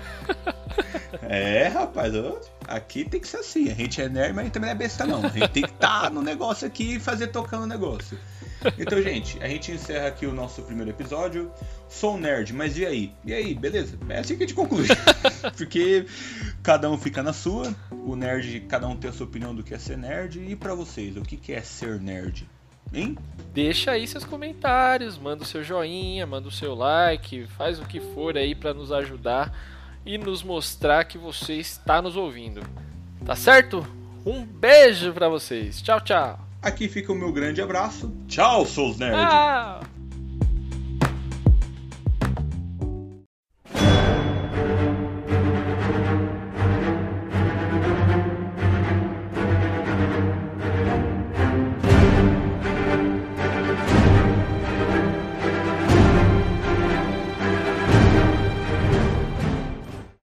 é, 1.23 1.69
rapaz, 1.69 2.13
aqui 2.67 3.05
tem 3.05 3.21
que 3.21 3.29
ser 3.29 3.39
assim. 3.39 3.71
A 3.71 3.75
gente 3.75 4.01
é 4.01 4.09
nerd, 4.09 4.33
mas 4.33 4.41
a 4.41 4.45
gente 4.45 4.53
também 4.53 4.71
não 4.71 4.75
é 4.75 4.79
besta, 4.79 5.07
não. 5.07 5.25
A 5.25 5.29
gente 5.29 5.49
tem 5.49 5.63
que 5.63 5.71
estar 5.71 6.03
tá 6.03 6.11
no 6.11 6.23
negócio 6.23 6.67
aqui 6.67 6.97
e 6.97 7.01
fazer 7.01 7.29
tocando 7.29 7.65
o 7.65 7.67
negócio. 7.67 8.19
Então, 8.79 9.01
gente, 9.01 9.39
a 9.43 9.49
gente 9.49 9.73
encerra 9.73 10.09
aqui 10.09 10.27
o 10.27 10.33
nosso 10.33 10.63
primeiro 10.63 10.91
episódio. 10.91 11.51
Sou 11.89 12.19
nerd, 12.19 12.53
mas 12.53 12.77
e 12.77 12.85
aí? 12.85 13.13
E 13.25 13.33
aí, 13.33 13.55
beleza? 13.55 13.99
É 14.09 14.19
assim 14.19 14.37
que 14.37 14.45
a 14.45 14.47
gente 14.47 14.57
conclui. 14.57 14.87
Porque 15.57 16.07
cada 16.63 16.91
um 16.91 16.99
fica 16.99 17.23
na 17.23 17.33
sua. 17.33 17.75
O 17.91 18.17
nerd, 18.17 18.61
cada 18.69 18.89
um 18.89 18.97
tem 18.97 19.11
a 19.11 19.13
sua 19.13 19.27
opinião 19.27 19.55
do 19.55 19.63
que 19.63 19.75
é 19.75 19.79
ser 19.79 19.97
nerd. 19.97 20.41
E 20.41 20.57
para 20.57 20.75
vocês, 20.75 21.17
o 21.17 21.23
que 21.23 21.53
é 21.53 21.61
ser 21.61 22.01
nerd? 22.01 22.49
Hein? 22.93 23.17
Deixa 23.53 23.91
aí 23.91 24.07
seus 24.07 24.25
comentários, 24.25 25.19
manda 25.19 25.43
o 25.43 25.47
seu 25.47 25.63
joinha, 25.63 26.27
manda 26.27 26.49
o 26.49 26.53
seu 26.53 26.75
like, 26.75 27.47
faz 27.57 27.81
o 27.81 27.85
que 27.85 28.01
for 28.01 28.37
aí 28.37 28.55
para 28.55 28.73
nos 28.73 28.93
ajudar 28.93 29.53
e 30.07 30.17
nos 30.17 30.43
mostrar 30.43 31.05
que 31.05 31.19
você 31.19 31.55
está 31.55 32.01
nos 32.01 32.17
ouvindo. 32.17 32.63
Tá 33.25 33.35
certo? 33.35 33.85
Um 34.25 34.45
beijo 34.45 35.13
para 35.13 35.29
vocês. 35.29 35.83
Tchau, 35.83 36.01
tchau. 36.01 36.39
Aqui 36.63 36.89
fica 36.89 37.13
o 37.13 37.17
meu 37.17 37.33
grande 37.33 37.61
abraço. 37.61 38.13
Tchau, 38.27 38.65
Souls 38.65 38.99
Nerd. 38.99 39.17
Ah. 39.17 39.81